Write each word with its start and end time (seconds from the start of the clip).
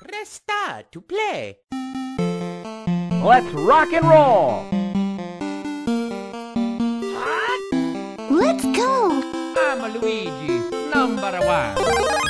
Presta 0.00 0.82
to 0.92 1.02
play. 1.02 1.58
Let's 3.22 3.52
rock 3.52 3.92
and 3.92 4.08
roll! 4.08 4.64
Let's 8.30 8.64
go! 8.64 9.20
I'm 9.58 9.92
Luigi, 9.92 10.58
number 10.88 11.38
one. 11.44 12.29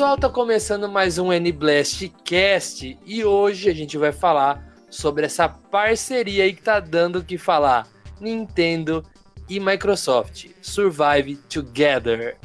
Pessoal, 0.00 0.16
tá 0.16 0.30
começando 0.30 0.88
mais 0.88 1.18
um 1.18 1.30
N-Blast 1.30 2.08
Cast 2.24 2.98
e 3.04 3.22
hoje 3.22 3.68
a 3.68 3.74
gente 3.74 3.98
vai 3.98 4.12
falar 4.12 4.74
sobre 4.88 5.26
essa 5.26 5.46
parceria 5.46 6.44
aí 6.44 6.54
que 6.54 6.62
tá 6.62 6.80
dando 6.80 7.18
o 7.18 7.22
que 7.22 7.36
falar. 7.36 7.86
Nintendo 8.18 9.04
e 9.46 9.60
Microsoft, 9.60 10.46
Survive 10.62 11.36
Together. 11.50 12.38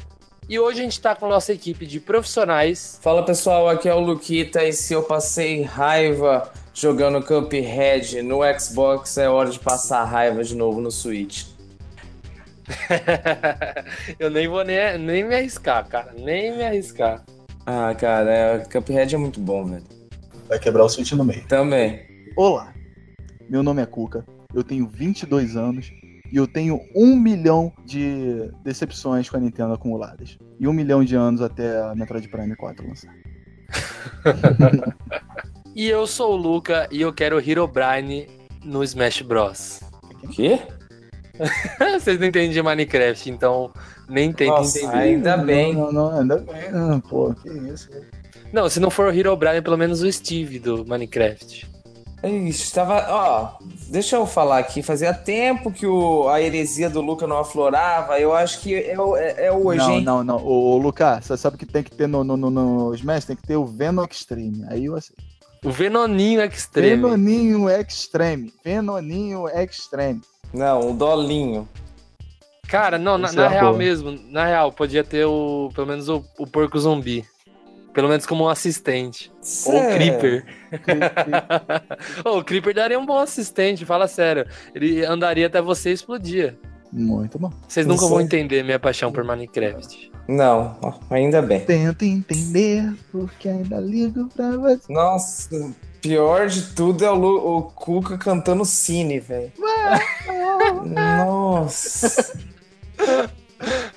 E 0.46 0.58
hoje 0.58 0.80
a 0.80 0.82
gente 0.82 1.00
tá 1.00 1.16
com 1.16 1.24
a 1.24 1.28
nossa 1.30 1.50
equipe 1.50 1.86
de 1.86 1.98
profissionais. 1.98 3.00
Fala 3.00 3.24
pessoal, 3.24 3.70
aqui 3.70 3.88
é 3.88 3.94
o 3.94 4.00
Luquita 4.00 4.62
e 4.62 4.74
se 4.74 4.92
eu 4.92 5.02
passei 5.04 5.62
raiva 5.62 6.52
jogando 6.74 7.24
Cuphead 7.24 8.20
no 8.20 8.40
Xbox, 8.60 9.16
é 9.16 9.30
hora 9.30 9.48
de 9.48 9.58
passar 9.58 10.04
raiva 10.04 10.44
de 10.44 10.54
novo 10.54 10.78
no 10.78 10.90
Switch. 10.90 11.46
Eu 14.20 14.28
nem 14.28 14.46
vou 14.46 14.62
nem, 14.62 14.98
nem 14.98 15.24
me 15.24 15.34
arriscar, 15.34 15.88
cara, 15.88 16.12
nem 16.18 16.54
me 16.54 16.62
arriscar. 16.62 17.24
Ah, 17.68 17.92
cara, 17.96 18.30
é, 18.30 18.58
Cuphead 18.60 19.12
é 19.12 19.18
muito 19.18 19.40
bom, 19.40 19.64
velho. 19.64 19.82
Vai 20.48 20.56
quebrar 20.56 20.84
o 20.84 20.88
switch 20.88 21.10
no 21.12 21.24
meio. 21.24 21.44
Também. 21.48 22.06
Olá, 22.36 22.72
meu 23.50 23.60
nome 23.60 23.82
é 23.82 23.86
Cuca, 23.86 24.24
eu 24.54 24.62
tenho 24.62 24.86
22 24.86 25.56
anos 25.56 25.90
e 26.30 26.36
eu 26.36 26.46
tenho 26.46 26.80
um 26.94 27.16
milhão 27.16 27.72
de 27.84 28.52
decepções 28.62 29.28
com 29.28 29.36
a 29.36 29.40
Nintendo 29.40 29.72
acumuladas. 29.72 30.38
E 30.60 30.68
um 30.68 30.72
milhão 30.72 31.04
de 31.04 31.16
anos 31.16 31.42
até 31.42 31.82
a 31.82 31.92
Metroid 31.94 32.28
Prime 32.28 32.54
4 32.54 32.86
lançar. 32.86 33.14
E 35.76 35.90
eu 35.90 36.06
sou 36.06 36.32
o 36.32 36.36
Luca 36.36 36.88
e 36.90 37.02
eu 37.02 37.12
quero 37.12 37.38
Herobrine 37.38 38.26
no 38.64 38.82
Smash 38.82 39.20
Bros. 39.20 39.80
O 40.24 40.28
quê? 40.28 40.58
Vocês 42.00 42.18
não 42.18 42.26
entendem 42.26 42.50
de 42.50 42.62
Minecraft, 42.62 43.30
então 43.30 43.70
nem 44.08 44.32
tentem 44.32 44.64
entender. 44.64 44.96
ainda 44.96 45.36
bem. 45.36 45.74
Não, 45.74 45.92
não, 45.92 46.10
não, 46.10 46.18
ainda 46.20 46.36
bem. 46.38 46.62
Ah, 46.72 47.00
pô, 47.08 47.34
que 47.34 47.48
isso. 47.48 47.88
Não, 48.52 48.68
se 48.68 48.78
não 48.80 48.90
for 48.90 49.08
o 49.08 49.12
Herobrine, 49.16 49.60
pelo 49.60 49.76
menos 49.76 50.02
o 50.02 50.10
Steve 50.12 50.58
do 50.58 50.84
Minecraft. 50.86 51.66
Ixi, 52.24 52.72
tava. 52.72 53.06
Ó, 53.10 53.58
deixa 53.88 54.16
eu 54.16 54.26
falar 54.26 54.58
aqui. 54.58 54.82
Fazia 54.82 55.12
tempo 55.12 55.70
que 55.70 55.86
o, 55.86 56.28
a 56.28 56.40
heresia 56.40 56.88
do 56.88 57.00
Luca 57.00 57.26
não 57.26 57.38
aflorava. 57.38 58.18
Eu 58.18 58.34
acho 58.34 58.60
que 58.60 58.74
é, 58.74 58.98
o- 58.98 59.16
é- 59.16 59.46
é 59.46 59.52
hoje, 59.52 59.78
Não, 59.78 59.92
hein? 59.92 60.02
não, 60.04 60.24
não. 60.24 60.36
Ô, 60.38 60.74
ô 60.74 60.78
Lucas, 60.78 61.24
você 61.26 61.36
sabe 61.36 61.56
que 61.58 61.66
tem 61.66 61.82
que 61.82 61.90
ter 61.90 62.08
no, 62.08 62.24
no, 62.24 62.36
no, 62.36 62.50
no 62.50 62.94
Smash? 62.94 63.26
Tem 63.26 63.36
que 63.36 63.46
ter 63.46 63.56
o 63.56 63.66
Venom 63.66 64.04
Extreme. 64.10 64.64
Aí 64.70 64.86
eu 64.86 64.96
aceito. 64.96 65.22
O 65.64 65.70
Venoninho 65.70 66.40
Extreme. 66.42 66.96
Venoninho 67.02 67.68
Extreme. 67.70 68.52
Venoninho 68.64 69.48
Extreme. 69.48 70.20
Não, 70.52 70.90
o 70.90 70.94
Dolinho. 70.94 71.68
Cara, 72.68 72.98
não, 72.98 73.16
na, 73.16 73.30
na 73.32 73.44
é 73.46 73.48
real 73.48 73.66
boa. 73.66 73.78
mesmo, 73.78 74.18
na 74.28 74.44
real, 74.46 74.72
podia 74.72 75.04
ter 75.04 75.24
o, 75.24 75.70
pelo 75.74 75.86
menos 75.86 76.08
o, 76.08 76.24
o 76.38 76.46
porco 76.46 76.78
zumbi. 76.78 77.24
Pelo 77.94 78.08
menos 78.08 78.26
como 78.26 78.44
um 78.44 78.48
assistente. 78.48 79.32
Ou 79.66 79.74
o 79.74 79.78
Cê- 79.78 79.94
Creeper. 79.94 80.46
O 82.26 82.44
Creeper 82.44 82.74
daria 82.74 82.98
um 82.98 83.06
bom 83.06 83.18
assistente, 83.18 83.84
fala 83.86 84.06
sério. 84.06 84.46
Ele 84.74 85.04
andaria 85.04 85.46
até 85.46 85.62
você 85.62 85.90
e 85.90 85.94
explodia. 85.94 86.58
Muito 86.92 87.38
bom. 87.38 87.50
Vocês 87.66 87.86
nunca 87.86 88.06
vão 88.06 88.16
sei. 88.18 88.26
entender 88.26 88.62
minha 88.62 88.78
paixão 88.78 89.10
por 89.10 89.24
Minecraft. 89.24 90.10
Não, 90.28 90.76
ainda 91.08 91.40
bem. 91.40 91.60
Tenta 91.60 92.04
entender, 92.04 92.92
porque 93.12 93.48
ainda 93.48 93.78
ligo 93.78 94.28
pra 94.34 94.50
você. 94.56 94.92
Nossa, 94.92 95.72
pior 96.06 96.48
de 96.48 96.62
tudo 96.74 97.04
é 97.04 97.10
o, 97.10 97.14
Lu- 97.14 97.56
o 97.58 97.62
Cuca 97.62 98.16
cantando 98.16 98.64
Cine, 98.64 99.18
velho. 99.20 99.52
Nossa. 100.84 102.32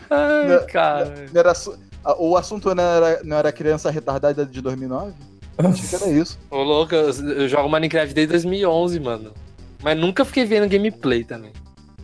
Ai, 0.09 0.47
Não, 0.47 0.67
cara. 0.67 1.25
Não 1.31 1.39
era 1.39 1.53
O 2.17 2.35
assunto 2.37 2.73
não 2.73 2.83
era, 2.83 3.23
não 3.23 3.37
era 3.37 3.51
criança 3.51 3.89
retardada 3.91 4.45
de 4.45 4.61
2009? 4.61 5.13
Acho 5.57 5.89
que 5.89 5.95
era 5.95 6.07
isso. 6.09 6.39
Ô, 6.49 6.63
louco, 6.63 6.95
eu, 6.95 7.09
eu 7.09 7.47
jogo 7.49 7.69
Minecraft 7.69 8.13
desde 8.13 8.31
2011, 8.31 8.99
mano. 8.99 9.33
Mas 9.83 9.97
nunca 9.97 10.23
fiquei 10.25 10.45
vendo 10.45 10.69
gameplay 10.69 11.23
também. 11.23 11.51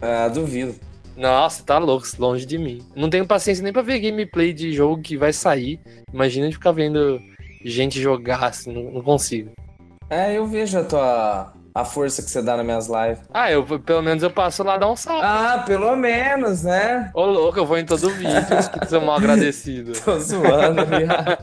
Ah, 0.02 0.28
duvido. 0.28 0.76
Nossa, 1.16 1.64
tá 1.64 1.78
louco, 1.78 2.06
longe 2.20 2.46
de 2.46 2.58
mim. 2.58 2.82
Não 2.96 3.10
tenho 3.10 3.26
paciência 3.26 3.64
nem 3.64 3.72
pra 3.72 3.82
ver 3.82 4.00
gameplay 4.00 4.52
de 4.52 4.74
jogo 4.74 5.02
que 5.02 5.16
vai 5.16 5.32
sair. 5.32 5.80
Imagina 6.14 6.48
de 6.50 6.54
ficar 6.56 6.74
vendo 6.74 7.20
gente 7.64 8.02
jogar 8.02 8.44
assim, 8.44 8.74
não, 8.74 8.92
não 8.92 9.02
consigo. 9.02 9.52
É, 10.10 10.38
eu 10.38 10.46
vejo 10.46 10.78
a 10.78 10.84
tua. 10.84 11.54
a 11.74 11.84
força 11.84 12.22
que 12.22 12.30
você 12.30 12.42
dá 12.42 12.56
nas 12.56 12.66
minhas 12.66 12.88
lives. 12.88 13.20
Ah, 13.34 13.52
eu 13.52 13.66
pelo 13.80 14.04
menos 14.04 14.22
eu 14.22 14.30
passo 14.30 14.64
lá 14.64 14.78
dar 14.78 14.90
um 14.90 14.96
salve. 14.96 15.22
Ah, 15.24 15.64
pelo 15.66 15.96
menos, 15.96 16.64
né? 16.64 17.10
Ô, 17.14 17.26
louco, 17.26 17.58
eu 17.58 17.66
vou 17.66 17.78
em 17.78 17.86
todo 17.86 18.10
vídeo, 18.12 18.46
que 18.80 18.88
sou 18.88 19.02
mal 19.02 19.18
agradecido. 19.18 19.94
Tô 20.06 20.20
zoando, 20.20 20.86
viado. 20.86 21.38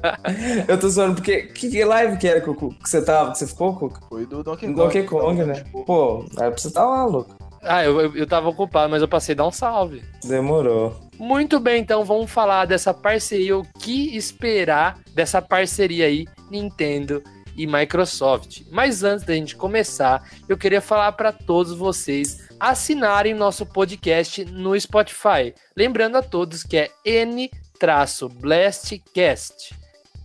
Eu 0.68 0.78
tô 0.78 0.88
zoando 0.88 1.16
porque. 1.16 1.42
Que, 1.42 1.70
que 1.70 1.84
live 1.84 2.16
que 2.16 2.28
era 2.28 2.40
que, 2.40 2.54
que 2.54 2.88
você 2.88 3.02
tava, 3.02 3.32
que 3.32 3.38
você 3.38 3.46
ficou, 3.46 3.76
Cuca? 3.76 4.00
Foi 4.08 4.26
do 4.26 4.42
Donkey 4.42 4.66
Kong. 4.66 4.76
Donkey 4.76 5.02
Kong, 5.02 5.44
né? 5.44 5.64
Pô, 5.84 6.24
era 6.38 6.50
pra 6.50 6.58
você 6.58 6.68
estar 6.68 6.86
lá, 6.86 7.04
louco. 7.04 7.36
Ah, 7.64 7.84
eu, 7.84 8.00
eu, 8.00 8.16
eu 8.16 8.26
tava 8.26 8.48
ocupado, 8.48 8.90
mas 8.90 9.02
eu 9.02 9.08
passei 9.08 9.34
a 9.34 9.36
dar 9.36 9.46
um 9.46 9.52
salve. 9.52 10.02
Demorou. 10.24 10.96
Muito 11.18 11.60
bem, 11.60 11.80
então 11.80 12.04
vamos 12.04 12.30
falar 12.30 12.64
dessa 12.64 12.92
parceria, 12.92 13.56
o 13.56 13.64
que 13.78 14.16
esperar 14.16 14.98
dessa 15.14 15.40
parceria 15.40 16.06
aí, 16.06 16.26
Nintendo 16.50 17.22
e 17.56 17.66
Microsoft. 17.66 18.62
Mas 18.70 19.02
antes 19.04 19.24
da 19.24 19.34
gente 19.34 19.56
começar, 19.56 20.28
eu 20.48 20.56
queria 20.56 20.80
falar 20.80 21.12
para 21.12 21.32
todos 21.32 21.72
vocês 21.76 22.48
assinarem 22.58 23.34
nosso 23.34 23.66
podcast 23.66 24.44
no 24.44 24.78
Spotify. 24.80 25.54
Lembrando 25.76 26.16
a 26.16 26.22
todos 26.22 26.62
que 26.62 26.76
é 26.76 26.90
N-Blastcast. 27.04 27.52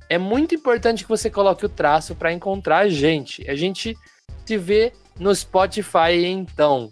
É 0.09 0.17
muito 0.17 0.55
importante 0.55 1.03
que 1.03 1.09
você 1.09 1.29
coloque 1.29 1.65
o 1.65 1.69
traço 1.69 2.15
para 2.15 2.31
encontrar 2.31 2.77
a 2.79 2.89
gente. 2.89 3.49
A 3.49 3.55
gente 3.55 3.97
se 4.45 4.57
vê 4.57 4.94
no 5.19 5.35
Spotify 5.35 6.25
então. 6.25 6.89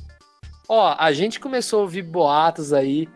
Ó, 0.67 0.95
a 0.97 1.13
gente 1.13 1.39
começou 1.39 1.79
a 1.79 1.83
ouvir 1.83 2.01
boatos 2.01 2.73
aí 2.73 3.07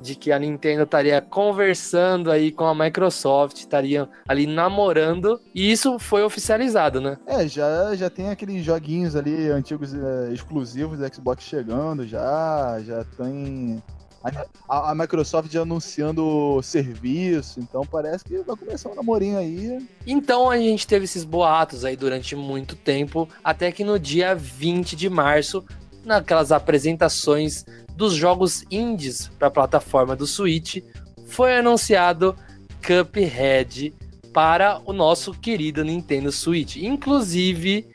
de 0.00 0.14
que 0.14 0.30
a 0.32 0.38
Nintendo 0.38 0.82
estaria 0.82 1.20
conversando 1.20 2.30
aí 2.30 2.50
com 2.52 2.64
a 2.66 2.74
Microsoft, 2.74 3.56
estariam 3.58 4.08
ali 4.28 4.46
namorando, 4.46 5.40
e 5.54 5.70
isso 5.70 5.98
foi 5.98 6.22
oficializado, 6.22 7.00
né? 7.00 7.16
É, 7.26 7.46
já, 7.48 7.94
já 7.94 8.10
tem 8.10 8.28
aqueles 8.28 8.64
joguinhos 8.64 9.16
ali 9.16 9.48
antigos 9.48 9.94
eh, 9.94 10.30
exclusivos 10.32 10.98
da 10.98 11.08
Xbox 11.08 11.44
chegando, 11.44 12.06
já, 12.06 12.80
já 12.84 13.04
tem 13.16 13.82
a, 14.22 14.30
a- 14.68 14.90
a 14.90 14.94
Microsoft 14.94 15.50
já 15.52 15.62
anunciando 15.62 16.60
serviço, 16.62 17.60
então 17.60 17.82
parece 17.86 18.24
que 18.24 18.38
vai 18.38 18.56
começar 18.56 18.88
um 18.90 18.94
namorinho 18.94 19.38
aí. 19.38 19.78
Então 20.06 20.50
a 20.50 20.56
gente 20.58 20.86
teve 20.86 21.04
esses 21.04 21.24
boatos 21.24 21.84
aí 21.84 21.96
durante 21.96 22.34
muito 22.34 22.74
tempo, 22.76 23.28
até 23.42 23.70
que 23.70 23.84
no 23.84 23.98
dia 23.98 24.34
20 24.34 24.96
de 24.96 25.08
março, 25.08 25.64
naquelas 26.04 26.52
apresentações 26.52 27.64
dos 27.94 28.14
jogos 28.14 28.64
indies 28.70 29.30
para 29.38 29.48
a 29.48 29.50
plataforma 29.50 30.16
do 30.16 30.26
Switch, 30.26 30.82
foi 31.26 31.56
anunciado 31.56 32.36
Cuphead 32.84 33.94
para 34.32 34.80
o 34.84 34.92
nosso 34.92 35.32
querido 35.32 35.84
Nintendo 35.84 36.32
Switch, 36.32 36.76
inclusive 36.76 37.86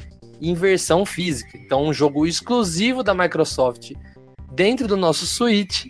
em 0.42 0.54
versão 0.54 1.06
física. 1.06 1.58
Então, 1.58 1.86
um 1.86 1.94
jogo 1.94 2.26
exclusivo 2.26 3.04
da 3.04 3.14
Microsoft 3.14 3.92
dentro 4.54 4.88
do 4.88 4.96
nosso 4.96 5.26
Switch 5.26 5.86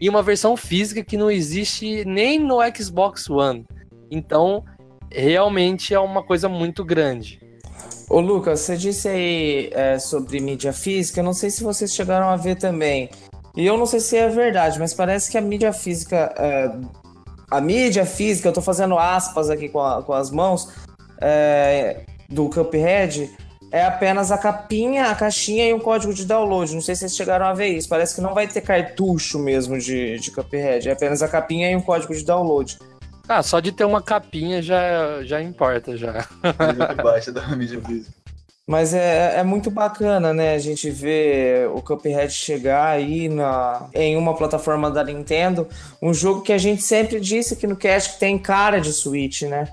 e 0.00 0.08
uma 0.08 0.22
versão 0.22 0.56
física 0.56 1.04
que 1.04 1.16
não 1.16 1.30
existe 1.30 2.04
nem 2.04 2.38
no 2.38 2.58
Xbox 2.76 3.30
One. 3.30 3.64
Então, 4.10 4.64
realmente 5.10 5.94
é 5.94 6.00
uma 6.00 6.22
coisa 6.22 6.48
muito 6.48 6.84
grande. 6.84 7.40
Ô 8.10 8.20
Lucas, 8.20 8.60
você 8.60 8.76
disse 8.76 9.08
aí 9.08 9.70
é, 9.72 9.98
sobre 9.98 10.40
mídia 10.40 10.72
física, 10.72 11.22
não 11.22 11.32
sei 11.32 11.50
se 11.50 11.62
vocês 11.62 11.94
chegaram 11.94 12.28
a 12.28 12.36
ver 12.36 12.56
também. 12.56 13.08
E 13.56 13.66
eu 13.66 13.76
não 13.76 13.84
sei 13.86 14.00
se 14.00 14.16
é 14.16 14.28
verdade, 14.28 14.78
mas 14.78 14.94
parece 14.94 15.30
que 15.30 15.36
a 15.36 15.40
mídia 15.40 15.72
física. 15.72 16.32
é, 16.38 16.70
a 17.50 17.60
mídia 17.60 18.06
física, 18.06 18.48
eu 18.48 18.52
tô 18.52 18.62
fazendo 18.62 18.98
aspas 18.98 19.50
aqui 19.50 19.68
com, 19.68 19.80
a- 19.80 20.02
com 20.02 20.12
as 20.14 20.30
mãos, 20.30 20.68
é, 21.20 22.00
do 22.28 22.48
Cuphead, 22.48 23.30
é 23.70 23.84
apenas 23.84 24.32
a 24.32 24.38
capinha, 24.38 25.10
a 25.10 25.14
caixinha 25.14 25.66
e 25.68 25.74
um 25.74 25.78
código 25.78 26.12
de 26.14 26.24
download. 26.24 26.74
Não 26.74 26.80
sei 26.80 26.94
se 26.94 27.00
vocês 27.00 27.14
chegaram 27.16 27.46
a 27.46 27.52
ver 27.54 27.68
isso. 27.68 27.88
Parece 27.88 28.14
que 28.14 28.20
não 28.22 28.32
vai 28.34 28.46
ter 28.48 28.60
cartucho 28.62 29.38
mesmo 29.38 29.78
de, 29.78 30.18
de 30.18 30.30
Cuphead. 30.30 30.88
É 30.88 30.92
apenas 30.92 31.22
a 31.22 31.28
capinha 31.28 31.70
e 31.70 31.76
um 31.76 31.80
código 31.80 32.14
de 32.14 32.24
download. 32.24 32.78
Ah, 33.28 33.42
só 33.42 33.60
de 33.60 33.70
ter 33.72 33.84
uma 33.84 34.02
capinha 34.02 34.60
já, 34.62 35.22
já 35.22 35.40
importa, 35.42 35.96
já. 35.96 36.26
Muito 36.42 37.02
baixa 37.02 37.30
da 37.32 37.46
mídia 37.56 37.80
física. 37.82 38.12
Mas 38.72 38.94
é, 38.94 39.34
é 39.36 39.42
muito 39.42 39.70
bacana, 39.70 40.32
né? 40.32 40.54
A 40.54 40.58
gente 40.58 40.88
ver 40.88 41.68
o 41.68 41.82
Cuphead 41.82 42.32
chegar 42.32 42.86
aí 42.86 43.28
na, 43.28 43.86
em 43.92 44.16
uma 44.16 44.34
plataforma 44.34 44.90
da 44.90 45.04
Nintendo. 45.04 45.68
Um 46.00 46.14
jogo 46.14 46.40
que 46.40 46.54
a 46.54 46.56
gente 46.56 46.82
sempre 46.82 47.20
disse 47.20 47.52
aqui 47.52 47.66
no 47.66 47.76
cast 47.76 48.14
que 48.14 48.18
tem 48.18 48.38
cara 48.38 48.80
de 48.80 48.90
Switch, 48.90 49.42
né? 49.42 49.68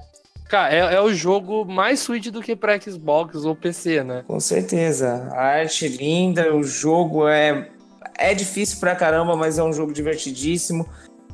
Cara, 0.50 0.76
é, 0.76 0.96
é 0.96 1.02
o 1.02 1.14
jogo 1.14 1.64
mais 1.64 2.02
Switch 2.02 2.28
do 2.28 2.42
que 2.42 2.58
pra 2.58 2.78
Xbox 2.78 3.46
ou 3.46 3.56
PC, 3.56 4.04
né? 4.04 4.26
Com 4.28 4.38
certeza. 4.42 5.30
A 5.32 5.44
arte 5.44 5.88
linda, 5.88 6.54
o 6.54 6.62
jogo 6.62 7.26
é, 7.26 7.70
é 8.18 8.34
difícil 8.34 8.82
pra 8.82 8.98
caramba, 8.98 9.34
mas 9.34 9.58
é 9.58 9.64
um 9.64 9.72
jogo 9.72 9.94
divertidíssimo. 9.94 10.86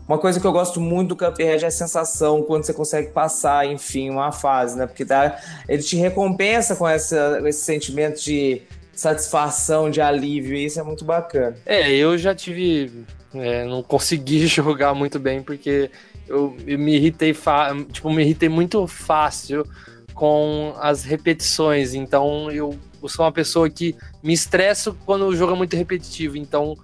Uma 0.07 0.17
coisa 0.19 0.39
que 0.39 0.45
eu 0.45 0.51
gosto 0.51 0.79
muito 0.79 1.09
do 1.09 1.15
Cuphead 1.15 1.63
é 1.63 1.67
a 1.67 1.71
sensação 1.71 2.43
quando 2.43 2.63
você 2.63 2.73
consegue 2.73 3.09
passar, 3.11 3.65
enfim, 3.65 4.09
uma 4.09 4.31
fase, 4.31 4.77
né? 4.77 4.85
Porque 4.85 5.03
dá, 5.03 5.39
ele 5.67 5.81
te 5.81 5.95
recompensa 5.95 6.75
com 6.75 6.87
essa, 6.87 7.41
esse 7.45 7.63
sentimento 7.63 8.21
de 8.21 8.61
satisfação, 8.93 9.89
de 9.89 9.99
alívio, 10.01 10.55
e 10.55 10.65
isso 10.65 10.79
é 10.79 10.83
muito 10.83 11.03
bacana. 11.03 11.57
É, 11.65 11.91
eu 11.91 12.17
já 12.17 12.33
tive. 12.35 12.91
é, 13.33 13.65
não 13.65 13.81
consegui 13.83 14.45
jogar 14.47 14.93
muito 14.93 15.19
bem 15.19 15.41
porque 15.41 15.89
eu, 16.27 16.55
eu 16.65 16.79
me 16.79 16.95
irritei 16.95 17.33
fa- 17.33 17.75
tipo, 17.91 18.09
me 18.09 18.23
irritei 18.23 18.47
muito 18.49 18.85
fácil 18.87 19.65
com 20.13 20.73
as 20.79 21.03
repetições. 21.03 21.93
Então 21.93 22.49
eu, 22.51 22.77
eu 23.01 23.09
sou 23.09 23.25
uma 23.25 23.31
pessoa 23.31 23.69
que 23.69 23.95
me 24.23 24.33
estresso 24.33 24.95
quando 25.05 25.25
o 25.25 25.35
jogo 25.35 25.53
é 25.53 25.55
muito 25.57 25.75
repetitivo. 25.75 26.37
Então, 26.37 26.75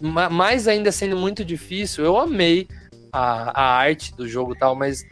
mais 0.00 0.66
ainda 0.66 0.90
sendo 0.90 1.16
muito 1.16 1.44
difícil, 1.44 2.04
eu 2.04 2.18
amei 2.18 2.66
a, 3.12 3.60
a 3.60 3.76
arte 3.78 4.14
do 4.14 4.26
jogo 4.26 4.54
e 4.54 4.58
tal, 4.58 4.74
mas 4.74 5.04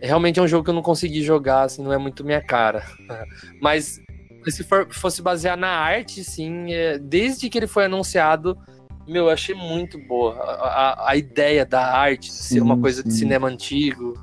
realmente 0.00 0.38
é 0.38 0.42
um 0.42 0.48
jogo 0.48 0.64
que 0.64 0.70
eu 0.70 0.74
não 0.74 0.82
consegui 0.82 1.22
jogar, 1.22 1.62
assim, 1.62 1.82
não 1.82 1.92
é 1.92 1.98
muito 1.98 2.24
minha 2.24 2.40
cara. 2.40 2.84
Mas 3.60 4.00
se 4.48 4.64
for, 4.64 4.88
fosse 4.92 5.20
basear 5.20 5.56
na 5.56 5.68
arte, 5.68 6.24
sim, 6.24 6.72
é, 6.72 6.98
desde 6.98 7.50
que 7.50 7.58
ele 7.58 7.66
foi 7.66 7.84
anunciado, 7.84 8.56
meu, 9.06 9.24
eu 9.24 9.30
achei 9.30 9.54
muito 9.54 9.98
boa 9.98 10.34
a, 10.34 11.06
a, 11.06 11.10
a 11.10 11.16
ideia 11.16 11.66
da 11.66 11.84
arte, 11.92 12.28
de 12.28 12.34
ser 12.34 12.60
uma 12.60 12.78
coisa 12.78 13.02
de 13.02 13.12
sim. 13.12 13.20
cinema 13.20 13.48
antigo. 13.48 14.14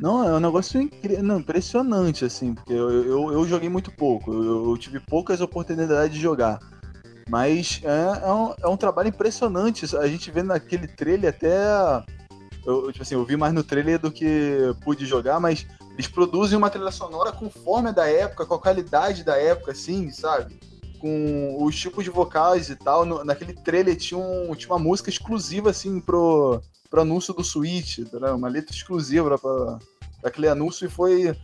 Não, 0.00 0.26
é 0.26 0.32
um 0.34 0.40
negócio 0.40 0.80
incri... 0.80 1.18
não, 1.18 1.38
impressionante, 1.38 2.24
assim, 2.24 2.54
porque 2.54 2.72
eu, 2.72 2.90
eu, 2.90 3.32
eu 3.32 3.46
joguei 3.46 3.68
muito 3.68 3.90
pouco, 3.92 4.32
eu, 4.32 4.70
eu 4.70 4.76
tive 4.76 4.98
poucas 4.98 5.40
oportunidades 5.40 6.14
de 6.14 6.20
jogar. 6.20 6.58
Mas 7.32 7.80
é, 7.82 8.26
é, 8.26 8.30
um, 8.30 8.54
é 8.62 8.68
um 8.68 8.76
trabalho 8.76 9.08
impressionante. 9.08 9.96
A 9.96 10.06
gente 10.06 10.30
vê 10.30 10.42
naquele 10.42 10.86
trailer 10.86 11.30
até. 11.30 11.56
Eu, 12.66 12.92
tipo 12.92 13.02
assim, 13.02 13.14
eu 13.14 13.24
vi 13.24 13.38
mais 13.38 13.54
no 13.54 13.64
trailer 13.64 13.98
do 13.98 14.12
que 14.12 14.58
pude 14.84 15.06
jogar, 15.06 15.40
mas 15.40 15.66
eles 15.94 16.06
produzem 16.06 16.58
uma 16.58 16.68
trilha 16.68 16.90
sonora 16.90 17.32
conforme 17.32 17.88
a 17.88 17.92
da 17.92 18.06
época, 18.06 18.44
com 18.44 18.52
a 18.52 18.58
qualidade 18.58 19.24
da 19.24 19.38
época, 19.38 19.72
assim, 19.72 20.10
sabe? 20.10 20.60
Com 21.00 21.56
os 21.64 21.74
tipos 21.74 22.04
de 22.04 22.10
vocais 22.10 22.68
e 22.68 22.76
tal. 22.76 23.06
No- 23.06 23.24
naquele 23.24 23.54
trailer 23.54 23.96
tinha, 23.96 24.20
um, 24.20 24.54
tinha 24.54 24.70
uma 24.70 24.78
música 24.78 25.08
exclusiva, 25.08 25.70
assim, 25.70 26.00
pro, 26.00 26.60
pro 26.90 27.00
anúncio 27.00 27.32
do 27.32 27.42
Switch, 27.42 27.96
entendeu? 28.00 28.36
uma 28.36 28.48
letra 28.48 28.76
exclusiva 28.76 29.38
pra 29.38 29.78
aquele 30.22 30.48
anúncio 30.48 30.84
e 30.86 30.90
foi. 30.90 31.34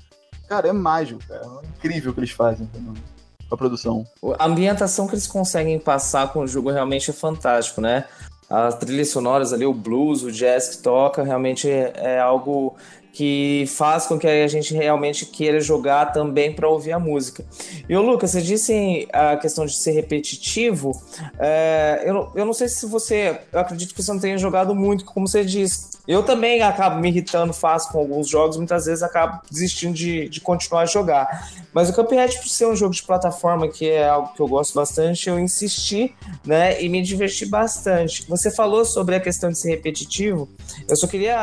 Cara, 0.46 0.69
é 0.69 0.73
mágico, 0.73 1.20
cara. 1.26 1.46
É 1.62 1.67
incrível 1.79 2.11
o 2.11 2.14
que 2.14 2.20
eles 2.20 2.31
fazem? 2.31 2.69
A 3.50 3.56
produção. 3.56 4.05
A 4.39 4.47
ambientação 4.47 5.06
que 5.06 5.15
eles 5.15 5.27
conseguem 5.27 5.79
passar 5.79 6.33
com 6.33 6.41
o 6.41 6.47
jogo 6.47 6.71
realmente 6.71 7.11
é 7.11 7.15
fantástico, 7.15 7.81
né? 7.81 8.05
As 8.49 8.77
trilhas 8.77 9.11
sonoras 9.11 9.53
ali, 9.53 9.67
o 9.67 9.75
blues, 9.75 10.23
o 10.23 10.33
jazz 10.33 10.69
que 10.69 10.83
toca, 10.83 11.23
realmente 11.23 11.69
é, 11.69 11.93
é 11.97 12.19
algo 12.19 12.77
que 13.12 13.65
faz 13.67 14.06
com 14.06 14.19
que 14.19 14.27
a 14.27 14.47
gente 14.47 14.73
realmente 14.73 15.27
queira 15.27 15.61
jogar 15.61 16.12
também 16.12 16.53
para 16.53 16.69
ouvir 16.69 16.93
a 16.93 16.99
música. 16.99 17.45
E 17.89 17.97
o 17.97 18.00
Lucas, 18.00 18.31
você 18.31 18.41
disse 18.41 19.09
a 19.12 19.37
questão 19.37 19.67
de 19.67 19.75
ser 19.75 19.91
repetitivo. 19.93 20.93
é, 21.39 22.05
eu, 22.06 22.31
eu 22.35 22.47
não 22.47 22.53
sei 22.53 22.69
se 22.69 22.87
você. 22.87 23.41
Eu 23.53 23.61
acredito 23.61 23.95
que 23.95 24.03
você 24.03 24.12
não 24.12 24.21
tenha 24.21 24.39
jogado 24.39 24.75
muito, 24.75 25.05
como 25.05 25.27
você 25.27 25.45
disse. 25.45 25.98
Eu 26.08 26.22
também 26.22 26.62
acabo 26.62 26.99
me 26.99 27.10
irritando 27.10 27.52
fácil 27.52 27.93
com 27.93 27.99
alguns 27.99 28.26
jogos, 28.26 28.56
muitas 28.56 28.87
vezes 28.87 29.02
acabo 29.02 29.43
desistindo 29.50 29.93
de, 29.93 30.26
de 30.31 30.40
continuar 30.40 30.81
a 30.81 30.87
jogar. 30.87 31.52
Mas 31.70 31.90
o 31.90 31.93
Cuphead, 31.93 32.34
por 32.38 32.49
ser 32.49 32.66
um 32.66 32.75
jogo 32.75 32.94
de 32.94 33.02
plataforma, 33.02 33.69
que 33.69 33.90
é 33.90 34.08
algo 34.08 34.32
que 34.32 34.40
eu 34.40 34.49
gosto 34.49 34.75
bastante, 34.75 35.28
eu 35.28 35.38
insisti, 35.38 36.14
né, 36.46 36.82
e 36.82 36.88
me 36.88 37.02
diverti 37.02 37.44
bastante. 37.44 38.26
Você 38.26 38.50
falou 38.50 38.87
sobre 38.87 39.16
a 39.16 39.20
questão 39.20 39.50
de 39.50 39.58
ser 39.58 39.69
repetitivo, 39.69 40.49
eu 40.88 40.96
só 40.96 41.06
queria 41.06 41.37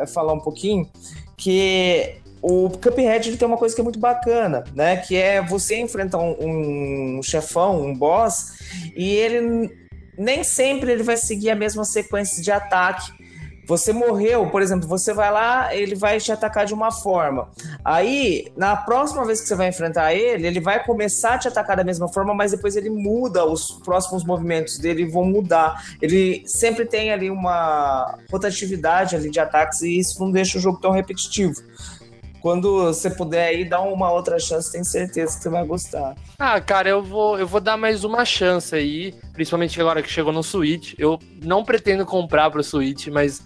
é, 0.00 0.06
falar 0.08 0.32
um 0.32 0.40
pouquinho 0.40 0.90
que 1.36 2.16
o 2.42 2.70
Cuphead 2.70 3.28
ele 3.28 3.36
tem 3.36 3.46
uma 3.46 3.56
coisa 3.56 3.72
que 3.72 3.80
é 3.80 3.84
muito 3.84 4.00
bacana, 4.00 4.64
né, 4.74 4.96
que 4.96 5.14
é 5.14 5.40
você 5.40 5.78
enfrentar 5.78 6.18
um, 6.18 7.18
um 7.18 7.22
chefão, 7.22 7.80
um 7.80 7.94
boss, 7.96 8.54
e 8.96 9.10
ele 9.10 9.70
nem 10.18 10.42
sempre 10.42 10.90
ele 10.90 11.04
vai 11.04 11.16
seguir 11.16 11.50
a 11.50 11.54
mesma 11.54 11.84
sequência 11.84 12.42
de 12.42 12.50
ataque. 12.50 13.21
Você 13.66 13.92
morreu, 13.92 14.50
por 14.50 14.60
exemplo, 14.60 14.88
você 14.88 15.14
vai 15.14 15.30
lá, 15.30 15.74
ele 15.74 15.94
vai 15.94 16.18
te 16.18 16.32
atacar 16.32 16.66
de 16.66 16.74
uma 16.74 16.90
forma. 16.90 17.48
Aí, 17.84 18.52
na 18.56 18.76
próxima 18.76 19.24
vez 19.24 19.40
que 19.40 19.48
você 19.48 19.54
vai 19.54 19.68
enfrentar 19.68 20.12
ele, 20.12 20.46
ele 20.46 20.60
vai 20.60 20.84
começar 20.84 21.34
a 21.34 21.38
te 21.38 21.48
atacar 21.48 21.76
da 21.76 21.84
mesma 21.84 22.08
forma, 22.08 22.34
mas 22.34 22.50
depois 22.50 22.74
ele 22.74 22.90
muda, 22.90 23.44
os 23.44 23.70
próximos 23.84 24.24
movimentos 24.24 24.78
dele 24.78 25.06
vão 25.06 25.24
mudar. 25.24 25.80
Ele 26.00 26.42
sempre 26.44 26.84
tem 26.84 27.12
ali 27.12 27.30
uma 27.30 28.18
rotatividade 28.30 29.14
ali 29.14 29.30
de 29.30 29.38
ataques 29.38 29.82
e 29.82 29.98
isso 29.98 30.20
não 30.20 30.30
deixa 30.30 30.58
o 30.58 30.60
jogo 30.60 30.78
tão 30.80 30.90
repetitivo. 30.90 31.62
Quando 32.42 32.86
você 32.86 33.08
puder 33.08 33.46
aí, 33.46 33.64
dá 33.64 33.80
uma 33.80 34.10
outra 34.10 34.36
chance, 34.36 34.72
tenho 34.72 34.84
certeza 34.84 35.36
que 35.36 35.44
você 35.44 35.48
vai 35.48 35.64
gostar. 35.64 36.16
Ah, 36.36 36.60
cara, 36.60 36.88
eu 36.88 37.00
vou, 37.00 37.38
eu 37.38 37.46
vou 37.46 37.60
dar 37.60 37.76
mais 37.76 38.02
uma 38.02 38.24
chance 38.24 38.74
aí, 38.74 39.14
principalmente 39.32 39.80
agora 39.80 40.02
que 40.02 40.10
chegou 40.10 40.32
no 40.32 40.42
Switch. 40.42 40.94
Eu 40.98 41.20
não 41.40 41.64
pretendo 41.64 42.04
comprar 42.04 42.50
pro 42.50 42.64
Switch, 42.64 43.06
mas 43.06 43.40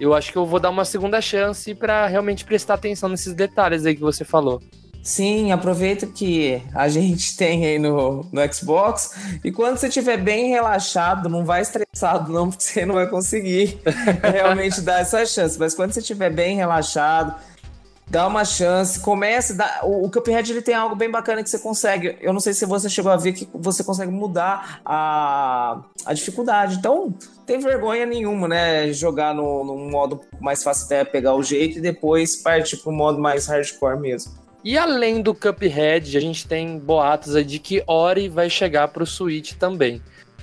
eu 0.00 0.12
acho 0.12 0.32
que 0.32 0.36
eu 0.36 0.44
vou 0.44 0.58
dar 0.58 0.70
uma 0.70 0.84
segunda 0.84 1.20
chance 1.20 1.72
pra 1.76 2.08
realmente 2.08 2.44
prestar 2.44 2.74
atenção 2.74 3.08
nesses 3.08 3.34
detalhes 3.34 3.86
aí 3.86 3.94
que 3.94 4.00
você 4.00 4.24
falou. 4.24 4.60
Sim, 5.02 5.50
aproveita 5.50 6.06
que 6.06 6.62
a 6.74 6.88
gente 6.88 7.34
tem 7.38 7.64
aí 7.64 7.78
no, 7.78 8.26
no 8.30 8.52
Xbox 8.52 9.14
e 9.42 9.50
quando 9.50 9.76
você 9.76 9.88
estiver 9.88 10.18
bem 10.18 10.50
relaxado, 10.50 11.28
não 11.28 11.44
vai 11.44 11.62
estressado 11.62 12.32
não, 12.32 12.48
porque 12.50 12.62
você 12.62 12.84
não 12.84 12.94
vai 12.96 13.08
conseguir 13.08 13.78
realmente 14.22 14.80
dar 14.80 15.00
essa 15.00 15.24
chance. 15.24 15.58
Mas 15.58 15.74
quando 15.74 15.92
você 15.92 16.00
estiver 16.00 16.30
bem 16.30 16.56
relaxado, 16.56 17.34
dá 18.10 18.26
uma 18.26 18.44
chance, 18.44 18.98
comece, 18.98 19.54
dá, 19.54 19.80
o, 19.84 20.04
o 20.06 20.10
Cuphead 20.10 20.50
ele 20.50 20.60
tem 20.60 20.74
algo 20.74 20.96
bem 20.96 21.08
bacana 21.08 21.42
que 21.44 21.48
você 21.48 21.60
consegue, 21.60 22.18
eu 22.20 22.32
não 22.32 22.40
sei 22.40 22.52
se 22.52 22.66
você 22.66 22.90
chegou 22.90 23.12
a 23.12 23.16
ver 23.16 23.32
que 23.32 23.48
você 23.54 23.84
consegue 23.84 24.10
mudar 24.10 24.80
a, 24.84 25.80
a 26.04 26.12
dificuldade, 26.12 26.76
então 26.76 27.14
tem 27.46 27.60
vergonha 27.60 28.04
nenhuma, 28.04 28.48
né, 28.48 28.92
jogar 28.92 29.32
no, 29.32 29.64
no 29.64 29.76
modo 29.88 30.20
mais 30.40 30.62
fácil 30.62 30.86
até 30.86 31.04
pegar 31.04 31.34
o 31.36 31.42
jeito 31.42 31.78
e 31.78 31.80
depois 31.80 32.36
partir 32.36 32.78
pro 32.78 32.90
modo 32.90 33.20
mais 33.20 33.46
hardcore 33.46 33.98
mesmo. 34.00 34.32
E 34.64 34.76
além 34.76 35.22
do 35.22 35.34
Cuphead, 35.34 36.16
a 36.16 36.20
gente 36.20 36.46
tem 36.46 36.78
boatos 36.78 37.34
aí 37.36 37.44
de 37.44 37.58
que 37.58 37.82
Ori 37.86 38.28
vai 38.28 38.50
chegar 38.50 38.88
pro 38.88 39.06
Switch 39.06 39.54
também. 39.54 40.02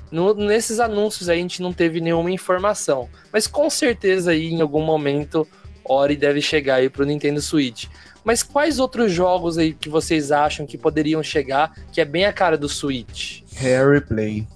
No- 0.10 0.34
nesses 0.34 0.80
anúncios 0.80 1.28
aí 1.30 1.38
a 1.38 1.42
gente 1.42 1.62
não 1.62 1.74
teve 1.74 2.00
nenhuma 2.00 2.32
informação, 2.32 3.10
mas 3.32 3.46
com 3.46 3.70
certeza 3.70 4.32
aí 4.32 4.48
em 4.54 4.62
algum 4.62 4.82
momento 4.82 5.46
Ori 5.88 6.16
deve 6.16 6.42
chegar 6.42 6.76
aí 6.76 6.90
pro 6.90 7.06
Nintendo 7.06 7.42
Switch. 7.42 7.88
Mas 8.24 8.44
quais 8.44 8.78
outros 8.78 9.12
jogos 9.12 9.58
aí 9.58 9.74
que 9.74 9.88
vocês 9.88 10.32
acham 10.32 10.66
que 10.66 10.78
poderiam 10.78 11.24
chegar 11.24 11.74
que 11.92 12.02
é 12.02 12.06
bem 12.06 12.26
a 12.26 12.34
cara 12.34 12.58
do 12.58 12.68
Switch? 12.68 13.42
Harry 13.56 14.02
Play. 14.02 14.48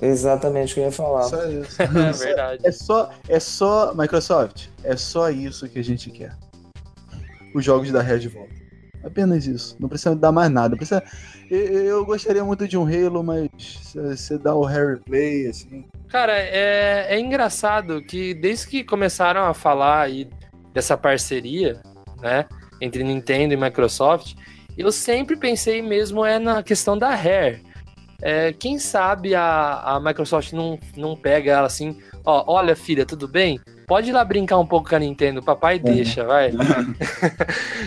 Exatamente 0.00 0.72
o 0.72 0.74
que 0.74 0.80
eu 0.80 0.84
ia 0.84 0.92
falar. 0.92 1.24
Só 1.24 1.44
isso. 1.46 1.76
É 1.82 2.12
verdade. 2.12 2.62
É 2.64 2.70
só, 2.70 3.10
é 3.28 3.40
só, 3.40 3.92
Microsoft, 3.94 4.68
é 4.84 4.96
só 4.96 5.30
isso 5.30 5.68
que 5.68 5.78
a 5.78 5.84
gente 5.84 6.10
quer. 6.10 6.36
Os 7.54 7.64
jogos 7.64 7.90
da 7.90 8.00
Red 8.00 8.28
volta. 8.28 8.54
Apenas 9.02 9.46
isso. 9.46 9.76
Não 9.80 9.88
precisa 9.88 10.14
dar 10.14 10.32
mais 10.32 10.50
nada. 10.50 10.76
Precisa... 10.76 11.02
Eu, 11.50 11.58
eu 11.58 12.04
gostaria 12.04 12.44
muito 12.44 12.68
de 12.68 12.76
um 12.76 12.84
Halo, 12.84 13.24
mas 13.24 13.48
se 13.58 13.98
você 13.98 14.38
dá 14.38 14.54
o 14.54 14.64
Harry 14.64 15.00
Play, 15.00 15.46
assim. 15.46 15.84
Cara, 16.08 16.38
é, 16.38 17.06
é 17.08 17.18
engraçado 17.18 18.02
que 18.02 18.34
desde 18.34 18.66
que 18.66 18.84
começaram 18.84 19.44
a 19.44 19.54
falar 19.54 20.02
aí 20.02 20.28
dessa 20.78 20.96
parceria, 20.96 21.80
né, 22.22 22.46
entre 22.80 23.02
Nintendo 23.02 23.52
e 23.52 23.56
Microsoft, 23.56 24.36
Eu 24.76 24.92
sempre 24.92 25.36
pensei 25.36 25.82
mesmo 25.82 26.24
é 26.24 26.38
na 26.38 26.62
questão 26.62 26.96
da 26.96 27.12
Rare. 27.12 27.64
É, 28.22 28.52
quem 28.52 28.78
sabe 28.78 29.34
a, 29.34 29.80
a 29.80 30.00
Microsoft 30.00 30.52
não, 30.52 30.78
não 30.96 31.16
pega 31.16 31.50
ela 31.50 31.66
assim, 31.66 31.98
ó, 32.24 32.44
olha 32.46 32.76
filha, 32.76 33.04
tudo 33.04 33.26
bem? 33.26 33.60
Pode 33.88 34.10
ir 34.10 34.12
lá 34.12 34.24
brincar 34.24 34.58
um 34.58 34.66
pouco 34.66 34.88
com 34.88 34.94
a 34.94 35.00
Nintendo, 35.00 35.42
papai 35.42 35.80
deixa, 35.80 36.22
vai. 36.24 36.52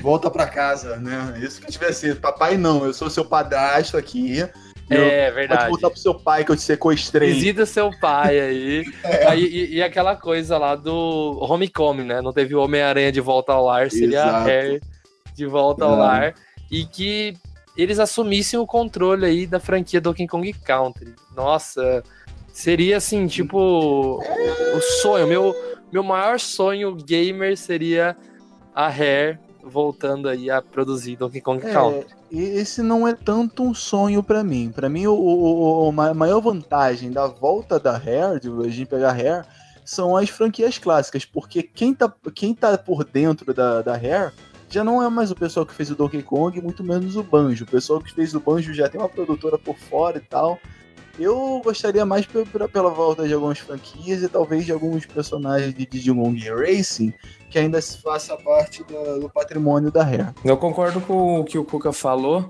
Volta 0.04 0.30
pra 0.30 0.48
casa, 0.48 0.98
né? 0.98 1.40
Isso 1.42 1.62
que 1.62 1.68
eu 1.68 1.72
tivesse. 1.72 2.16
Papai, 2.16 2.58
não, 2.58 2.86
eu 2.86 2.94
sou 2.94 3.10
seu 3.10 3.24
padrasto 3.24 3.96
aqui. 3.96 4.44
Eu- 4.92 5.04
É 5.06 5.24
Pode 5.26 5.36
verdade. 5.36 5.70
voltar 5.70 5.90
pro 5.90 6.00
seu 6.00 6.14
pai 6.14 6.44
que 6.46 6.52
eu 6.52 6.56
te 6.56 6.62
sequestrei. 6.62 7.34
Visita 7.34 7.66
seu 7.66 7.90
pai 8.00 8.40
aí. 8.40 8.86
É. 9.04 9.28
Aí, 9.28 9.44
e, 9.44 9.76
e 9.76 9.84
aquela 9.84 10.16
coisa 10.16 10.58
lá 10.58 10.76
do 10.76 11.38
Homecoming, 11.42 12.04
né? 12.06 12.22
Não 12.22 12.32
teve 12.34 12.56
o 12.56 12.62
Homem-Aranha 12.62 13.12
de 13.12 13.22
volta 13.22 13.54
ao 13.54 13.66
lar, 13.66 13.90
seria 13.92 14.24
a 14.24 14.28
Exato. 14.28 14.46
Rare 14.50 14.82
de 15.36 15.46
volta 15.46 15.86
ao 15.86 15.94
É. 15.94 15.98
lar. 15.98 16.36
E 16.70 16.86
que 16.86 17.36
eles 17.78 18.00
assumissem 18.00 18.60
o 18.60 18.66
controle 18.68 19.26
aí 19.26 19.48
da 19.48 19.60
franquia 19.60 20.00
Donkey 20.02 20.28
Kong 20.28 20.52
Country. 20.54 21.14
Nossa, 21.36 22.04
seria 22.54 22.98
assim, 22.98 23.28
tipo, 23.28 23.58
o 24.20 24.82
sonho. 25.02 25.28
Meu, 25.28 25.56
meu 25.92 26.04
maior 26.04 26.40
sonho 26.40 26.94
gamer 26.96 27.58
seria 27.58 28.16
a 28.76 28.88
Rare 28.88 29.38
voltando 29.64 30.28
aí 30.30 30.50
a 30.50 30.62
produzir 30.62 31.16
Donkey 31.16 31.40
Kong 31.42 31.66
É, 31.66 31.72
Country. 31.74 32.08
Esse 32.40 32.82
não 32.82 33.08
é 33.08 33.14
tanto 33.14 33.64
um 33.64 33.74
sonho 33.74 34.22
pra 34.24 34.44
mim. 34.44 34.72
Pra 34.74 34.88
mim, 34.90 35.08
o, 35.08 35.14
o- 35.14 35.86
o- 35.86 35.90
a 35.90 35.92
ma- 35.92 36.14
maior 36.14 36.40
vantagem 36.42 37.12
da 37.12 37.28
volta 37.28 37.80
da 37.80 37.92
Rare, 37.98 38.40
de 38.40 38.50
a 38.50 38.70
gente 38.70 38.86
pegar 38.88 39.10
a 39.10 39.14
Rare, 39.14 39.46
são 39.84 40.16
as 40.16 40.30
franquias 40.30 40.78
clássicas. 40.78 41.26
Porque 41.26 41.62
quem 41.64 41.94
tá, 41.94 42.12
quem 42.34 42.54
tá 42.54 42.78
por 42.78 43.04
dentro 43.04 43.54
da, 43.54 43.82
da 43.82 43.94
Rare 43.98 44.32
já 44.70 44.84
não 44.84 45.04
é 45.04 45.10
mais 45.10 45.32
o 45.32 45.36
pessoal 45.36 45.66
que 45.66 45.74
fez 45.74 45.92
o 45.92 45.96
Donkey 45.96 46.24
Kong, 46.24 46.62
muito 46.62 46.84
menos 46.84 47.16
o 47.18 47.24
Banjo. 47.24 47.66
O 47.66 47.68
pessoal 47.68 48.00
que 48.00 48.14
fez 48.14 48.34
o 48.34 48.40
Banjo 48.40 48.74
já 48.74 48.88
tem 48.88 49.00
uma 49.02 49.10
produtora 49.10 49.58
por 49.58 49.76
fora 49.78 50.18
e 50.18 50.22
tal. 50.22 50.58
Eu 51.20 51.62
gostaria 51.64 52.06
mais 52.06 52.26
pe- 52.26 52.46
pe- 52.46 52.68
pela 52.68 52.90
volta 52.90 53.28
de 53.28 53.34
algumas 53.34 53.60
franquias 53.60 54.24
e 54.24 54.30
talvez 54.30 54.66
de 54.66 54.72
alguns 54.72 55.06
personagens 55.06 55.74
de 55.74 55.86
Digimon 55.86 56.34
Racing 56.56 57.14
que 57.50 57.60
ainda 57.60 57.82
se 57.82 57.98
faça 58.02 58.36
parte 58.38 58.84
do, 58.84 59.20
do 59.20 59.30
patrimônio 59.30 59.92
da 59.92 60.04
Rare. 60.04 60.28
Eu 60.44 60.56
concordo 60.58 61.02
com 61.02 61.40
o 61.42 61.44
que 61.44 61.58
o 61.58 61.66
Kuka 61.66 61.92
falou. 61.92 62.48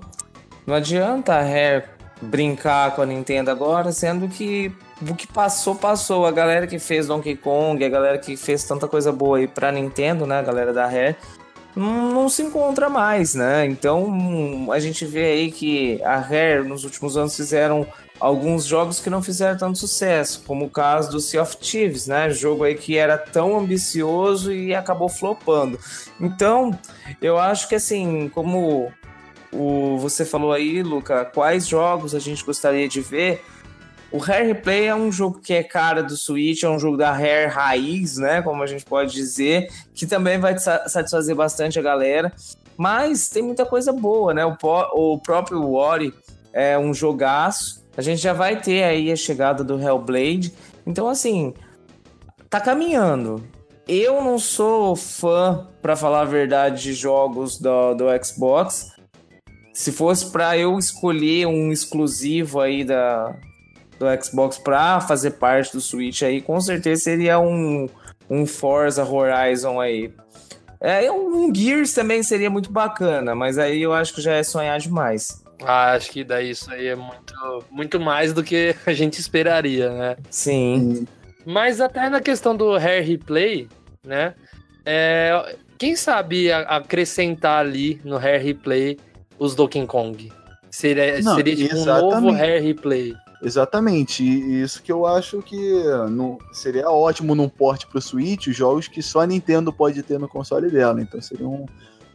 Não 0.66 0.74
adianta 0.74 1.34
a 1.34 1.42
Rare 1.42 1.84
brincar 2.20 2.94
com 2.94 3.02
a 3.02 3.06
Nintendo 3.06 3.50
agora, 3.50 3.90
sendo 3.90 4.28
que 4.28 4.72
o 5.00 5.12
que 5.14 5.26
passou, 5.26 5.74
passou. 5.74 6.24
A 6.24 6.30
galera 6.30 6.68
que 6.68 6.78
fez 6.78 7.08
Donkey 7.08 7.36
Kong, 7.36 7.84
a 7.84 7.88
galera 7.88 8.16
que 8.16 8.36
fez 8.36 8.62
tanta 8.62 8.86
coisa 8.86 9.10
boa 9.10 9.38
aí 9.38 9.48
pra 9.48 9.72
Nintendo, 9.72 10.24
né? 10.24 10.38
A 10.38 10.42
galera 10.42 10.72
da 10.72 10.86
Rare, 10.86 11.16
não, 11.74 12.28
se 12.28 12.42
encontra 12.42 12.88
mais, 12.88 13.34
né? 13.34 13.66
Então 13.66 14.68
a 14.70 14.78
gente 14.78 15.04
vê 15.04 15.24
aí 15.32 15.50
que 15.50 16.00
a 16.04 16.16
Rare 16.18 16.62
nos 16.62 16.84
últimos 16.84 17.16
anos 17.16 17.34
fizeram 17.34 17.84
alguns 18.20 18.64
jogos 18.64 19.00
que 19.00 19.10
não 19.10 19.22
fizeram 19.22 19.58
tanto 19.58 19.78
sucesso, 19.78 20.42
como 20.46 20.66
o 20.66 20.70
caso 20.70 21.10
do 21.10 21.20
Sea 21.20 21.42
of 21.42 21.56
Thieves, 21.56 22.06
né? 22.06 22.30
Jogo 22.30 22.64
aí 22.64 22.74
que 22.74 22.96
era 22.96 23.18
tão 23.18 23.58
ambicioso 23.58 24.52
e 24.52 24.74
acabou 24.74 25.08
flopando. 25.08 25.78
Então, 26.20 26.78
eu 27.20 27.38
acho 27.38 27.68
que 27.68 27.74
assim, 27.74 28.28
como 28.28 28.92
o, 29.52 29.98
você 29.98 30.24
falou 30.24 30.52
aí, 30.52 30.82
Luca, 30.82 31.24
quais 31.24 31.66
jogos 31.66 32.14
a 32.14 32.18
gente 32.18 32.44
gostaria 32.44 32.88
de 32.88 33.00
ver? 33.00 33.44
O 34.10 34.18
Rare 34.18 34.46
Replay 34.46 34.86
é 34.86 34.94
um 34.94 35.10
jogo 35.10 35.40
que 35.40 35.54
é 35.54 35.62
cara 35.62 36.02
do 36.02 36.16
Switch, 36.16 36.62
é 36.62 36.68
um 36.68 36.78
jogo 36.78 36.98
da 36.98 37.12
Rare 37.12 37.46
raiz, 37.46 38.18
né? 38.18 38.42
Como 38.42 38.62
a 38.62 38.66
gente 38.66 38.84
pode 38.84 39.12
dizer, 39.14 39.68
que 39.94 40.06
também 40.06 40.38
vai 40.38 40.58
sa- 40.58 40.86
satisfazer 40.86 41.34
bastante 41.34 41.78
a 41.78 41.82
galera. 41.82 42.30
Mas 42.76 43.28
tem 43.30 43.42
muita 43.42 43.64
coisa 43.64 43.90
boa, 43.92 44.34
né? 44.34 44.44
O, 44.44 44.54
o 44.92 45.18
próprio 45.18 45.72
Ori 45.72 46.12
é 46.52 46.78
um 46.78 46.92
jogaço. 46.92 47.81
A 47.96 48.02
gente 48.02 48.20
já 48.20 48.32
vai 48.32 48.60
ter 48.60 48.82
aí 48.84 49.12
a 49.12 49.16
chegada 49.16 49.62
do 49.62 49.80
Hellblade. 49.80 50.52
Então, 50.86 51.08
assim, 51.08 51.54
tá 52.48 52.60
caminhando. 52.60 53.44
Eu 53.86 54.22
não 54.22 54.38
sou 54.38 54.94
fã, 54.94 55.68
pra 55.80 55.96
falar 55.96 56.22
a 56.22 56.24
verdade, 56.24 56.82
de 56.82 56.94
jogos 56.94 57.58
do, 57.58 57.94
do 57.94 58.24
Xbox. 58.24 58.92
Se 59.74 59.90
fosse 59.90 60.30
pra 60.30 60.56
eu 60.56 60.78
escolher 60.78 61.46
um 61.46 61.72
exclusivo 61.72 62.60
aí 62.60 62.84
da, 62.84 63.34
do 63.98 64.24
Xbox 64.24 64.58
pra 64.58 65.00
fazer 65.00 65.32
parte 65.32 65.72
do 65.72 65.80
Switch 65.80 66.22
aí, 66.22 66.40
com 66.40 66.60
certeza 66.60 67.02
seria 67.02 67.40
um, 67.40 67.88
um 68.28 68.46
Forza 68.46 69.04
Horizon 69.04 69.80
aí. 69.80 70.12
É, 70.80 71.10
um 71.10 71.52
Gears 71.54 71.92
também 71.92 72.22
seria 72.22 72.50
muito 72.50 72.70
bacana, 72.70 73.34
mas 73.34 73.58
aí 73.58 73.80
eu 73.80 73.92
acho 73.92 74.14
que 74.14 74.20
já 74.20 74.34
é 74.34 74.42
sonhar 74.42 74.78
demais. 74.78 75.41
Ah, 75.64 75.92
acho 75.92 76.10
que 76.10 76.24
daí 76.24 76.50
isso 76.50 76.70
aí 76.70 76.88
é 76.88 76.96
muito, 76.96 77.34
muito 77.70 78.00
mais 78.00 78.32
do 78.32 78.42
que 78.42 78.74
a 78.86 78.92
gente 78.92 79.20
esperaria, 79.20 79.90
né? 79.90 80.16
Sim. 80.30 81.06
Mas 81.44 81.80
até 81.80 82.08
na 82.08 82.20
questão 82.20 82.56
do 82.56 82.76
Rare 82.76 83.00
Replay, 83.00 83.68
né? 84.04 84.34
é, 84.84 85.56
quem 85.78 85.96
sabe 85.96 86.52
acrescentar 86.52 87.60
ali 87.60 88.00
no 88.04 88.16
Rare 88.16 88.38
Replay 88.38 88.98
os 89.38 89.54
Donkey 89.54 89.86
Kong? 89.86 90.32
Seria, 90.70 91.20
Não, 91.20 91.34
seria 91.34 91.56
tipo 91.56 91.76
um 91.76 91.84
novo 91.84 92.30
Rare 92.30 92.60
Replay. 92.60 93.14
Exatamente, 93.42 94.22
e 94.22 94.62
isso 94.62 94.80
que 94.80 94.92
eu 94.92 95.04
acho 95.04 95.42
que 95.42 95.82
não, 96.08 96.38
seria 96.52 96.88
ótimo 96.88 97.34
num 97.34 97.48
porte 97.48 97.88
pro 97.88 98.00
Switch, 98.00 98.46
os 98.46 98.56
jogos 98.56 98.86
que 98.86 99.02
só 99.02 99.22
a 99.22 99.26
Nintendo 99.26 99.72
pode 99.72 100.00
ter 100.04 100.18
no 100.18 100.28
console 100.28 100.70
dela. 100.70 101.02
Então 101.02 101.20
seria 101.20 101.48
um. 101.48 101.66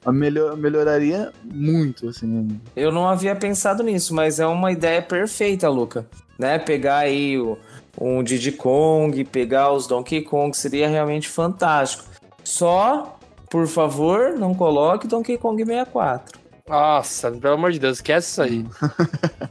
A 0.06 0.12
melhor, 0.12 0.56
melhoraria 0.58 1.32
muito, 1.44 2.10
assim. 2.10 2.60
Eu 2.76 2.92
não 2.92 3.08
havia 3.08 3.36
pensado 3.36 3.84
nisso, 3.84 4.14
mas 4.14 4.40
é 4.40 4.46
uma 4.48 4.72
ideia 4.72 5.02
perfeita, 5.02 5.68
Luca. 5.70 6.06
Né? 6.40 6.60
Pegar 6.60 6.98
aí 7.00 7.38
o, 7.38 7.58
um 8.00 8.22
Diddy 8.24 8.52
Kong, 8.52 9.24
pegar 9.26 9.72
os 9.74 9.88
Donkey 9.88 10.22
Kong, 10.22 10.56
seria 10.56 10.88
realmente 10.88 11.28
fantástico. 11.28 12.04
Só, 12.44 13.18
por 13.50 13.68
favor, 13.68 14.34
não 14.38 14.54
coloque 14.54 15.08
Donkey 15.08 15.38
Kong 15.38 15.64
64. 15.66 16.40
Nossa, 16.70 17.32
pelo 17.32 17.54
amor 17.54 17.72
de 17.72 17.80
Deus, 17.80 17.98
esquece 17.98 18.30
isso 18.30 18.42
aí. 18.42 18.66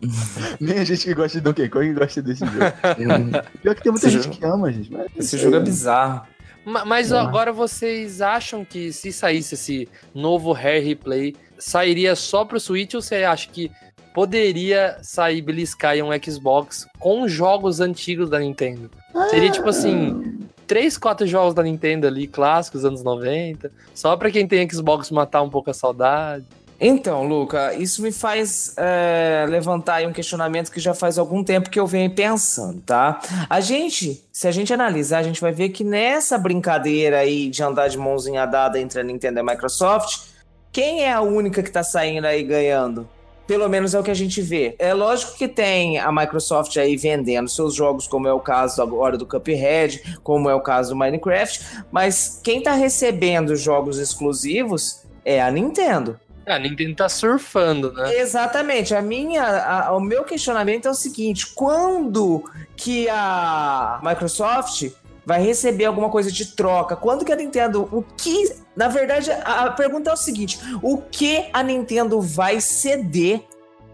Nem 0.61 0.79
a 0.79 0.85
gente 0.85 1.03
que 1.05 1.15
gosta 1.15 1.39
de 1.39 1.45
Donkey 1.45 1.69
Kong 1.69 1.93
gosta 1.95 2.23
desse 2.23 2.45
jogo. 2.45 2.59
Pior 3.63 3.75
que 3.75 3.83
tem 3.83 3.93
muita 3.93 4.07
Esse 4.07 4.17
gente 4.17 4.25
jogo- 4.25 4.37
que 4.37 4.45
ama, 4.45 4.73
gente. 4.73 4.93
Mas 4.93 5.07
Esse 5.17 5.39
jogo 5.39 5.57
é 5.57 5.61
bizarro. 5.61 6.27
Ma- 6.67 6.85
Mas 6.85 7.13
Ah. 7.13 7.23
agora 7.23 7.53
vocês 7.53 8.21
acham 8.21 8.65
que 8.65 8.93
se 8.93 9.13
saísse 9.13 9.55
esse 9.55 9.89
novo 10.15 10.53
Rare 10.53 10.81
Replay, 10.81 11.35
sairia 11.59 12.15
só 12.17 12.45
pro 12.45 12.59
Switch 12.61 12.93
ou 12.95 13.01
você 13.01 13.23
acha 13.25 13.49
que 13.49 13.71
poderia 14.13 14.99
sair 15.03 15.43
beliscar 15.43 15.97
em 15.97 16.03
um 16.03 16.09
Xbox 16.23 16.87
com 16.99 17.29
jogos 17.29 17.81
antigos 17.81 18.29
da 18.31 18.39
Nintendo? 18.39 18.91
Seria 19.31 19.51
tipo 19.51 19.69
assim, 19.69 20.39
três, 20.67 20.97
quatro 20.99 21.27
jogos 21.27 21.55
da 21.55 21.63
Nintendo 21.63 22.07
ali, 22.07 22.27
clássicos, 22.27 22.85
anos 22.85 23.03
90, 23.05 23.71
só 23.95 24.17
pra 24.17 24.31
quem 24.31 24.47
tem 24.47 24.69
Xbox 24.69 25.11
matar 25.11 25.43
um 25.43 25.51
pouco 25.51 25.71
a 25.71 25.75
saudade. 25.75 26.45
Então, 26.79 27.25
Luca, 27.27 27.75
isso 27.75 28.03
me 28.03 28.13
faz 28.13 28.75
é, 28.77 29.47
levantar 29.49 30.07
um 30.07 30.13
questionamento 30.13 30.71
que 30.71 30.79
já 30.79 30.93
faz 30.93 31.19
algum 31.19 31.43
tempo 31.43 31.71
que 31.71 31.81
eu 31.81 31.87
venho 31.87 32.11
pensando, 32.11 32.81
tá? 32.83 33.21
A 33.49 33.61
gente, 33.61 34.23
se 34.31 34.47
a 34.47 34.51
gente 34.51 34.73
analisar, 34.73 35.19
a 35.19 35.23
gente 35.23 35.41
vai 35.41 35.53
ver 35.53 35.71
que 35.71 35.83
nessa 35.83 36.37
brincadeira 36.37 37.19
aí 37.19 37.49
de 37.49 37.63
andar 37.63 37.89
de 37.89 37.97
mãozinha 37.97 38.45
dada 38.45 38.79
entre 38.79 39.01
a 39.01 39.03
Nintendo 39.03 39.39
e 39.39 39.41
a 39.41 39.45
Microsoft, 39.45 40.27
quem 40.71 41.05
é 41.05 41.13
a 41.13 41.23
única 41.23 41.63
que 41.63 41.71
tá 41.71 41.83
saindo 41.83 42.27
aí 42.27 42.43
ganhando? 42.43 43.09
Pelo 43.47 43.69
menos 43.69 43.95
é 43.95 44.01
o 44.01 44.03
que 44.03 44.11
a 44.11 44.15
gente 44.15 44.43
vê. 44.43 44.75
É 44.79 44.93
lógico 44.93 45.39
que 45.39 45.49
tem 45.49 45.99
a 45.99 46.13
Microsoft 46.13 46.77
aí 46.77 46.97
vendendo 46.97 47.49
seus 47.49 47.75
jogos, 47.75 48.07
como 48.07 48.29
é 48.29 48.33
o 48.33 48.41
caso 48.41 48.83
agora 48.83 49.17
do 49.17 49.25
Cuphead, 49.25 50.19
como 50.23 50.51
é 50.51 50.55
o 50.55 50.61
caso 50.61 50.91
do 50.91 50.97
Minecraft, 50.97 51.85
mas 51.91 52.41
quem 52.43 52.61
tá 52.61 52.73
recebendo 52.73 53.57
jogos 53.57 53.99
exclusivos 53.99 55.03
é 55.25 55.41
a 55.41 55.51
Nintendo. 55.51 56.21
A 56.47 56.59
Nintendo 56.59 56.95
tá 56.95 57.09
surfando, 57.09 57.93
né? 57.93 58.19
Exatamente. 58.19 58.95
A 58.95 59.03
minha, 59.03 59.43
a- 59.45 59.93
o 59.97 60.01
meu 60.01 60.23
questionamento 60.25 60.87
é 60.87 60.91
o 60.91 60.95
seguinte: 60.95 61.49
quando 61.55 62.45
que 62.77 63.09
a 63.09 64.01
Microsoft 64.03 64.91
vai 65.25 65.43
receber 65.43 65.87
alguma 65.87 66.09
coisa 66.09 66.31
de 66.31 66.47
troca? 66.55 66.95
Quando 66.95 67.25
que 67.25 67.33
a 67.33 67.37
Nintendo, 67.37 67.89
o 67.91 68.01
que, 68.17 68.55
na 68.77 68.87
verdade, 68.87 69.31
a, 69.33 69.65
a 69.65 69.71
pergunta 69.73 70.11
é 70.11 70.13
o 70.13 70.17
seguinte: 70.17 70.59
o 70.83 70.99
que 70.99 71.47
a 71.53 71.63
Nintendo 71.65 72.21
vai 72.21 72.61
ceder 72.61 73.43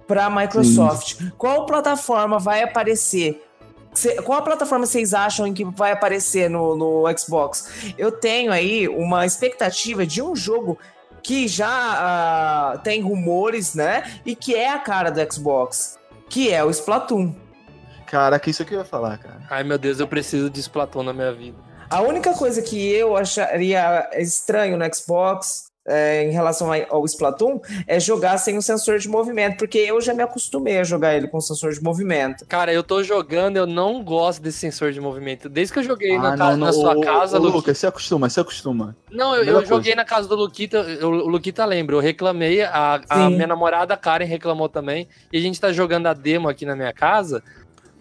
para 0.06 0.26
a 0.26 0.30
Microsoft? 0.30 1.16
Qual 1.38 1.64
plataforma 1.64 2.38
vai 2.38 2.62
aparecer? 2.62 3.42
Cê- 3.94 4.20
qual 4.22 4.38
a 4.38 4.42
plataforma 4.42 4.84
vocês 4.86 5.14
acham 5.14 5.46
em 5.46 5.54
que 5.54 5.64
vai 5.64 5.92
aparecer 5.92 6.50
no, 6.50 6.76
no 6.76 7.04
Xbox? 7.18 7.92
Eu 7.96 8.12
tenho 8.12 8.52
aí 8.52 8.88
uma 8.88 9.24
expectativa 9.24 10.04
de 10.06 10.20
um 10.22 10.34
jogo 10.36 10.78
que 11.22 11.46
já 11.48 11.68
ah, 11.68 12.78
tem 12.78 13.00
rumores, 13.00 13.74
né? 13.74 14.20
E 14.24 14.34
que 14.34 14.54
é 14.54 14.72
a 14.72 14.78
cara 14.78 15.10
do 15.10 15.32
Xbox, 15.32 15.98
que 16.28 16.52
é 16.52 16.62
o 16.64 16.70
Splatoon. 16.70 17.34
Caraca, 18.06 18.50
isso 18.50 18.64
que 18.64 18.74
eu 18.74 18.80
ia 18.80 18.84
falar, 18.84 19.18
cara. 19.18 19.40
Ai 19.48 19.64
meu 19.64 19.78
Deus, 19.78 20.00
eu 20.00 20.06
preciso 20.06 20.50
de 20.50 20.60
Splatoon 20.60 21.02
na 21.02 21.12
minha 21.12 21.32
vida. 21.32 21.56
A 21.88 22.00
única 22.00 22.32
coisa 22.34 22.62
que 22.62 22.90
eu 22.90 23.16
acharia 23.16 24.08
estranho 24.14 24.76
no 24.76 24.94
Xbox 24.94 25.71
é, 25.86 26.24
em 26.24 26.30
relação 26.30 26.70
ao 26.90 27.04
Splatoon 27.04 27.60
é 27.86 27.98
jogar 27.98 28.38
sem 28.38 28.56
o 28.56 28.62
sensor 28.62 28.98
de 28.98 29.08
movimento, 29.08 29.56
porque 29.58 29.78
eu 29.78 30.00
já 30.00 30.14
me 30.14 30.22
acostumei 30.22 30.78
a 30.78 30.84
jogar 30.84 31.14
ele 31.16 31.26
com 31.28 31.40
sensor 31.40 31.72
de 31.72 31.82
movimento. 31.82 32.46
Cara, 32.46 32.72
eu 32.72 32.82
tô 32.82 33.02
jogando, 33.02 33.56
eu 33.56 33.66
não 33.66 34.02
gosto 34.04 34.40
desse 34.40 34.58
sensor 34.58 34.92
de 34.92 35.00
movimento. 35.00 35.48
Desde 35.48 35.72
que 35.72 35.78
eu 35.80 35.82
joguei 35.82 36.16
na, 36.18 36.34
Ah, 36.34 36.36
ca- 36.36 36.44
não, 36.50 36.56
não. 36.56 36.66
na 36.66 36.72
sua 36.72 36.96
Ô, 36.96 37.00
casa, 37.00 37.36
ô, 37.36 37.40
Luquita. 37.40 37.56
Lucas, 37.56 37.78
se 37.78 37.86
acostuma, 37.86 38.28
se 38.28 38.38
acostuma. 38.40 38.96
Não, 39.10 39.34
eu, 39.36 39.44
eu 39.44 39.66
joguei 39.66 39.94
na 39.94 40.04
casa 40.04 40.28
do 40.28 40.34
Luquita, 40.36 40.78
eu- 40.78 41.08
o 41.10 41.28
Luquita 41.28 41.64
lembra, 41.64 41.96
eu 41.96 42.00
reclamei, 42.00 42.62
a, 42.62 43.00
a 43.08 43.30
minha 43.30 43.46
namorada 43.46 43.96
Karen 43.96 44.24
reclamou 44.24 44.68
também, 44.68 45.08
e 45.32 45.38
a 45.38 45.40
gente 45.40 45.60
tá 45.60 45.72
jogando 45.72 46.06
a 46.06 46.12
demo 46.14 46.48
aqui 46.48 46.64
na 46.64 46.76
minha 46.76 46.92
casa. 46.92 47.42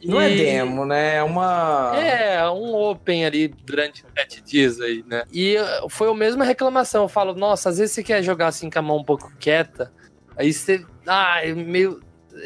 Não 0.03 0.19
é 0.19 0.31
e- 0.31 0.37
demo, 0.37 0.85
né? 0.85 1.15
É 1.15 1.23
uma. 1.23 1.91
É, 1.95 2.49
um 2.49 2.75
open 2.75 3.25
ali 3.25 3.47
durante 3.47 4.03
sete 4.17 4.41
dias 4.41 4.79
aí, 4.79 5.03
né? 5.07 5.23
E 5.31 5.57
uh, 5.57 5.89
foi 5.89 6.09
a 6.09 6.13
mesma 6.13 6.43
reclamação. 6.43 7.03
Eu 7.03 7.09
falo, 7.09 7.33
nossa, 7.33 7.69
às 7.69 7.77
vezes 7.77 7.93
você 7.93 8.03
quer 8.03 8.23
jogar 8.23 8.47
assim 8.47 8.69
com 8.69 8.79
a 8.79 8.81
mão 8.81 8.97
um 8.97 9.03
pouco 9.03 9.31
quieta, 9.39 9.91
aí 10.35 10.51
você. 10.51 10.85
Ah, 11.05 11.39
é 11.43 11.53
meio. 11.53 12.01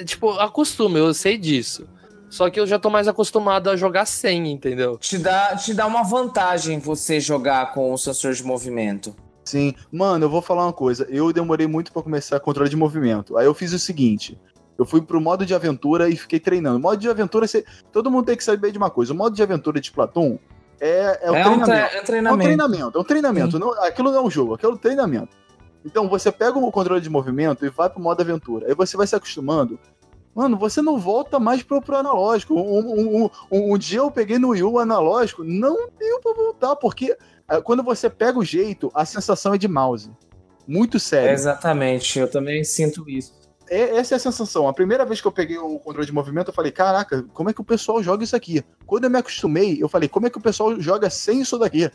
Tipo, 0.05 0.31
acostuma, 0.39 0.97
eu 0.97 1.13
sei 1.13 1.37
disso. 1.37 1.87
Só 2.29 2.49
que 2.49 2.59
eu 2.59 2.67
já 2.67 2.77
tô 2.77 2.89
mais 2.89 3.07
acostumado 3.07 3.69
a 3.69 3.77
jogar 3.77 4.05
sem, 4.05 4.51
entendeu? 4.51 4.97
Te 4.97 5.17
dá, 5.17 5.55
te 5.55 5.73
dá 5.73 5.85
uma 5.85 6.03
vantagem 6.03 6.79
você 6.79 7.19
jogar 7.19 7.73
com 7.73 7.93
o 7.93 7.97
sensor 7.97 8.33
de 8.33 8.43
movimento. 8.43 9.15
Sim. 9.45 9.73
Mano, 9.91 10.25
eu 10.25 10.29
vou 10.29 10.41
falar 10.41 10.65
uma 10.65 10.73
coisa. 10.73 11.07
Eu 11.09 11.31
demorei 11.31 11.67
muito 11.67 11.93
pra 11.93 12.01
começar 12.01 12.39
controle 12.39 12.69
de 12.69 12.75
movimento. 12.75 13.37
Aí 13.37 13.45
eu 13.45 13.53
fiz 13.53 13.71
o 13.71 13.79
seguinte. 13.79 14.37
Eu 14.77 14.85
fui 14.85 15.01
pro 15.01 15.21
modo 15.21 15.45
de 15.45 15.53
aventura 15.55 16.09
e 16.09 16.15
fiquei 16.17 16.39
treinando. 16.39 16.79
modo 16.79 16.97
de 16.97 17.09
aventura, 17.09 17.47
você... 17.47 17.63
todo 17.91 18.11
mundo 18.11 18.25
tem 18.25 18.35
que 18.35 18.43
saber 18.43 18.71
de 18.71 18.77
uma 18.77 18.89
coisa. 18.89 19.13
O 19.13 19.15
modo 19.15 19.35
de 19.35 19.41
aventura 19.41 19.79
de 19.79 19.87
Splatoon 19.87 20.37
é, 20.79 21.27
é 21.27 21.31
o 21.31 21.35
É 21.35 21.39
um, 21.39 21.43
treinamento. 21.43 21.65
tre- 21.65 21.77
é 21.77 21.81
um 21.81 21.83
É 21.97 22.01
um 22.01 22.03
treinamento. 22.05 22.43
treinamento, 22.43 22.97
é 22.97 23.01
um 23.01 23.03
treinamento. 23.03 23.59
Não, 23.59 23.71
aquilo 23.83 24.11
não 24.11 24.19
é 24.19 24.21
um 24.21 24.29
jogo, 24.29 24.53
aquilo 24.55 24.73
é 24.73 24.75
um 24.75 24.77
treinamento. 24.77 25.29
Então 25.85 26.09
você 26.09 26.31
pega 26.31 26.57
o 26.57 26.71
controle 26.71 26.99
de 26.99 27.09
movimento 27.09 27.65
e 27.65 27.69
vai 27.69 27.89
pro 27.89 28.01
modo 28.01 28.19
aventura. 28.21 28.67
Aí 28.67 28.73
você 28.75 28.97
vai 28.97 29.07
se 29.07 29.15
acostumando. 29.15 29.79
Mano, 30.33 30.57
você 30.57 30.81
não 30.81 30.97
volta 30.99 31.39
mais 31.39 31.63
pro, 31.63 31.79
pro 31.81 31.95
analógico. 31.95 32.55
Um, 32.55 32.79
um- 32.79 33.29
um- 33.51 33.73
um- 33.73 33.77
dia 33.77 33.99
eu 33.99 34.11
peguei 34.11 34.37
no 34.37 34.49
Wii 34.49 34.63
U 34.63 34.79
analógico, 34.79 35.43
não 35.45 35.87
deu 35.97 36.19
pra 36.19 36.33
voltar, 36.33 36.75
porque 36.75 37.15
ah, 37.47 37.61
quando 37.61 37.81
você 37.81 38.09
pega 38.09 38.37
o 38.37 38.43
jeito, 38.43 38.91
a 38.93 39.05
sensação 39.05 39.53
é 39.53 39.57
de 39.57 39.67
mouse. 39.69 40.11
Muito 40.67 40.99
sério. 40.99 41.31
Exatamente, 41.31 42.19
eu 42.19 42.29
também 42.29 42.63
sinto 42.65 43.07
isso. 43.09 43.33
É- 43.69 43.97
essa 43.97 44.15
é 44.15 44.17
a 44.17 44.19
sensação. 44.19 44.67
A 44.67 44.73
primeira 44.73 45.05
vez 45.05 45.21
que 45.21 45.27
eu 45.27 45.31
peguei 45.31 45.57
o 45.57 45.79
controle 45.79 46.05
de 46.05 46.13
movimento, 46.13 46.49
eu 46.49 46.53
falei, 46.53 46.71
caraca, 46.71 47.23
como 47.33 47.49
é 47.49 47.53
que 47.53 47.61
o 47.61 47.65
pessoal 47.65 48.01
joga 48.03 48.23
isso 48.23 48.35
aqui? 48.35 48.63
Quando 48.85 49.05
eu 49.05 49.09
me 49.09 49.17
acostumei, 49.17 49.77
eu 49.81 49.89
falei, 49.89 50.07
como 50.07 50.27
é 50.27 50.29
que 50.29 50.37
o 50.37 50.41
pessoal 50.41 50.79
joga 50.79 51.09
sem 51.09 51.41
isso 51.41 51.57
daqui? 51.57 51.89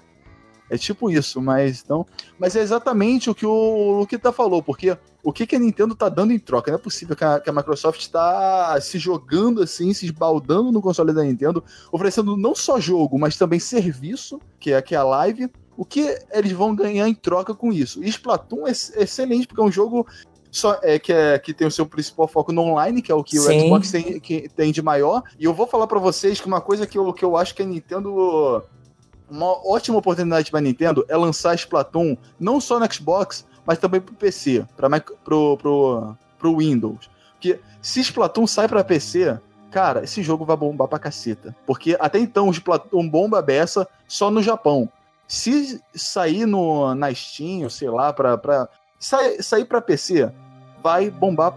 É 0.68 0.78
tipo 0.78 1.10
isso, 1.10 1.42
mas 1.42 1.82
então. 1.84 2.06
Mas 2.38 2.54
é 2.54 2.60
exatamente 2.60 3.28
o 3.28 3.34
que 3.34 3.44
o 3.44 3.98
Luquita 3.98 4.30
falou, 4.30 4.62
porque 4.62 4.96
o 5.20 5.32
que, 5.32 5.44
que 5.44 5.56
a 5.56 5.58
Nintendo 5.58 5.96
tá 5.96 6.08
dando 6.08 6.32
em 6.32 6.38
troca? 6.38 6.70
Não 6.70 6.78
é 6.78 6.80
possível 6.80 7.16
que 7.16 7.24
a, 7.24 7.40
que 7.40 7.50
a 7.50 7.52
Microsoft 7.52 8.06
tá 8.06 8.80
se 8.80 8.96
jogando 8.96 9.62
assim, 9.62 9.92
se 9.92 10.06
esbaldando 10.06 10.70
no 10.70 10.80
console 10.80 11.12
da 11.12 11.24
Nintendo, 11.24 11.64
oferecendo 11.90 12.36
não 12.36 12.54
só 12.54 12.78
jogo, 12.78 13.18
mas 13.18 13.36
também 13.36 13.58
serviço, 13.58 14.40
que 14.60 14.72
é, 14.72 14.80
que 14.80 14.94
é 14.94 14.98
a 14.98 15.02
live. 15.02 15.50
O 15.76 15.84
que 15.84 16.16
eles 16.30 16.52
vão 16.52 16.74
ganhar 16.74 17.08
em 17.08 17.14
troca 17.14 17.52
com 17.52 17.72
isso? 17.72 18.04
E 18.04 18.08
Splatoon 18.08 18.66
é 18.66 18.70
ex- 18.70 18.92
excelente, 18.96 19.48
porque 19.48 19.60
é 19.60 19.64
um 19.64 19.72
jogo 19.72 20.06
só 20.50 20.78
é, 20.82 20.98
que, 20.98 21.12
é, 21.12 21.38
que 21.38 21.54
tem 21.54 21.66
o 21.66 21.70
seu 21.70 21.86
principal 21.86 22.26
foco 22.26 22.52
no 22.52 22.62
online, 22.62 23.00
que 23.02 23.12
é 23.12 23.14
o 23.14 23.22
que 23.22 23.38
Sim. 23.38 23.58
o 23.58 23.60
Xbox 23.66 23.90
tem, 23.92 24.18
que 24.20 24.48
tem 24.48 24.72
de 24.72 24.82
maior. 24.82 25.22
E 25.38 25.44
eu 25.44 25.54
vou 25.54 25.66
falar 25.66 25.86
pra 25.86 25.98
vocês 25.98 26.40
que 26.40 26.46
uma 26.46 26.60
coisa 26.60 26.86
que 26.86 26.98
eu, 26.98 27.12
que 27.12 27.24
eu 27.24 27.36
acho 27.36 27.54
que 27.54 27.62
a 27.62 27.66
Nintendo. 27.66 28.62
Uma 29.30 29.46
ótima 29.64 29.96
oportunidade 29.98 30.50
pra 30.50 30.60
Nintendo 30.60 31.04
é 31.08 31.16
lançar 31.16 31.54
Splatoon 31.54 32.16
não 32.38 32.60
só 32.60 32.80
no 32.80 32.92
Xbox, 32.92 33.46
mas 33.64 33.78
também 33.78 34.00
pro 34.00 34.12
PC, 34.14 34.66
mic- 34.90 35.12
pro, 35.22 35.56
pro, 35.56 36.16
pro 36.36 36.56
Windows. 36.56 37.08
Porque 37.34 37.60
se 37.80 38.00
Splatoon 38.00 38.44
sai 38.48 38.66
pra 38.66 38.82
PC, 38.82 39.38
cara, 39.70 40.02
esse 40.02 40.20
jogo 40.20 40.44
vai 40.44 40.56
bombar 40.56 40.88
pra 40.88 40.98
caceta. 40.98 41.54
Porque 41.64 41.96
até 42.00 42.18
então 42.18 42.48
o 42.48 42.50
Splatoon 42.50 43.08
bomba 43.08 43.40
beça 43.40 43.86
só 44.08 44.32
no 44.32 44.42
Japão. 44.42 44.88
Se 45.28 45.80
sair 45.94 46.44
no, 46.44 46.92
na 46.96 47.14
Steam, 47.14 47.70
sei 47.70 47.88
lá, 47.88 48.12
pra, 48.12 48.36
pra 48.36 48.68
sai, 49.00 49.42
sair 49.42 49.64
pra 49.64 49.80
PC, 49.80 50.30
vai 50.82 51.10
bombar 51.10 51.54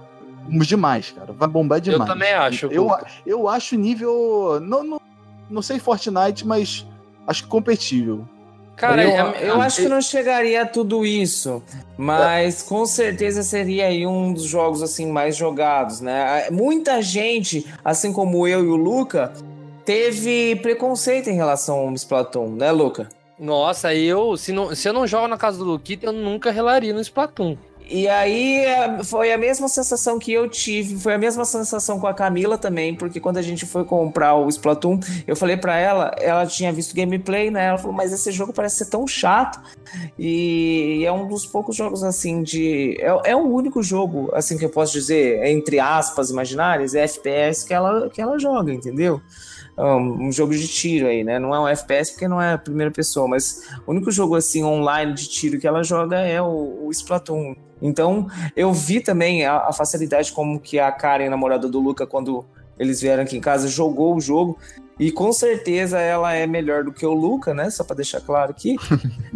demais, 0.50 1.12
cara. 1.12 1.32
Vai 1.34 1.48
bombar 1.48 1.80
demais. 1.80 2.02
Eu 2.02 2.08
também 2.08 2.34
acho. 2.34 2.66
Eu, 2.68 2.90
eu 3.26 3.48
acho 3.48 3.76
nível. 3.76 4.60
Não, 4.62 4.84
não, 4.84 5.02
não 5.50 5.62
sei 5.62 5.78
Fortnite, 5.78 6.48
mas 6.48 6.88
acho 7.28 7.48
compatível. 7.48 8.28
Cara, 8.76 9.04
eu, 9.04 9.12
é- 9.12 9.50
eu 9.50 9.62
acho 9.62 9.84
que 9.84 9.88
não 9.88 10.02
chegaria 10.02 10.64
a 10.64 10.66
tudo 10.66 11.06
isso, 11.06 11.62
mas 11.96 12.64
com 12.64 12.86
certeza 12.88 13.44
seria 13.44 13.86
aí 13.86 14.08
um 14.08 14.34
dos 14.34 14.46
jogos 14.46 14.82
assim 14.82 15.12
mais 15.12 15.36
jogados, 15.36 16.02
né? 16.02 16.50
Muita 16.50 17.00
gente, 17.00 17.72
assim 17.86 18.12
como 18.12 18.48
eu 18.48 18.64
e 18.66 18.68
o 18.68 18.76
Luca, 18.76 19.32
teve 19.86 20.56
preconceito 20.58 21.30
em 21.30 21.36
relação 21.36 21.78
ao 21.78 21.94
Splatoon, 21.94 22.56
né, 22.56 22.72
Luca? 22.72 23.08
Nossa, 23.44 23.94
eu 23.94 24.38
se, 24.38 24.54
não, 24.54 24.74
se 24.74 24.88
eu 24.88 24.94
não 24.94 25.06
jogo 25.06 25.28
na 25.28 25.38
casa 25.38 25.58
do 25.58 25.66
Luquita, 25.66 26.06
eu 26.06 26.14
nunca 26.14 26.50
relaria 26.50 26.94
no 26.94 27.02
Splatoon. 27.02 27.58
E 27.90 28.08
aí 28.08 28.60
é, 28.60 29.04
foi 29.04 29.34
a 29.34 29.38
mesma 29.38 29.68
sensação 29.68 30.18
que 30.18 30.32
eu 30.32 30.48
tive, 30.48 30.98
foi 30.98 31.14
a 31.14 31.18
mesma 31.18 31.44
sensação 31.44 32.00
com 32.00 32.08
a 32.08 32.14
Camila 32.14 32.58
também, 32.58 32.96
porque 32.96 33.20
quando 33.20 33.40
a 33.40 33.42
gente 33.42 33.66
foi 33.66 33.84
comprar 33.84 34.36
o 34.36 34.48
Splatoon, 34.48 34.98
eu 35.28 35.36
falei 35.36 35.58
pra 35.58 35.78
ela, 35.78 36.16
ela 36.22 36.46
tinha 36.46 36.72
visto 36.72 36.96
gameplay, 36.96 37.52
né? 37.52 37.66
Ela 37.66 37.78
falou, 37.78 37.92
mas 37.92 38.14
esse 38.14 38.32
jogo 38.32 38.54
parece 38.54 38.78
ser 38.78 38.86
tão 38.86 39.06
chato. 39.06 39.60
E 40.18 41.04
é 41.06 41.12
um 41.12 41.28
dos 41.28 41.46
poucos 41.46 41.76
jogos 41.76 42.02
assim 42.02 42.44
de. 42.44 42.96
É, 43.02 43.32
é 43.32 43.36
o 43.36 43.42
único 43.42 43.84
jogo, 43.84 44.32
assim, 44.34 44.58
que 44.58 44.64
eu 44.64 44.70
posso 44.70 44.94
dizer, 44.94 45.44
entre 45.48 45.82
aspas, 45.82 46.30
imaginárias, 46.30 46.96
é 46.96 47.04
FPS 47.04 47.66
que 47.66 47.74
ela, 47.74 48.10
que 48.10 48.22
ela 48.22 48.40
joga, 48.40 48.72
entendeu? 48.72 49.22
Um, 49.78 50.28
um 50.28 50.32
jogo 50.32 50.54
de 50.54 50.68
tiro 50.68 51.08
aí, 51.08 51.24
né? 51.24 51.40
Não 51.40 51.54
é 51.54 51.60
um 51.60 51.68
FPS 51.68 52.12
porque 52.12 52.28
não 52.28 52.42
é 52.42 52.54
a 52.54 52.58
primeira 52.58 52.92
pessoa, 52.92 53.28
mas 53.28 53.62
o 53.88 53.92
único 53.92 54.12
jogo 54.12 54.36
assim 54.36 54.64
online 54.64 55.14
de 55.14 55.28
tiro 55.28 55.60
que 55.60 55.68
ela 55.68 55.84
joga 55.84 56.20
é 56.20 56.42
o, 56.42 56.86
o 56.86 56.92
Splatoon. 56.92 57.56
Então, 57.82 58.28
eu 58.56 58.72
vi 58.72 59.02
também 59.02 59.46
a, 59.46 59.58
a 59.58 59.74
facilidade 59.74 60.32
como 60.32 60.60
que 60.60 60.80
a 60.80 60.92
Karen, 60.92 61.30
namorada 61.30 61.68
do 61.68 61.80
Luca, 61.80 62.06
quando 62.06 62.46
eles 62.78 63.02
vieram 63.02 63.24
aqui 63.24 63.38
em 63.38 63.42
casa, 63.42 63.68
jogou 63.68 64.16
o 64.16 64.22
jogo. 64.22 64.58
E 65.00 65.12
com 65.12 65.32
certeza 65.34 66.00
ela 66.00 66.34
é 66.34 66.46
melhor 66.46 66.84
do 66.84 66.92
que 66.92 67.06
o 67.06 67.14
Luca, 67.14 67.54
né? 67.54 67.70
Só 67.70 67.84
pra 67.84 67.96
deixar 67.96 68.22
claro 68.22 68.52
aqui. 68.52 68.76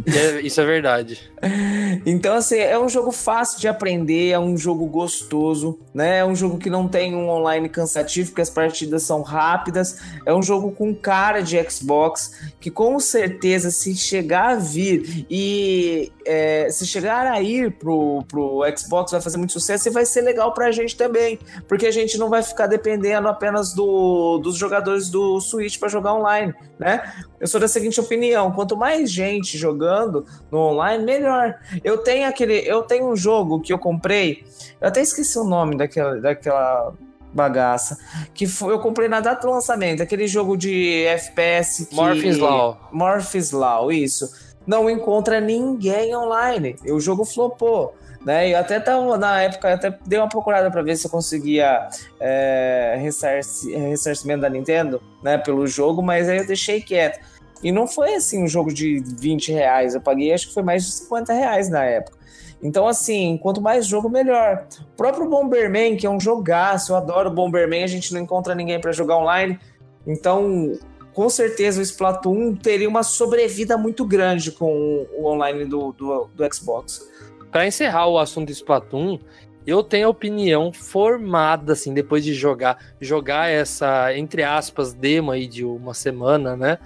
É- 0.08 0.40
isso 0.42 0.62
é 0.62 0.66
verdade. 0.66 1.20
Então, 2.06 2.36
assim, 2.36 2.58
é 2.58 2.78
um 2.80 2.88
jogo 2.88 3.12
fácil 3.12 3.60
de 3.60 3.68
aprender, 3.68 4.30
é 4.30 4.40
um 4.40 4.56
jogo 4.56 4.86
gostoso, 4.86 5.80
né? 5.94 6.20
É 6.20 6.26
um 6.26 6.36
jogo 6.36 6.58
que 6.58 6.70
não 6.70 6.88
tem 6.88 7.14
um 7.16 7.30
online 7.30 7.68
cansativo, 7.68 8.30
porque 8.30 8.42
as 8.42 8.50
partidas 8.50 9.04
são 9.04 9.22
rápidas. 9.22 10.00
É 10.26 10.34
um 10.34 10.42
jogo 10.42 10.72
com 10.72 10.94
cara 10.96 11.42
de 11.42 11.58
Xbox, 11.70 12.52
que 12.60 12.70
com 12.72 13.00
certeza, 13.00 13.72
se 13.72 13.96
chegar 13.96 14.52
a 14.52 14.56
vir 14.56 15.26
e 15.30 16.12
é, 16.26 16.70
se 16.70 16.86
chegar 16.86 17.26
a 17.26 17.42
ir 17.42 17.72
pro, 17.72 18.24
pro 18.28 18.62
Xbox, 18.78 19.12
vai 19.12 19.22
fazer 19.22 19.38
muito 19.38 19.54
sucesso 19.54 19.88
e 19.88 19.92
vai 19.92 20.06
ser 20.06 20.22
legal 20.22 20.54
pra 20.54 20.72
gente 20.72 20.96
também, 20.96 21.40
porque 21.68 21.88
a 21.88 21.92
gente 21.92 22.18
não 22.18 22.30
vai 22.30 22.44
ficar 22.44 22.68
dependendo 22.68 23.28
apenas 23.28 23.74
do, 23.74 24.38
dos 24.38 24.56
jogadores 24.58 25.10
do 25.10 25.40
Switch 25.40 25.57
para 25.80 25.90
jogar 25.90 26.14
online, 26.14 26.54
né? 26.80 27.14
Eu 27.40 27.48
sou 27.48 27.60
da 27.60 27.68
seguinte 27.68 28.00
opinião: 28.00 28.52
quanto 28.52 28.78
mais 28.78 29.12
gente 29.12 29.58
jogando 29.58 30.26
no 30.52 30.60
online, 30.60 31.04
melhor. 31.04 31.56
Eu 31.84 31.98
tenho 31.98 32.28
aquele, 32.28 32.60
eu 32.60 32.84
tenho 32.84 33.10
um 33.10 33.16
jogo 33.16 33.60
que 33.62 33.72
eu 33.74 33.80
comprei, 33.80 34.44
eu 34.80 34.88
até 34.88 35.02
esqueci 35.02 35.38
o 35.38 35.44
nome 35.44 35.76
daquela, 35.76 36.20
daquela 36.20 36.94
bagaça, 37.34 37.98
que 38.34 38.48
foi, 38.48 38.74
eu 38.74 38.80
comprei 38.80 39.08
na 39.08 39.20
data 39.20 39.46
do 39.46 39.54
lançamento, 39.54 40.02
aquele 40.02 40.28
jogo 40.28 40.58
de 40.58 41.04
FPS 41.06 41.86
que 41.86 41.96
Morphin's 41.96 42.38
Law. 42.38 42.90
Morphin's 42.92 43.52
Law, 43.52 43.92
isso. 43.92 44.48
Não 44.66 44.90
encontra 44.90 45.40
ninguém 45.40 46.16
online. 46.16 46.76
O 46.90 47.00
jogo 47.00 47.24
flopou. 47.24 47.96
Né? 48.28 48.50
Eu 48.52 48.58
até 48.58 48.78
tava, 48.78 49.18
na 49.18 49.42
época, 49.44 49.74
até 49.74 49.98
dei 50.06 50.20
uma 50.20 50.28
procurada 50.28 50.70
para 50.70 50.82
ver 50.82 50.98
se 50.98 51.08
eu 51.08 51.10
conseguia 51.10 51.88
é, 52.20 52.98
ressarci- 53.00 53.74
ressarcimento 53.74 54.42
da 54.42 54.50
Nintendo 54.50 55.02
né, 55.24 55.38
pelo 55.38 55.66
jogo, 55.66 56.02
mas 56.04 56.28
aí 56.28 56.40
eu 56.40 56.46
deixei 56.46 56.82
quieto. 56.82 57.22
E 57.64 57.72
não 57.72 57.88
foi 57.88 58.16
assim 58.16 58.44
um 58.44 58.48
jogo 58.48 58.74
de 58.74 59.02
20 59.18 59.54
reais. 59.54 59.96
Eu 59.96 60.02
paguei 60.02 60.34
acho 60.34 60.50
que 60.50 60.54
foi 60.54 60.62
mais 60.62 60.86
de 60.86 60.92
50 60.92 61.32
reais 61.32 61.70
na 61.70 61.86
época. 61.86 62.18
Então, 62.62 62.86
assim, 62.86 63.40
quanto 63.42 63.62
mais 63.62 63.88
jogo, 63.88 64.10
melhor. 64.10 64.68
O 64.82 64.98
próprio 64.98 65.30
Bomberman, 65.30 65.96
que 65.96 66.06
é 66.06 66.10
um 66.10 66.20
jogaço, 66.20 66.92
eu 66.92 66.98
adoro 66.98 67.32
Bomberman, 67.32 67.86
a 67.86 67.88
gente 67.88 68.14
não 68.14 68.20
encontra 68.20 68.54
ninguém 68.54 68.82
para 68.82 68.92
jogar 68.92 69.16
online. 69.20 69.58
Então, 70.06 70.78
com 71.14 71.30
certeza 71.30 71.80
o 71.80 71.82
Splatoon 71.82 72.56
teria 72.56 72.90
uma 72.90 73.04
sobrevida 73.04 73.78
muito 73.78 74.04
grande 74.04 74.52
com 74.52 75.08
o 75.18 75.28
online 75.28 75.64
do, 75.64 75.94
do, 75.94 76.30
do 76.36 76.54
Xbox. 76.54 77.08
Pra 77.52 77.66
encerrar 77.66 78.08
o 78.08 78.20
assunto 78.20 78.52
Splatoon, 78.52 79.20
eu 79.66 79.84
tenho 79.84 80.08
a 80.08 80.10
opinião 80.10 80.72
formada, 80.72 81.74
assim, 81.74 81.94
depois 81.94 82.24
de 82.24 82.34
jogar, 82.34 82.78
jogar 83.02 83.50
essa, 83.50 84.16
entre 84.16 84.44
aspas, 84.44 84.94
demo 84.94 85.32
aí 85.32 85.48
de 85.48 85.66
uma 85.66 85.94
semana, 85.94 86.56
né? 86.56 86.78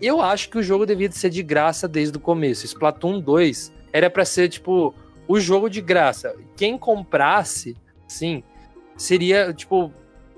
Eu 0.00 0.20
acho 0.20 0.48
que 0.48 0.58
o 0.58 0.62
jogo 0.62 0.86
devia 0.86 1.10
ser 1.10 1.30
de 1.30 1.42
graça 1.42 1.88
desde 1.88 2.16
o 2.16 2.20
começo. 2.20 2.64
Splatoon 2.64 3.20
2 3.20 3.72
era 3.92 4.08
pra 4.08 4.24
ser, 4.24 4.48
tipo, 4.48 4.94
o 5.26 5.40
jogo 5.40 5.68
de 5.68 5.80
graça. 5.80 6.34
Quem 6.56 6.78
comprasse, 6.78 7.76
sim, 8.06 8.42
seria, 8.96 9.52
tipo, 9.52 9.92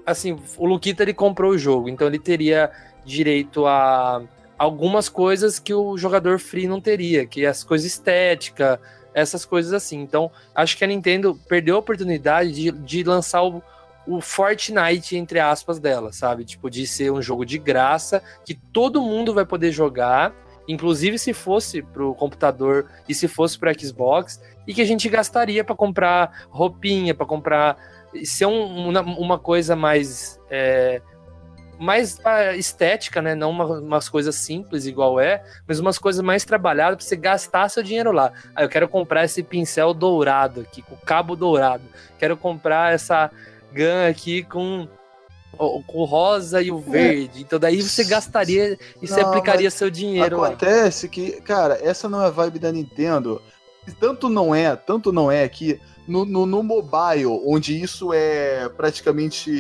assim, 0.07 0.39
o 0.57 0.67
Luquita 0.67 1.03
ele 1.03 1.15
comprou 1.15 1.53
o 1.53 1.59
jogo, 1.59 1.89
então 1.89 2.07
ele 2.07 2.19
teria 2.19 2.71
direito 3.05 3.67
a 3.67 4.23
algumas 4.57 5.09
coisas 5.09 5.59
que 5.59 5.75
o 5.75 5.97
jogador 5.99 6.39
free 6.39 6.67
não 6.67 6.81
teria, 6.81 7.27
que 7.27 7.45
é 7.45 7.49
as 7.49 7.65
coisas 7.65 7.87
estéticas, 7.87 8.79
essas 9.15 9.45
coisas 9.45 9.73
assim. 9.73 10.01
Então, 10.01 10.31
acho 10.55 10.77
que 10.77 10.85
a 10.85 10.87
Nintendo 10.87 11.39
perdeu 11.49 11.77
a 11.77 11.79
oportunidade 11.79 12.53
de, 12.53 12.71
de 12.73 13.03
lançar 13.05 13.43
o, 13.45 13.63
o 14.07 14.21
Fortnite, 14.21 15.17
entre 15.17 15.39
aspas, 15.41 15.79
dela, 15.79 16.13
sabe? 16.13 16.45
Tipo, 16.45 16.69
de 16.69 16.87
ser 16.87 17.11
um 17.13 17.23
jogo 17.23 17.47
de 17.47 17.57
graça, 17.59 18.23
que 18.45 18.55
todo 18.55 19.01
mundo 19.01 19.33
vai 19.33 19.47
poder 19.47 19.71
jogar, 19.73 20.35
inclusive 20.69 21.19
se 21.19 21.33
fosse 21.33 21.81
pro 21.83 22.15
computador 22.15 22.91
e 23.09 23.15
se 23.15 23.29
fosse 23.29 23.59
pro 23.59 23.71
Xbox, 23.79 24.41
e 24.67 24.75
que 24.75 24.81
a 24.83 24.87
gente 24.87 25.09
gastaria 25.09 25.63
para 25.63 25.75
comprar 25.77 26.47
roupinha, 26.51 27.15
para 27.15 27.27
comprar. 27.27 27.77
ser 28.25 28.47
um- 28.47 28.89
uma, 28.89 29.01
uma 29.01 29.39
coisa 29.39 29.75
mais. 29.75 30.41
é, 30.51 31.03
mais 31.79 32.19
estética, 32.57 33.21
né? 33.21 33.35
Não 33.35 33.51
uma- 33.51 33.79
umas 33.81 34.09
coisas 34.09 34.35
simples 34.37 34.87
igual 34.87 35.19
é, 35.19 35.43
mas 35.67 35.79
umas 35.81 35.99
coisas 35.99 36.23
mais 36.23 36.45
trabalhadas 36.45 36.97
pra 36.97 37.05
você 37.05 37.17
gastar 37.17 37.69
seu 37.69 37.83
dinheiro 37.83 38.13
lá. 38.13 38.33
Ah, 38.55 38.63
eu 38.63 38.69
quero 38.69 38.89
comprar 38.89 39.25
esse 39.25 39.43
pincel 39.43 39.93
dourado 39.93 40.61
aqui, 40.61 40.83
com 40.83 40.97
cabo 40.97 41.35
dourado. 41.37 41.85
Quero 42.19 42.37
comprar 42.37 42.93
essa 42.95 43.31
gun 43.73 44.09
aqui 44.09 44.43
com 44.45 44.89
o, 45.59 45.83
com 45.83 45.99
o 45.99 46.05
rosa 46.05 46.63
e 46.63 46.71
o 46.71 46.79
verde. 46.79 47.43
Então 47.43 47.59
daí 47.59 47.83
você 47.83 48.05
gastaria 48.05 48.79
e 49.01 49.07
você 49.07 49.21
Não, 49.21 49.29
aplicaria 49.29 49.71
seu 49.71 49.91
dinheiro 49.91 50.41
lá. 50.41 50.49
Acontece 50.49 51.09
que, 51.09 51.41
cara, 51.43 51.79
essa 51.83 52.09
não 52.09 52.23
é 52.23 52.27
a 52.27 52.31
vibe 52.31 52.59
da 52.59 52.73
Nintendo. 52.73 53.41
Tanto 54.01 54.29
não 54.29 54.55
é, 54.55 54.75
tanto 54.77 55.13
não 55.13 55.31
é 55.31 55.47
que 55.49 55.79
no, 56.09 56.25
no, 56.25 56.47
no 56.47 56.63
mobile, 56.63 57.27
onde 57.47 57.81
isso 57.81 58.13
é 58.13 58.69
praticamente. 58.71 59.51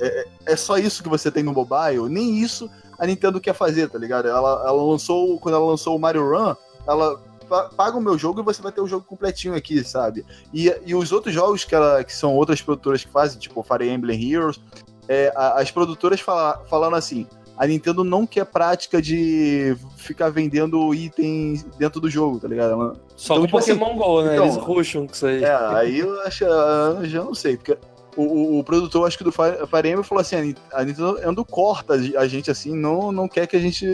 É, 0.00 0.26
é 0.46 0.56
só 0.56 0.78
isso 0.78 1.02
que 1.02 1.08
você 1.08 1.30
tem 1.30 1.42
no 1.42 1.52
mobile, 1.52 2.08
nem 2.08 2.38
isso 2.38 2.70
a 2.98 3.06
Nintendo 3.06 3.40
quer 3.40 3.54
fazer, 3.54 3.88
tá 3.88 3.98
ligado? 3.98 4.28
Ela, 4.28 4.62
ela 4.66 4.82
lançou, 4.82 5.38
quando 5.38 5.54
ela 5.54 5.64
lançou 5.66 5.96
o 5.96 5.98
Mario 5.98 6.28
Run, 6.30 6.54
ela 6.86 7.18
pa- 7.48 7.70
paga 7.76 7.96
o 7.96 8.00
meu 8.00 8.16
jogo 8.18 8.40
e 8.40 8.44
você 8.44 8.60
vai 8.60 8.72
ter 8.72 8.80
o 8.80 8.86
jogo 8.86 9.04
completinho 9.06 9.54
aqui, 9.54 9.82
sabe? 9.84 10.24
E, 10.52 10.74
e 10.84 10.94
os 10.94 11.10
outros 11.12 11.32
jogos 11.34 11.64
que, 11.64 11.74
ela, 11.74 12.02
que 12.04 12.14
são 12.14 12.34
outras 12.36 12.60
produtoras 12.60 13.04
que 13.04 13.10
fazem, 13.10 13.38
tipo 13.38 13.62
Fire 13.62 13.88
Emblem 13.88 14.32
Heroes, 14.32 14.60
é, 15.08 15.32
a- 15.34 15.60
as 15.60 15.70
produtoras 15.70 16.20
fala, 16.20 16.62
falando 16.68 16.94
assim: 16.96 17.26
a 17.56 17.66
Nintendo 17.66 18.04
não 18.04 18.26
quer 18.26 18.44
prática 18.46 19.00
de 19.02 19.74
ficar 19.96 20.28
vendendo 20.30 20.94
itens 20.94 21.62
dentro 21.78 22.00
do 22.00 22.08
jogo, 22.10 22.38
tá 22.38 22.48
ligado? 22.48 22.72
Ela- 22.72 22.96
Só 23.16 23.34
Então, 23.34 23.40
com 23.42 23.46
tipo 23.46 23.58
assim, 23.58 23.76
Pokémon 23.78 23.96
GO, 23.98 24.22
né? 24.22 24.32
então- 24.34 24.44
Eles 24.44 24.56
ruxam 24.56 25.06
com 25.06 25.12
isso 25.14 25.26
aí. 25.26 25.42
É, 25.44 25.54
aí 25.54 25.98
eu 25.98 26.20
acho, 26.22 26.44
eu 26.44 27.04
já 27.06 27.24
não 27.24 27.34
sei, 27.34 27.56
porque 27.56 27.76
o, 28.16 28.22
o, 28.22 28.58
o 28.58 28.64
produtor, 28.64 29.06
acho 29.06 29.16
que 29.18 29.24
do 29.24 29.32
Fire 29.32 29.56
Emblem 29.88 30.02
falou 30.02 30.20
assim, 30.22 30.36
a 30.36 30.40
Nin- 30.42 30.54
a 30.72 30.84
Nintendo 30.84 31.44
corta 31.44 31.94
a 31.94 32.26
gente 32.28 32.50
assim, 32.50 32.74
não, 32.76 33.10
não 33.12 33.28
quer 33.28 33.46
que 33.46 33.56
a 33.56 33.60
gente 33.60 33.86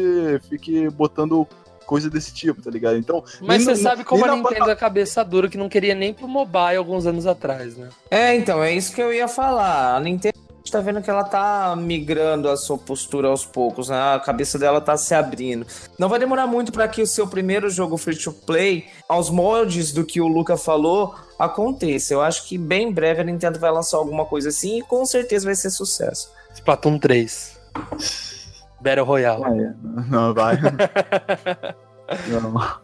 fique 0.48 0.88
botando 0.90 1.46
coisa 1.86 2.10
desse 2.10 2.34
tipo, 2.34 2.60
tá 2.60 2.70
ligado? 2.70 2.96
Então, 2.98 3.22
Mas 3.40 3.62
você 3.62 3.70
na- 3.70 3.90
sabe 3.90 4.02
como 4.04 4.24
a 4.24 4.28
na 4.28 4.36
Nintendo 4.36 4.70
é 4.70 4.74
cabeça 4.76 5.24
dura, 5.24 5.48
que 5.48 5.56
não 5.56 5.68
queria 5.68 5.94
nem 5.94 6.12
pro 6.12 6.26
mobile 6.26 6.76
alguns 6.76 7.06
anos 7.06 7.26
atrás, 7.26 7.76
né? 7.76 7.88
É, 8.10 8.34
então, 8.34 8.62
é 8.62 8.72
isso 8.74 8.92
que 8.92 9.00
eu 9.00 9.12
ia 9.12 9.28
falar. 9.28 9.94
A 9.96 10.00
Nintendo 10.00 10.36
gente 10.66 10.72
tá 10.72 10.80
vendo 10.80 11.00
que 11.00 11.08
ela 11.08 11.22
tá 11.22 11.76
migrando 11.76 12.48
a 12.48 12.56
sua 12.56 12.76
postura 12.76 13.28
aos 13.28 13.46
poucos, 13.46 13.88
né? 13.88 14.14
A 14.14 14.18
cabeça 14.18 14.58
dela 14.58 14.80
tá 14.80 14.96
se 14.96 15.14
abrindo. 15.14 15.64
Não 15.96 16.08
vai 16.08 16.18
demorar 16.18 16.48
muito 16.48 16.72
para 16.72 16.88
que 16.88 17.00
o 17.00 17.06
seu 17.06 17.28
primeiro 17.28 17.70
jogo 17.70 17.96
free 17.96 18.16
to 18.16 18.32
play, 18.32 18.86
aos 19.08 19.30
moldes 19.30 19.92
do 19.92 20.04
que 20.04 20.20
o 20.20 20.26
Luca 20.26 20.56
falou, 20.56 21.14
aconteça. 21.38 22.12
Eu 22.12 22.20
acho 22.20 22.48
que 22.48 22.58
bem 22.58 22.88
em 22.88 22.92
breve 22.92 23.20
a 23.20 23.24
Nintendo 23.24 23.60
vai 23.60 23.70
lançar 23.70 23.96
alguma 23.98 24.24
coisa 24.24 24.48
assim 24.48 24.80
e 24.80 24.82
com 24.82 25.06
certeza 25.06 25.46
vai 25.46 25.54
ser 25.54 25.70
sucesso. 25.70 26.32
Splatoon 26.52 26.98
3. 26.98 27.60
Battle 28.80 29.06
Royale. 29.06 29.44
Ah, 29.44 29.56
é. 29.56 29.74
Não, 30.10 30.34
vai. 30.34 30.58
não, 32.28 32.80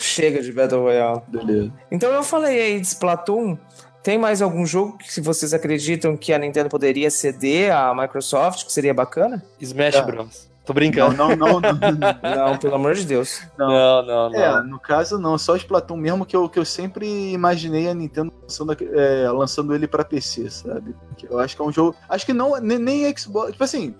Chega 0.00 0.42
de 0.42 0.52
Battle 0.52 0.82
Royale. 0.82 1.22
beleza. 1.28 1.72
Então 1.92 2.10
eu 2.10 2.24
falei 2.24 2.60
aí 2.60 2.80
de 2.80 2.88
Splatoon. 2.88 3.56
Tem 4.04 4.18
mais 4.18 4.42
algum 4.42 4.66
jogo 4.66 4.98
que 4.98 5.18
vocês 5.22 5.54
acreditam 5.54 6.14
que 6.14 6.30
a 6.34 6.38
Nintendo 6.38 6.68
poderia 6.68 7.10
ceder 7.10 7.74
à 7.74 7.94
Microsoft, 7.94 8.66
que 8.66 8.72
seria 8.72 8.92
bacana? 8.92 9.42
Smash. 9.58 9.98
Bros. 10.02 10.50
Tô 10.62 10.72
Não, 10.72 10.74
brincando. 10.74 11.16
não, 11.16 11.28
não, 11.34 11.60
não. 11.60 11.60
Não, 12.50 12.58
pelo 12.58 12.74
amor 12.74 12.94
de 12.94 13.06
Deus. 13.06 13.40
Não, 13.58 14.02
não, 14.02 14.30
não. 14.30 14.34
É, 14.34 14.62
no 14.62 14.78
caso 14.78 15.18
não, 15.18 15.36
só 15.38 15.52
o 15.52 15.56
Splatoon 15.56 15.96
mesmo 15.96 16.24
que 16.26 16.36
eu, 16.36 16.48
que 16.48 16.58
eu 16.58 16.64
sempre 16.64 17.06
imaginei 17.32 17.88
a 17.88 17.94
Nintendo 17.94 18.30
lançando, 18.42 18.76
é, 18.80 19.30
lançando 19.30 19.74
ele 19.74 19.86
pra 19.86 20.04
PC, 20.04 20.50
sabe? 20.50 20.94
Eu 21.30 21.38
acho 21.38 21.56
que 21.56 21.62
é 21.62 21.64
um 21.64 21.72
jogo. 21.72 21.96
Acho 22.08 22.26
que 22.26 22.32
não, 22.34 22.58
nem, 22.60 22.78
nem 22.78 23.16
Xbox. 23.16 23.52
Tipo 23.52 23.64
assim, 23.64 23.94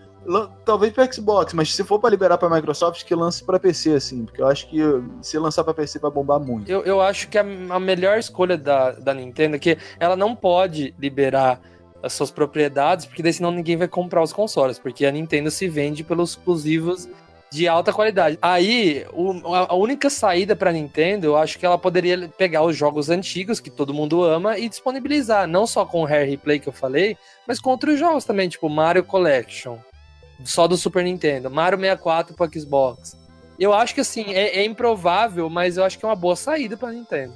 talvez 0.64 0.92
pra 0.92 1.10
Xbox, 1.10 1.52
mas 1.52 1.74
se 1.74 1.84
for 1.84 1.98
pra 1.98 2.10
liberar 2.10 2.38
pra 2.38 2.48
Microsoft, 2.48 3.04
que 3.04 3.14
lance 3.14 3.44
pra 3.44 3.58
PC, 3.58 3.92
assim. 3.94 4.24
Porque 4.24 4.40
eu 4.40 4.46
acho 4.46 4.68
que 4.68 4.80
se 5.22 5.38
lançar 5.38 5.64
pra 5.64 5.74
PC 5.74 5.98
vai 5.98 6.10
bombar 6.10 6.40
muito. 6.40 6.70
Eu, 6.70 6.82
eu 6.82 7.00
acho 7.00 7.28
que 7.28 7.38
a, 7.38 7.42
a 7.42 7.80
melhor 7.80 8.18
escolha 8.18 8.56
da, 8.56 8.92
da 8.92 9.14
Nintendo 9.14 9.56
é 9.56 9.58
que 9.58 9.78
ela 9.98 10.16
não 10.16 10.34
pode 10.34 10.94
liberar 10.98 11.60
as 12.02 12.12
suas 12.12 12.30
propriedades, 12.30 13.06
porque 13.06 13.22
daí 13.22 13.32
senão 13.32 13.50
ninguém 13.50 13.76
vai 13.76 13.88
comprar 13.88 14.22
os 14.22 14.32
consoles, 14.32 14.78
porque 14.78 15.06
a 15.06 15.10
Nintendo 15.10 15.50
se 15.50 15.66
vende 15.68 16.04
pelos 16.04 16.30
exclusivos 16.30 17.08
de 17.50 17.68
alta 17.68 17.92
qualidade. 17.92 18.36
Aí, 18.42 19.06
o- 19.12 19.54
a, 19.54 19.74
única 19.76 20.10
saída 20.10 20.56
pra 20.56 20.72
Nintendo, 20.72 21.26
eu 21.28 21.36
acho 21.36 21.56
que 21.58 21.64
ela 21.64 21.78
poderia 21.78 22.28
pegar 22.36 22.62
os 22.64 22.76
jogos 22.76 23.08
antigos, 23.10 23.60
que 23.60 23.70
todo 23.70 23.94
mundo 23.94 24.22
ama, 24.24 24.58
e 24.58 24.68
disponibilizar, 24.68 25.46
não 25.46 25.66
só 25.66 25.86
com 25.86 26.02
o 26.02 26.04
Rare 26.04 26.28
Replay 26.28 26.58
que 26.58 26.68
eu 26.68 26.72
falei, 26.72 27.16
mas 27.46 27.60
com 27.60 27.70
outros 27.70 27.98
jogos 27.98 28.24
também, 28.24 28.48
tipo 28.48 28.68
Mario 28.68 29.04
Collection, 29.04 29.78
só 30.44 30.66
do 30.66 30.76
Super 30.76 31.04
Nintendo, 31.04 31.50
Mario 31.50 31.78
64 31.78 32.34
pro 32.34 32.50
Xbox. 32.52 33.16
Eu 33.58 33.72
acho 33.72 33.94
que 33.94 34.00
assim, 34.00 34.32
é, 34.34 34.58
é 34.60 34.64
improvável, 34.64 35.48
mas 35.48 35.76
eu 35.76 35.84
acho 35.84 35.98
que 35.98 36.04
é 36.04 36.08
uma 36.08 36.16
boa 36.16 36.34
saída 36.34 36.76
pra 36.76 36.90
Nintendo. 36.90 37.34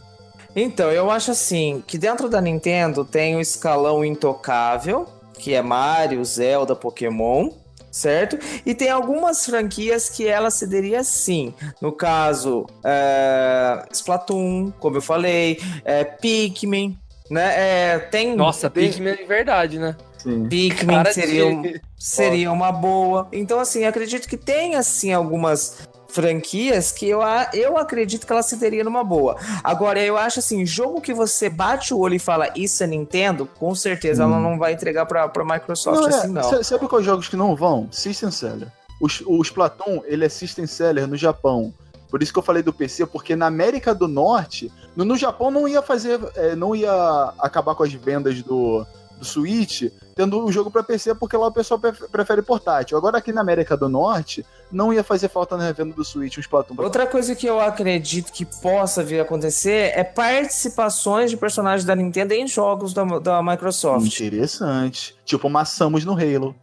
Então, 0.56 0.90
eu 0.90 1.11
acho 1.11 1.30
assim, 1.30 1.82
que 1.87 1.96
dentro 1.96 2.28
da 2.28 2.40
Nintendo 2.40 3.04
tem 3.04 3.37
o 3.37 3.40
escalão 3.40 4.04
intocável, 4.04 5.06
que 5.34 5.54
é 5.54 5.62
Mario, 5.62 6.24
Zelda, 6.24 6.74
Pokémon, 6.74 7.50
certo? 7.92 8.37
E 8.66 8.74
tem 8.74 8.90
algumas 8.90 9.46
franquias 9.46 10.08
que 10.11 10.26
ela 10.26 10.50
cederia 10.50 11.04
sim. 11.04 11.54
No 11.80 11.92
caso, 11.92 12.66
é, 12.84 13.84
Splatoon, 13.92 14.72
como 14.80 14.96
eu 14.96 15.02
falei, 15.02 15.61
é, 15.84 16.02
Pikmin, 16.02 16.98
né? 17.30 17.54
É, 17.94 17.98
tem 17.98 18.34
Nossa, 18.34 18.68
tem- 18.68 18.90
Pikmin 18.90 19.11
é 19.11 19.24
verdade, 19.24 19.78
né? 19.78 19.96
Sim. 20.18 20.48
Pikmin 20.48 20.96
Cara 20.96 21.12
seria, 21.12 21.46
um- 21.46 21.62
de- 21.62 21.80
seria 21.98 22.50
uma 22.52 22.70
boa. 22.72 23.28
Então, 23.32 23.58
assim, 23.58 23.84
acredito 23.84 24.28
que 24.28 24.37
tem, 24.37 24.76
assim, 24.76 25.12
algumas 25.12 25.88
franquias 26.11 26.90
que 26.90 27.06
eu, 27.08 27.20
eu 27.52 27.76
acredito 27.76 28.26
que 28.26 28.32
ela 28.32 28.42
se 28.42 28.56
teria 28.56 28.82
numa 28.82 29.04
boa. 29.04 29.37
Agora, 29.62 30.00
eu 30.00 30.16
acho 30.16 30.38
assim, 30.38 30.64
jogo 30.64 31.00
que 31.00 31.12
você 31.12 31.48
bate 31.50 31.92
o 31.92 31.98
olho 31.98 32.14
e 32.14 32.18
fala, 32.18 32.48
isso 32.56 32.82
é 32.82 32.87
Nintendo, 32.87 33.46
com 33.58 33.74
certeza 33.74 34.22
ela 34.22 34.38
não 34.40 34.58
vai 34.58 34.72
entregar 34.72 35.04
pra, 35.06 35.28
pra 35.28 35.44
Microsoft 35.44 36.00
Não, 36.00 36.08
é, 36.08 36.14
assim, 36.14 36.28
não. 36.28 36.42
sa- 36.42 36.62
Sabe 36.64 36.88
quais 36.88 37.04
jogos 37.04 37.28
que 37.28 37.37
não 37.37 37.54
vão? 37.54 37.88
System 37.92 38.30
Seller. 38.30 38.68
Os- 39.00 39.22
O 39.26 39.40
Splatoon, 39.42 40.00
ele 40.06 40.24
é 40.24 40.28
System 40.28 40.66
Seller 40.66 41.06
no 41.06 41.16
Japão. 41.16 41.72
Por 42.11 42.22
isso 42.22 42.32
que 42.32 42.38
eu 42.38 42.42
falei 42.42 42.62
do 42.62 42.72
PC, 42.72 43.04
porque 43.06 43.37
na 43.37 43.46
América 43.46 43.94
do 43.94 44.08
Norte, 44.08 44.72
no, 44.96 45.04
no 45.04 45.14
Japão 45.16 45.50
não 45.50 45.68
ia 45.68 45.82
fazer, 45.82 46.18
é, 46.37 46.56
não 46.56 46.74
ia 46.74 46.90
acabar 47.38 47.74
com 47.74 47.82
as 47.82 47.92
vendas 47.92 48.42
do, 48.42 48.84
do 49.18 49.24
Switch, 49.24 49.90
tendo 50.14 50.44
o 50.44 50.52
jogo 50.52 50.70
para 50.70 50.83
PC, 50.83 51.14
porque 51.14 51.37
lá 51.37 51.48
o 51.48 51.52
pessoal 51.52 51.78
pref- 51.81 52.09
prefere 52.11 52.40
portátil. 52.42 52.96
Agora 52.96 53.18
aqui 53.18 53.33
na 53.33 53.40
América 53.40 53.76
do 53.76 53.88
Norte, 53.88 54.44
não 54.70 54.92
ia 54.92 55.02
fazer 55.02 55.28
falta 55.28 55.57
na 55.57 55.64
revenda 55.64 55.94
do 55.94 56.04
Switch 56.04 56.38
um 56.38 56.40
Splatoon. 56.40 56.76
pra- 56.76 56.85
Outra 56.85 57.07
coisa 57.07 57.35
que 57.35 57.46
eu 57.46 57.61
acredito 57.61 58.33
que 58.33 58.44
possa 58.44 59.02
vir 59.02 59.20
a 59.20 59.22
acontecer 59.22 59.92
é 59.94 60.04
participações 60.04 61.31
de 61.31 61.37
personagens 61.37 61.85
da 61.85 61.94
Nintendo 61.94 62.33
em 62.35 62.46
jogos 62.46 62.92
da, 62.94 63.04
da 63.18 63.42
Microsoft. 63.42 64.20
Interessante. 64.20 65.14
Tipo 65.24 65.46
uma 65.48 65.64
Samus 65.64 66.04
no 66.04 66.12
Halo. 66.12 66.54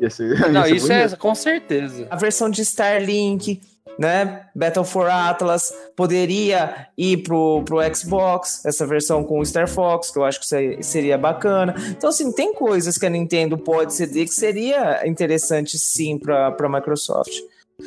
Ia 0.00 0.10
ser, 0.10 0.36
ia 0.38 0.48
Não, 0.48 0.64
ser 0.64 0.74
isso 0.76 0.92
é 0.92 1.02
bonito. 1.04 1.18
com 1.18 1.34
certeza. 1.34 2.06
A 2.10 2.16
versão 2.16 2.50
de 2.50 2.62
Starlink, 2.62 3.60
né? 3.98 4.46
Battle 4.54 4.84
for 4.84 5.08
Atlas 5.08 5.72
poderia 5.96 6.88
ir 6.98 7.18
pro, 7.18 7.62
pro 7.64 7.78
Xbox, 7.94 8.64
essa 8.64 8.86
versão 8.86 9.22
com 9.24 9.38
o 9.38 9.46
Star 9.46 9.68
Fox, 9.68 10.10
que 10.10 10.18
eu 10.18 10.24
acho 10.24 10.40
que 10.40 10.46
se- 10.46 10.78
seria 10.82 11.16
bacana. 11.18 11.74
Então, 11.90 12.10
assim, 12.10 12.32
tem 12.32 12.52
coisas 12.54 12.96
que 12.98 13.06
a 13.06 13.10
Nintendo 13.10 13.56
pode 13.58 13.94
ceder 13.94 14.24
que 14.26 14.34
seria 14.34 15.06
interessante 15.06 15.78
sim 15.78 16.18
pra, 16.18 16.50
pra 16.52 16.68
Microsoft. 16.68 17.32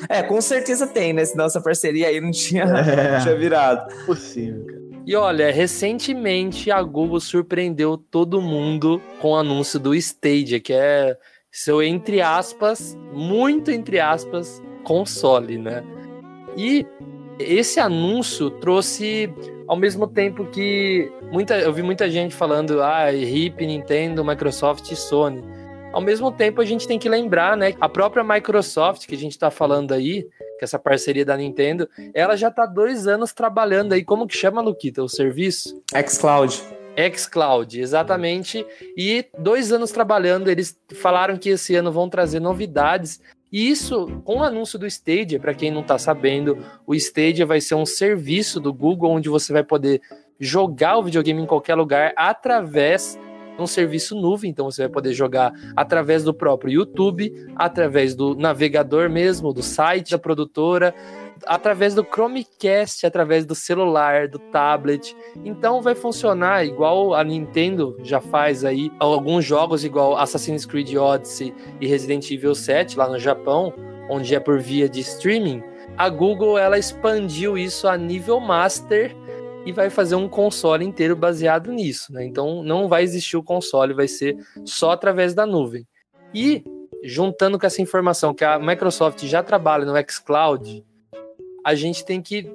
É, 0.10 0.22
com 0.22 0.39
certeza 0.41 0.86
tem, 0.86 1.13
né? 1.13 1.24
Senão 1.24 1.46
essa 1.46 1.62
parceria 1.62 2.08
aí 2.08 2.20
não 2.20 2.32
tinha, 2.32 2.63
É. 2.63 3.20
tinha 3.24 3.36
virado. 3.38 3.93
possível, 4.06 4.65
cara. 4.65 4.78
E 5.06 5.15
olha, 5.15 5.50
recentemente 5.52 6.70
a 6.70 6.82
Google 6.84 7.22
surpreendeu 7.22 7.98
todo 7.98 8.41
mundo 8.41 9.02
com 9.22 9.30
o 9.32 9.36
anúncio 9.38 9.80
do 9.80 9.96
Stadia, 9.96 10.60
que 10.60 10.74
é 10.74 11.15
seu, 11.50 11.82
entre 11.82 12.20
aspas, 12.22 12.98
muito 13.13 13.72
entre 13.72 14.02
aspas, 14.02 14.62
console, 14.88 15.58
né? 15.58 15.84
E 16.56 16.88
esse 17.38 17.78
anúncio 17.78 18.50
trouxe 18.50 19.30
ao 19.67 19.76
mesmo 19.76 20.08
tempo 20.08 20.45
que 20.45 21.12
muita, 21.30 21.60
eu 21.60 21.73
vi 21.73 21.84
muita 21.84 22.10
gente 22.10 22.34
falando, 22.34 22.82
ah, 22.82 23.12
hip, 23.12 23.65
Nintendo, 23.65 24.23
Microsoft 24.23 24.89
e 24.89 24.95
Sony. 24.95 25.43
Ao 25.91 26.00
mesmo 26.00 26.32
tempo, 26.32 26.62
a 26.62 26.65
gente 26.65 26.88
tem 26.88 26.97
que 26.97 27.10
lembrar, 27.10 27.58
né, 27.58 27.73
a 27.82 27.89
própria 27.89 28.23
Microsoft 28.23 29.06
que 29.08 29.15
a 29.15 29.17
gente 29.17 29.34
está 29.34 29.52
falando 29.52 29.93
aí, 29.93 30.26
que 30.58 30.63
essa 30.63 30.80
parceria 30.80 31.26
da 31.26 31.36
Nintendo, 31.36 31.89
ela 32.13 32.38
já 32.38 32.47
está 32.47 32.65
dois 32.65 33.08
anos 33.08 33.34
trabalhando 33.34 33.91
aí, 33.91 34.06
como 34.06 34.26
que 34.26 34.38
chama, 34.38 34.62
Luquita, 34.62 35.04
o 35.04 35.10
serviço? 35.10 35.82
xCloud. 36.08 36.63
xCloud, 37.13 37.82
exatamente. 37.82 38.65
E 38.97 39.26
dois 39.38 39.71
anos 39.73 39.91
trabalhando, 39.91 40.50
eles 40.50 40.78
falaram 40.95 41.38
que 41.38 41.50
esse 41.50 41.76
ano 41.76 41.91
vão 41.91 42.10
trazer 42.10 42.39
novidades. 42.39 43.19
E 43.51 43.69
isso, 43.69 44.21
com 44.25 44.38
o 44.38 44.43
anúncio 44.43 44.77
do 44.77 44.86
Stadia, 44.86 45.39
para 45.39 45.53
quem 45.53 45.71
não 45.71 45.81
está 45.81 45.97
sabendo, 45.97 46.57
o 46.86 46.93
Stadia 46.93 47.45
vai 47.45 47.62
ser 47.62 47.75
um 47.75 47.86
serviço 47.86 48.60
do 48.60 48.73
Google 48.73 49.12
onde 49.12 49.29
você 49.29 49.53
vai 49.53 49.63
poder 49.63 50.01
jogar 50.39 50.97
o 50.97 51.03
videogame 51.03 51.41
em 51.41 51.45
qualquer 51.45 51.75
lugar 51.75 52.13
através 52.15 53.17
de 53.55 53.62
um 53.62 53.67
serviço 53.67 54.15
nuvem. 54.15 54.51
Então 54.51 54.69
você 54.69 54.83
vai 54.83 54.91
poder 54.91 55.13
jogar 55.13 55.53
através 55.75 56.23
do 56.23 56.33
próprio 56.33 56.71
YouTube, 56.71 57.33
através 57.55 58.15
do 58.15 58.36
navegador 58.36 59.10
mesmo, 59.10 59.53
do 59.53 59.63
site 59.63 60.12
da 60.12 60.19
produtora, 60.19 60.93
através 61.45 61.93
do 61.93 62.04
Chromecast, 62.04 63.06
através 63.06 63.45
do 63.45 63.54
celular, 63.54 64.28
do 64.28 64.39
tablet. 64.39 65.15
Então 65.43 65.82
vai 65.82 65.95
funcionar 65.95 66.65
igual 66.65 67.13
a 67.13 67.23
Nintendo 67.23 67.97
já 68.04 68.19
faz 68.19 68.63
aí 68.63 68.91
alguns 69.00 69.45
jogos 69.45 69.84
igual 69.84 70.17
Assassin's 70.17 70.65
Creed 70.65 70.95
Odyssey 70.95 71.54
e 71.80 71.88
Resident 71.88 72.30
Evil 72.32 72.56
7 72.56 72.97
lá 72.97 73.08
no 73.08 73.19
Japão, 73.19 73.73
onde 74.10 74.34
é 74.34 74.39
por 74.39 74.60
via 74.60 74.88
de 74.89 75.02
streaming. 75.02 75.63
A 75.97 76.10
Google 76.10 76.58
ela 76.58 76.78
expandiu 76.78 77.58
isso 77.58 77.88
a 77.88 77.97
nível 77.97 78.39
master 78.39 79.15
e 79.65 79.71
vai 79.71 79.89
fazer 79.89 80.15
um 80.15 80.30
console 80.30 80.86
inteiro 80.86 81.15
baseado 81.15 81.71
nisso, 81.71 82.13
né? 82.13 82.23
Então 82.23 82.63
não 82.63 82.88
vai 82.88 83.04
existir 83.04 83.36
o 83.36 83.43
console, 83.43 83.93
vai 83.93 84.08
ser 84.08 84.38
só 84.63 84.91
através 84.91 85.34
da 85.34 85.45
nuvem. 85.45 85.86
E 86.34 86.63
juntando 87.04 87.60
com 87.60 87.65
essa 87.65 87.82
informação 87.82 88.34
que 88.34 88.45
a 88.45 88.60
Microsoft 88.60 89.26
já 89.26 89.43
trabalha 89.43 89.86
no 89.86 89.93
xCloud, 90.10 90.86
a 91.67 91.75
gente 91.75 92.06
tem 92.06 92.21
que 92.21 92.49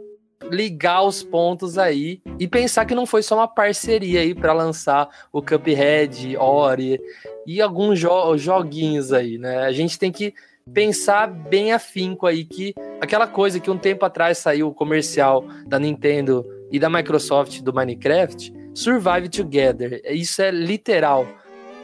ligar 0.51 1.03
os 1.03 1.23
pontos 1.23 1.77
aí 1.77 2.23
e 2.41 2.49
pensar 2.49 2.87
que 2.87 2.95
não 2.95 3.05
foi 3.05 3.23
só 3.23 3.35
uma 3.35 3.47
parceria 3.47 4.21
aí 4.21 4.35
para 4.35 4.55
lançar 4.55 5.07
o 5.31 5.43
Cuphead, 5.43 6.35
Ori 6.39 6.99
e 7.47 7.61
alguns 7.61 7.99
jo 7.99 8.39
joguinhos 8.39 9.13
aí, 9.13 9.37
né? 9.37 9.65
A 9.65 9.71
gente 9.71 9.99
tem 9.99 10.11
que 10.11 10.33
pensar 10.73 11.27
bem 11.27 11.73
afinco 11.73 12.27
aí 12.27 12.43
que 12.43 12.75
aquela 13.03 13.27
coisa 13.27 13.61
que 13.61 13.71
um 13.71 13.77
tempo 13.77 14.03
atrás 14.07 14.39
saiu 14.39 14.69
o 14.69 14.75
comercial 14.75 15.45
da 15.67 15.79
Nintendo 15.79 16.47
e 16.71 16.79
da 16.79 16.89
Microsoft 16.89 17.61
do 17.61 17.71
Minecraft, 17.71 18.51
Survive 18.73 19.29
Together. 19.29 20.01
Isso 20.07 20.41
é 20.41 20.51
literal. 20.51 21.29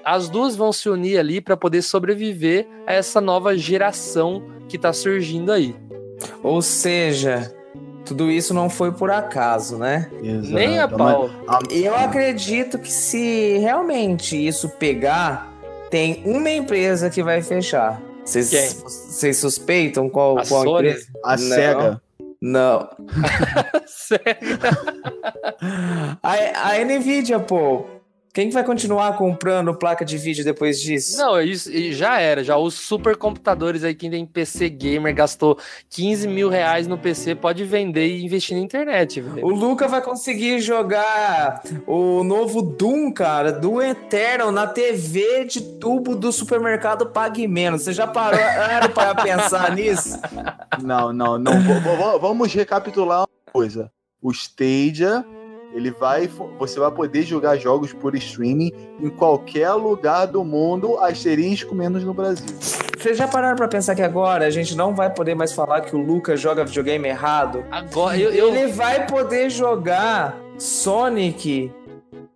As 0.02 0.30
duas 0.30 0.56
vão 0.56 0.72
se 0.72 0.88
unir 0.88 1.18
ali 1.18 1.42
para 1.42 1.58
poder 1.58 1.82
sobreviver 1.82 2.66
a 2.86 2.94
essa 2.94 3.20
nova 3.20 3.54
geração 3.54 4.42
que 4.66 4.76
está 4.76 4.94
surgindo 4.94 5.52
aí. 5.52 5.76
Ou 6.42 6.60
seja, 6.62 7.54
tudo 8.04 8.30
isso 8.30 8.54
não 8.54 8.70
foi 8.70 8.92
por 8.92 9.10
acaso, 9.10 9.76
né? 9.76 10.10
Exato. 10.22 10.52
Nem 10.54 10.78
a 10.78 10.88
pau. 10.88 11.30
Eu 11.70 11.94
acredito 11.94 12.78
que 12.78 12.90
se 12.90 13.58
realmente 13.58 14.36
isso 14.36 14.68
pegar, 14.70 15.52
tem 15.90 16.22
uma 16.24 16.50
empresa 16.50 17.10
que 17.10 17.22
vai 17.22 17.42
fechar. 17.42 18.00
Vocês 18.24 19.36
suspeitam 19.38 20.08
qual, 20.08 20.38
A 20.38 20.46
qual 20.46 20.62
Sony? 20.64 20.88
empresa? 20.88 21.06
A 21.24 21.36
Não. 21.36 21.38
SEGA. 21.38 22.02
Não. 22.40 22.88
A, 26.22 26.70
a 26.72 26.84
Nvidia, 26.84 27.38
pô. 27.40 27.84
Quem 28.32 28.48
que 28.48 28.54
vai 28.54 28.62
continuar 28.62 29.16
comprando 29.16 29.74
placa 29.74 30.04
de 30.04 30.16
vídeo 30.18 30.44
depois 30.44 30.80
disso? 30.80 31.16
Não, 31.18 31.40
isso 31.40 31.70
e 31.72 31.92
já 31.92 32.20
era. 32.20 32.44
Já 32.44 32.56
os 32.56 32.74
supercomputadores 32.74 33.82
aí, 33.82 33.94
quem 33.94 34.10
tem 34.10 34.24
PC 34.24 34.68
gamer, 34.68 35.14
gastou 35.14 35.58
15 35.90 36.28
mil 36.28 36.48
reais 36.48 36.86
no 36.86 36.96
PC, 36.98 37.34
pode 37.34 37.64
vender 37.64 38.06
e 38.06 38.24
investir 38.24 38.56
na 38.56 38.62
internet, 38.62 39.20
velho. 39.20 39.44
O 39.46 39.50
Luca 39.50 39.88
vai 39.88 40.00
conseguir 40.02 40.60
jogar 40.60 41.62
o 41.86 42.22
novo 42.22 42.62
Doom, 42.62 43.10
cara, 43.12 43.50
do 43.50 43.82
Eternal 43.82 44.52
na 44.52 44.66
TV 44.66 45.44
de 45.46 45.60
tubo 45.60 46.14
do 46.14 46.30
supermercado 46.30 47.06
Pague 47.06 47.48
Menos. 47.48 47.82
Você 47.82 47.92
já 47.92 48.06
parou 48.06 48.38
era 48.38 48.88
para 48.88 49.14
pensar 49.14 49.74
nisso? 49.74 50.18
Não, 50.82 51.12
não, 51.12 51.38
não. 51.38 51.60
V- 51.60 52.18
vamos 52.20 52.52
recapitular 52.54 53.20
uma 53.20 53.52
coisa. 53.52 53.90
O 54.20 54.30
Stadia, 54.32 55.24
ele 55.72 55.90
vai. 55.90 56.28
Você 56.58 56.78
vai 56.80 56.90
poder 56.90 57.22
jogar 57.22 57.56
jogos 57.56 57.92
por 57.92 58.14
streaming 58.14 58.72
em 59.00 59.08
qualquer 59.10 59.72
lugar 59.72 60.26
do 60.26 60.44
mundo, 60.44 60.98
asterisco 60.98 61.74
menos 61.74 62.02
no 62.04 62.12
Brasil. 62.14 62.46
Vocês 62.98 63.16
já 63.16 63.28
pararam 63.28 63.56
pra 63.56 63.68
pensar 63.68 63.94
que 63.94 64.02
agora 64.02 64.44
a 64.46 64.50
gente 64.50 64.74
não 64.76 64.94
vai 64.94 65.08
poder 65.12 65.34
mais 65.34 65.52
falar 65.52 65.82
que 65.82 65.94
o 65.94 65.98
Luca 66.00 66.36
joga 66.36 66.64
videogame 66.64 67.06
errado? 67.08 67.64
Agora, 67.70 68.16
eu, 68.18 68.30
eu- 68.32 68.48
Ele 68.54 68.72
vai 68.72 69.06
poder 69.06 69.50
jogar 69.50 70.36
Sonic 70.58 71.72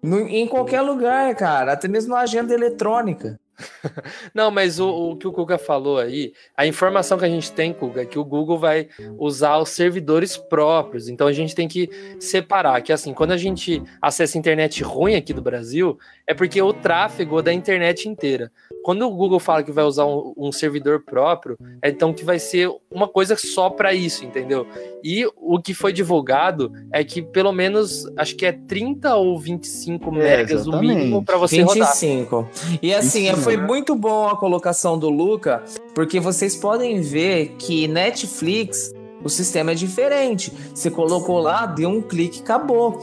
no- 0.02 0.20
em 0.28 0.46
qualquer 0.46 0.80
lugar, 0.82 1.34
cara, 1.34 1.72
até 1.72 1.88
mesmo 1.88 2.14
na 2.14 2.20
agenda 2.20 2.52
eletrônica. 2.54 3.40
Não, 4.34 4.50
mas 4.50 4.78
o, 4.78 4.88
o 4.88 5.16
que 5.16 5.26
o 5.26 5.32
Kuga 5.32 5.58
falou 5.58 5.98
aí, 5.98 6.32
a 6.56 6.66
informação 6.66 7.18
que 7.18 7.24
a 7.24 7.28
gente 7.28 7.52
tem, 7.52 7.72
Kuga, 7.72 8.02
é 8.02 8.06
que 8.06 8.18
o 8.18 8.24
Google 8.24 8.58
vai 8.58 8.88
usar 9.18 9.58
os 9.58 9.70
servidores 9.70 10.36
próprios. 10.36 11.08
Então 11.08 11.26
a 11.26 11.32
gente 11.32 11.54
tem 11.54 11.68
que 11.68 11.88
separar 12.18 12.80
que 12.82 12.92
assim, 12.92 13.12
quando 13.12 13.32
a 13.32 13.36
gente 13.36 13.82
acessa 14.00 14.36
a 14.36 14.40
internet 14.40 14.82
ruim 14.82 15.14
aqui 15.14 15.32
do 15.32 15.42
Brasil, 15.42 15.98
é 16.26 16.34
porque 16.34 16.60
o 16.60 16.72
tráfego 16.72 17.38
é 17.38 17.42
da 17.42 17.52
internet 17.52 18.08
inteira. 18.08 18.50
Quando 18.82 19.06
o 19.06 19.10
Google 19.10 19.38
fala 19.38 19.62
que 19.62 19.70
vai 19.70 19.84
usar 19.84 20.06
um, 20.06 20.34
um 20.36 20.52
servidor 20.52 21.04
próprio, 21.04 21.56
é 21.80 21.88
então 21.88 22.12
que 22.12 22.24
vai 22.24 22.38
ser 22.38 22.68
uma 22.90 23.06
coisa 23.06 23.36
só 23.36 23.70
para 23.70 23.94
isso, 23.94 24.24
entendeu? 24.24 24.66
E 25.04 25.26
o 25.36 25.60
que 25.60 25.74
foi 25.74 25.92
divulgado 25.92 26.72
é 26.92 27.04
que 27.04 27.22
pelo 27.22 27.52
menos 27.52 28.06
acho 28.16 28.34
que 28.36 28.46
é 28.46 28.52
30 28.52 29.14
ou 29.14 29.38
25 29.38 30.10
megas 30.10 30.66
o 30.66 30.70
exatamente. 30.70 30.94
mínimo 30.94 31.24
para 31.24 31.36
você 31.36 31.62
rodar. 31.62 31.88
25. 31.88 32.48
E 32.80 32.92
assim, 32.94 33.22
25, 33.22 33.40
foi 33.40 33.51
né? 33.56 33.66
muito 33.66 33.94
bom 33.94 34.28
a 34.28 34.36
colocação 34.36 34.98
do 34.98 35.08
Luca, 35.08 35.62
porque 35.94 36.18
vocês 36.20 36.56
podem 36.56 37.00
ver 37.00 37.54
que 37.58 37.86
Netflix, 37.88 38.92
o 39.24 39.28
sistema 39.28 39.70
é 39.70 39.74
diferente. 39.74 40.52
Você 40.74 40.90
colocou 40.90 41.38
lá, 41.38 41.64
deu 41.64 41.88
um 41.88 42.02
clique, 42.02 42.40
acabou. 42.40 42.98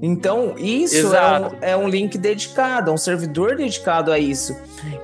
Então, 0.00 0.54
isso 0.56 1.14
é 1.14 1.40
um, 1.40 1.50
é 1.60 1.76
um 1.76 1.88
link 1.88 2.16
dedicado, 2.16 2.90
é 2.90 2.94
um 2.94 2.96
servidor 2.96 3.56
dedicado 3.56 4.12
a 4.12 4.18
isso. 4.18 4.54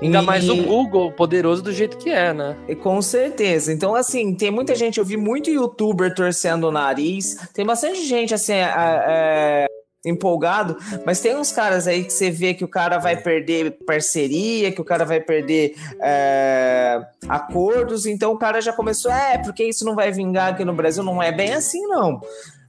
Ainda 0.00 0.20
E- 0.20 0.24
mais 0.24 0.48
o 0.48 0.54
Google, 0.56 1.10
poderoso 1.12 1.60
do 1.62 1.72
jeito 1.72 1.96
que 1.96 2.10
é, 2.10 2.32
né? 2.32 2.56
e 2.68 2.76
Com 2.76 3.00
certeza. 3.02 3.72
Então, 3.72 3.94
assim, 3.96 4.32
tem 4.34 4.50
muita 4.50 4.74
gente, 4.74 4.98
eu 4.98 5.04
vi 5.04 5.16
muito 5.16 5.50
youtuber 5.50 6.14
torcendo 6.14 6.68
o 6.68 6.70
nariz, 6.70 7.36
tem 7.52 7.64
bastante 7.66 8.04
gente, 8.06 8.32
assim, 8.32 8.52
é, 8.52 8.72
é, 8.76 9.66
empolgado, 10.04 10.76
mas 11.04 11.20
tem 11.20 11.36
uns 11.36 11.52
caras 11.52 11.86
aí 11.86 12.04
que 12.04 12.12
você 12.12 12.30
vê 12.30 12.54
que 12.54 12.64
o 12.64 12.68
cara 12.68 12.98
vai 12.98 13.16
perder 13.16 13.72
parceria, 13.86 14.72
que 14.72 14.80
o 14.80 14.84
cara 14.84 15.04
vai 15.04 15.20
perder 15.20 15.74
é, 16.00 17.00
acordos, 17.28 18.06
então 18.06 18.32
o 18.32 18.38
cara 18.38 18.60
já 18.60 18.72
começou, 18.72 19.10
é, 19.12 19.38
porque 19.38 19.64
isso 19.64 19.84
não 19.84 19.94
vai 19.94 20.10
vingar 20.10 20.52
aqui 20.54 20.64
no 20.64 20.72
Brasil, 20.74 21.02
não 21.02 21.22
é 21.22 21.30
bem 21.32 21.52
assim, 21.52 21.82
não. 21.86 22.12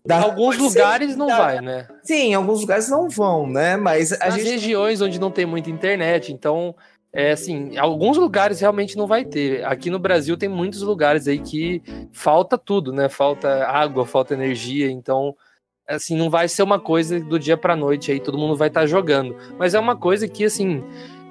Em 0.03 0.07
Dá- 0.07 0.21
alguns 0.23 0.55
ser 0.55 0.61
lugares 0.61 1.15
não 1.15 1.27
dá- 1.27 1.37
vai, 1.37 1.61
né? 1.61 1.87
Sim, 2.03 2.29
em 2.31 2.33
alguns 2.33 2.61
lugares 2.61 2.89
não 2.89 3.07
vão, 3.07 3.47
né? 3.47 3.77
Mas 3.77 4.11
a 4.13 4.25
Nas 4.25 4.33
gente 4.35 4.49
regiões 4.49 4.99
onde 5.01 5.19
não 5.19 5.29
tem 5.31 5.45
muita 5.45 5.69
internet, 5.69 6.33
então, 6.33 6.75
é 7.13 7.31
assim, 7.31 7.77
alguns 7.77 8.17
lugares 8.17 8.59
realmente 8.59 8.97
não 8.97 9.05
vai 9.05 9.23
ter. 9.23 9.63
Aqui 9.63 9.89
no 9.89 9.99
Brasil 9.99 10.35
tem 10.35 10.49
muitos 10.49 10.81
lugares 10.81 11.27
aí 11.27 11.37
que 11.39 11.81
falta 12.11 12.57
tudo, 12.57 12.91
né? 12.91 13.09
Falta 13.09 13.65
água, 13.67 14.05
falta 14.05 14.33
energia, 14.33 14.89
então, 14.89 15.35
assim, 15.91 16.15
não 16.15 16.29
vai 16.29 16.47
ser 16.47 16.63
uma 16.63 16.79
coisa 16.79 17.19
do 17.19 17.37
dia 17.37 17.57
pra 17.57 17.75
noite 17.75 18.11
aí, 18.11 18.19
todo 18.19 18.37
mundo 18.37 18.55
vai 18.55 18.67
estar 18.67 18.85
jogando. 18.85 19.35
Mas 19.57 19.73
é 19.73 19.79
uma 19.79 19.95
coisa 19.95 20.27
que, 20.27 20.43
assim, 20.43 20.83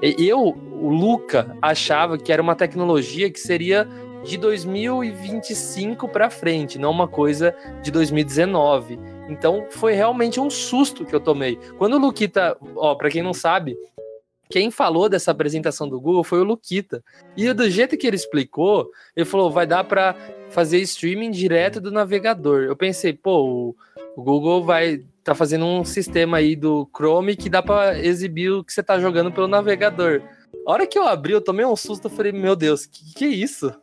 eu, 0.03 0.57
o 0.73 0.88
Luca, 0.88 1.57
achava 1.61 2.16
que 2.16 2.33
era 2.33 2.42
uma 2.42 2.55
tecnologia 2.55 3.31
que 3.31 3.40
seria 3.40 3.88
de 4.25 4.37
2025 4.37 6.09
pra 6.09 6.31
frente, 6.31 6.79
não 6.79 6.90
uma 6.90 7.09
coisa 7.09 7.55
de 7.83 7.90
2019. 7.90 8.99
Então 9.29 9.66
foi 9.70 9.94
realmente 9.94 10.40
um 10.40 10.51
susto 10.51 11.05
que 11.05 11.14
eu 11.14 11.20
tomei. 11.20 11.59
Quando 11.79 11.94
o 11.94 11.99
Luquita, 11.99 12.57
ó, 12.77 12.94
para 12.94 13.11
quem 13.11 13.23
não 13.23 13.33
sabe, 13.33 13.77
quem 14.51 14.70
falou 14.70 15.09
dessa 15.09 15.31
apresentação 15.31 15.88
do 15.88 16.01
Google 16.01 16.25
foi 16.25 16.40
o 16.40 16.44
Luquita. 16.44 17.03
E 17.37 17.53
do 17.53 17.70
jeito 17.70 17.96
que 17.96 18.07
ele 18.07 18.16
explicou, 18.16 18.90
ele 19.14 19.25
falou: 19.25 19.51
vai 19.51 19.66
dar 19.66 19.85
para 19.85 20.14
fazer 20.51 20.79
streaming 20.79 21.31
direto 21.31 21.81
do 21.81 21.92
navegador. 21.92 22.64
Eu 22.64 22.77
pensei, 22.77 23.12
pô, 23.12 23.44
o, 23.44 23.77
o 24.16 24.23
Google 24.23 24.64
vai 24.64 25.03
tá 25.23 25.35
fazendo 25.35 25.64
um 25.64 25.85
sistema 25.85 26.38
aí 26.38 26.57
do 26.57 26.88
Chrome 26.96 27.37
que 27.37 27.51
dá 27.51 27.62
para 27.62 27.99
exibir 27.99 28.51
o 28.51 28.64
que 28.64 28.73
você 28.73 28.83
tá 28.83 28.99
jogando 28.99 29.31
pelo 29.31 29.46
navegador. 29.46 30.23
A 30.67 30.73
hora 30.73 30.87
que 30.87 30.99
eu 30.99 31.07
abri, 31.07 31.33
eu 31.33 31.41
tomei 31.41 31.65
um 31.65 31.75
susto, 31.75 32.07
eu 32.07 32.11
falei, 32.11 32.33
meu 32.33 32.55
Deus, 32.55 32.87
que 32.87 33.15
que 33.15 33.25
é 33.25 33.29
isso? 33.29 33.73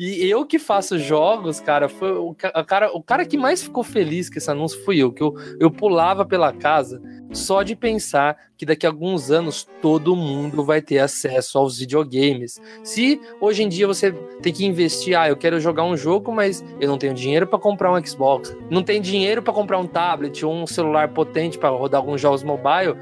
E 0.00 0.30
eu 0.30 0.46
que 0.46 0.60
faço 0.60 0.96
jogos, 0.96 1.58
cara, 1.58 1.88
foi 1.88 2.12
o, 2.12 2.32
ca- 2.32 2.52
o 2.54 2.64
cara, 2.64 2.92
o 2.96 3.02
cara 3.02 3.26
que 3.26 3.36
mais 3.36 3.60
ficou 3.64 3.82
feliz 3.82 4.30
com 4.30 4.38
esse 4.38 4.48
anúncio 4.48 4.80
fui 4.84 4.98
eu, 5.02 5.10
que 5.10 5.20
eu, 5.20 5.34
eu 5.58 5.72
pulava 5.72 6.24
pela 6.24 6.52
casa 6.52 7.02
só 7.32 7.64
de 7.64 7.74
pensar 7.74 8.36
que 8.56 8.64
daqui 8.64 8.86
a 8.86 8.90
alguns 8.90 9.28
anos 9.28 9.68
todo 9.82 10.14
mundo 10.14 10.64
vai 10.64 10.80
ter 10.80 11.00
acesso 11.00 11.58
aos 11.58 11.78
videogames. 11.78 12.60
Se 12.84 13.20
hoje 13.40 13.64
em 13.64 13.68
dia 13.68 13.88
você 13.88 14.12
tem 14.40 14.52
que 14.52 14.64
investir, 14.64 15.18
ah, 15.18 15.28
eu 15.28 15.36
quero 15.36 15.58
jogar 15.58 15.82
um 15.82 15.96
jogo, 15.96 16.30
mas 16.32 16.64
eu 16.80 16.88
não 16.88 16.96
tenho 16.96 17.12
dinheiro 17.12 17.46
para 17.48 17.58
comprar 17.58 17.92
um 17.92 18.06
Xbox, 18.06 18.56
não 18.70 18.84
tenho 18.84 19.02
dinheiro 19.02 19.42
para 19.42 19.52
comprar 19.52 19.78
um 19.78 19.86
tablet 19.86 20.46
ou 20.46 20.54
um 20.54 20.66
celular 20.66 21.08
potente 21.08 21.58
para 21.58 21.70
rodar 21.70 22.00
alguns 22.00 22.20
jogos 22.20 22.44
mobile, 22.44 22.94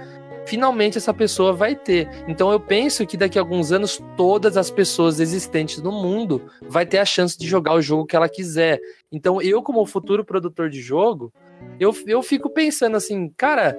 finalmente 0.46 0.96
essa 0.96 1.12
pessoa 1.12 1.52
vai 1.52 1.74
ter. 1.74 2.08
Então 2.26 2.50
eu 2.50 2.60
penso 2.60 3.06
que 3.06 3.16
daqui 3.16 3.38
a 3.38 3.42
alguns 3.42 3.72
anos 3.72 4.00
todas 4.16 4.56
as 4.56 4.70
pessoas 4.70 5.20
existentes 5.20 5.82
no 5.82 5.92
mundo 5.92 6.42
vai 6.62 6.86
ter 6.86 6.98
a 6.98 7.04
chance 7.04 7.36
de 7.36 7.46
jogar 7.46 7.74
o 7.74 7.82
jogo 7.82 8.06
que 8.06 8.16
ela 8.16 8.28
quiser. 8.28 8.80
Então 9.12 9.42
eu 9.42 9.62
como 9.62 9.84
futuro 9.84 10.24
produtor 10.24 10.70
de 10.70 10.80
jogo, 10.80 11.32
eu, 11.78 11.94
eu 12.06 12.22
fico 12.22 12.48
pensando 12.48 12.96
assim, 12.96 13.28
cara, 13.36 13.76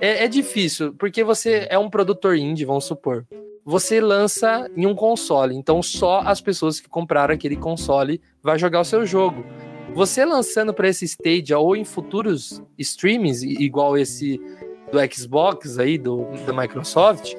é, 0.00 0.24
é 0.24 0.28
difícil, 0.28 0.94
porque 0.94 1.24
você 1.24 1.66
é 1.70 1.78
um 1.78 1.90
produtor 1.90 2.36
indie, 2.36 2.64
vamos 2.64 2.84
supor. 2.84 3.26
Você 3.64 4.00
lança 4.00 4.68
em 4.76 4.86
um 4.86 4.94
console, 4.94 5.54
então 5.54 5.80
só 5.82 6.20
as 6.20 6.40
pessoas 6.40 6.80
que 6.80 6.88
compraram 6.88 7.32
aquele 7.32 7.56
console 7.56 8.20
vai 8.42 8.58
jogar 8.58 8.80
o 8.80 8.84
seu 8.84 9.06
jogo. 9.06 9.44
Você 9.94 10.24
lançando 10.24 10.72
para 10.72 10.88
esse 10.88 11.04
Stadia 11.04 11.58
ou 11.58 11.76
em 11.76 11.84
futuros 11.84 12.62
streamings, 12.78 13.42
igual 13.42 13.96
esse 13.96 14.40
do 14.92 15.14
Xbox 15.14 15.78
aí, 15.78 15.96
do, 15.96 16.26
da 16.46 16.52
Microsoft, 16.52 17.34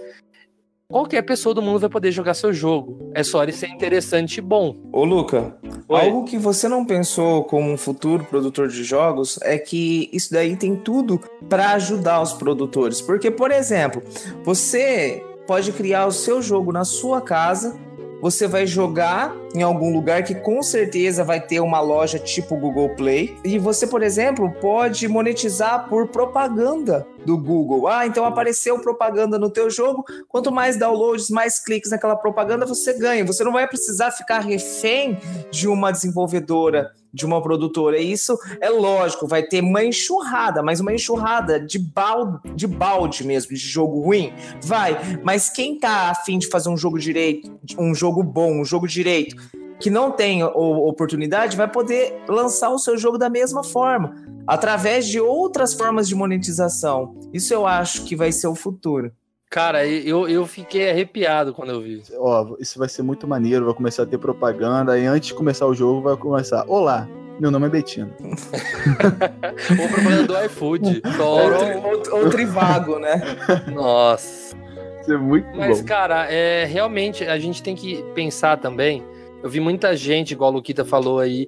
qualquer 0.89 1.22
pessoa 1.22 1.54
do 1.54 1.62
mundo 1.62 1.80
vai 1.80 1.89
poder 1.89 2.12
jogar 2.12 2.34
seu 2.34 2.52
jogo. 2.52 3.12
É 3.13 3.24
só 3.24 3.44
ele 3.44 3.52
ser 3.52 3.68
interessante 3.68 4.38
e 4.38 4.42
bom. 4.42 4.76
Ô, 4.92 5.06
Luca, 5.06 5.56
Oi. 5.88 6.02
algo 6.02 6.26
que 6.26 6.38
você 6.38 6.68
não 6.68 6.84
pensou 6.84 7.44
como 7.44 7.72
um 7.72 7.78
futuro 7.78 8.26
produtor 8.26 8.68
de 8.68 8.84
jogos 8.84 9.39
é 9.44 9.58
que 9.58 10.10
isso 10.12 10.34
daí 10.34 10.56
tem 10.56 10.76
tudo 10.76 11.22
para 11.48 11.74
ajudar 11.74 12.22
os 12.22 12.34
produtores. 12.34 13.02
Porque, 13.02 13.30
por 13.30 13.52
exemplo, 13.52 14.02
você 14.44 15.24
pode 15.46 15.72
criar 15.72 16.08
o 16.08 16.12
seu 16.12 16.42
jogo 16.42 16.72
na 16.72 16.84
sua 16.84 17.22
casa, 17.22 17.78
você 18.24 18.48
vai 18.48 18.66
jogar 18.66 19.36
em 19.54 19.64
algum 19.64 19.92
lugar 19.92 20.24
que 20.24 20.34
com 20.34 20.64
certeza 20.64 21.26
vai 21.26 21.42
ter 21.42 21.60
uma 21.60 21.82
loja 21.82 22.18
tipo 22.18 22.56
Google 22.56 22.96
Play, 22.96 23.38
e 23.44 23.60
você, 23.60 23.86
por 23.86 24.02
exemplo, 24.02 24.50
pode 24.62 25.10
monetizar 25.10 25.90
por 25.90 26.08
propaganda 26.08 27.06
do 27.26 27.38
Google. 27.38 27.86
Ah, 27.86 28.08
então 28.08 28.24
apareceu 28.24 28.80
propaganda 28.80 29.38
no 29.38 29.50
teu 29.50 29.70
jogo, 29.70 30.06
quanto 30.30 30.54
mais 30.54 30.78
downloads, 30.78 31.30
mais 31.30 31.60
cliques 31.60 31.92
naquela 31.92 32.16
propaganda 32.16 32.66
você 32.66 32.98
ganha. 32.98 33.26
Você 33.26 33.44
não 33.44 33.52
vai 33.52 33.68
precisar 33.68 34.10
ficar 34.12 34.40
refém 34.40 35.20
de 35.52 35.68
uma 35.68 35.92
desenvolvedora, 35.92 36.94
de 37.13 37.26
uma 37.26 37.41
produtora. 37.41 37.97
E 37.97 38.12
isso 38.12 38.38
é 38.60 38.69
lógico, 38.69 39.28
vai 39.28 39.43
ter 39.43 39.62
uma 39.62 39.84
enxurrada, 39.84 40.63
mas 40.63 40.80
uma 40.80 40.93
enxurrada 40.93 41.60
de 41.60 41.78
balde, 41.78 42.39
de 42.56 42.65
balde 42.65 43.26
mesmo, 43.26 43.49
de 43.49 43.58
jogo 43.58 44.02
ruim. 44.02 44.34
Vai, 44.63 44.97
mas 45.23 45.49
quem 45.49 45.78
tá 45.78 46.10
afim 46.10 46.39
de 46.39 46.47
fazer 46.47 46.69
um 46.69 46.78
jogo 46.78 46.97
direito, 46.97 47.52
um 47.78 47.93
jogo 47.93 48.23
bom, 48.23 48.62
um 48.62 48.65
jogo 48.65 48.88
direito, 48.88 49.36
que 49.80 49.89
não 49.89 50.12
tem 50.12 50.43
oportunidade, 50.43 51.58
vai 51.58 51.69
poder 51.69 52.23
lançar 52.28 52.69
o 52.69 52.80
seu 52.80 52.97
jogo 52.97 53.17
da 53.17 53.30
mesma 53.30 53.63
forma, 53.63 54.15
através 54.47 55.08
de 55.08 55.19
outras 55.19 55.73
formas 55.73 56.08
de 56.08 56.15
monetização. 56.15 57.15
Isso 57.34 57.54
eu 57.54 57.67
acho 57.67 58.06
que 58.06 58.15
vai 58.15 58.32
ser 58.32 58.47
o 58.47 58.56
futuro. 58.56 59.12
Cara, 59.54 59.86
eu, 59.86 60.28
eu 60.28 60.48
fiquei 60.48 60.89
arrepiado 60.89 61.54
quando 61.54 61.70
eu 61.74 61.80
vi. 61.80 62.02
Ó, 62.18 62.56
isso 62.60 62.80
vai 62.80 62.89
ser 62.89 63.04
muito 63.04 63.28
maneiro, 63.28 63.66
vai 63.66 63.74
começar 63.76 64.02
a 64.02 64.06
ter 64.08 64.18
propaganda, 64.18 64.98
e 64.98 65.06
antes 65.06 65.28
de 65.28 65.36
começar 65.36 65.68
o 65.68 65.76
jogo 65.76 66.02
vai 66.02 66.18
começar. 66.18 66.66
Olá, 66.68 67.08
meu 67.39 67.52
nome 67.52 67.68
é 67.68 67.70
Bettino. 67.70 68.12
Ou 69.80 69.88
propaganda 69.89 70.24
do 70.24 70.46
iFood. 70.46 71.04
Ou, 71.06 71.13
Toro. 71.18 71.58
tri- 71.60 71.76
ou- 71.76 72.20
ou 72.24 72.30
trivago, 72.32 72.98
né? 72.98 73.22
Nossa. 73.72 74.58
Isso 75.02 75.13
é 75.13 75.18
muito 75.18 75.48
Mas, 75.56 75.82
bom. 75.82 75.86
cara, 75.86 76.26
é, 76.34 76.66
realmente 76.66 77.24
a 77.24 77.38
gente 77.38 77.62
tem 77.62 77.76
que 77.76 78.02
pensar 78.16 78.58
também. 78.58 79.04
Eu 79.44 79.52
vi 79.52 79.60
muita 79.60 79.96
gente, 79.96 80.32
igual 80.32 80.50
o 80.50 80.56
Luquita 80.56 80.84
falou 80.84 81.20
aí, 81.20 81.48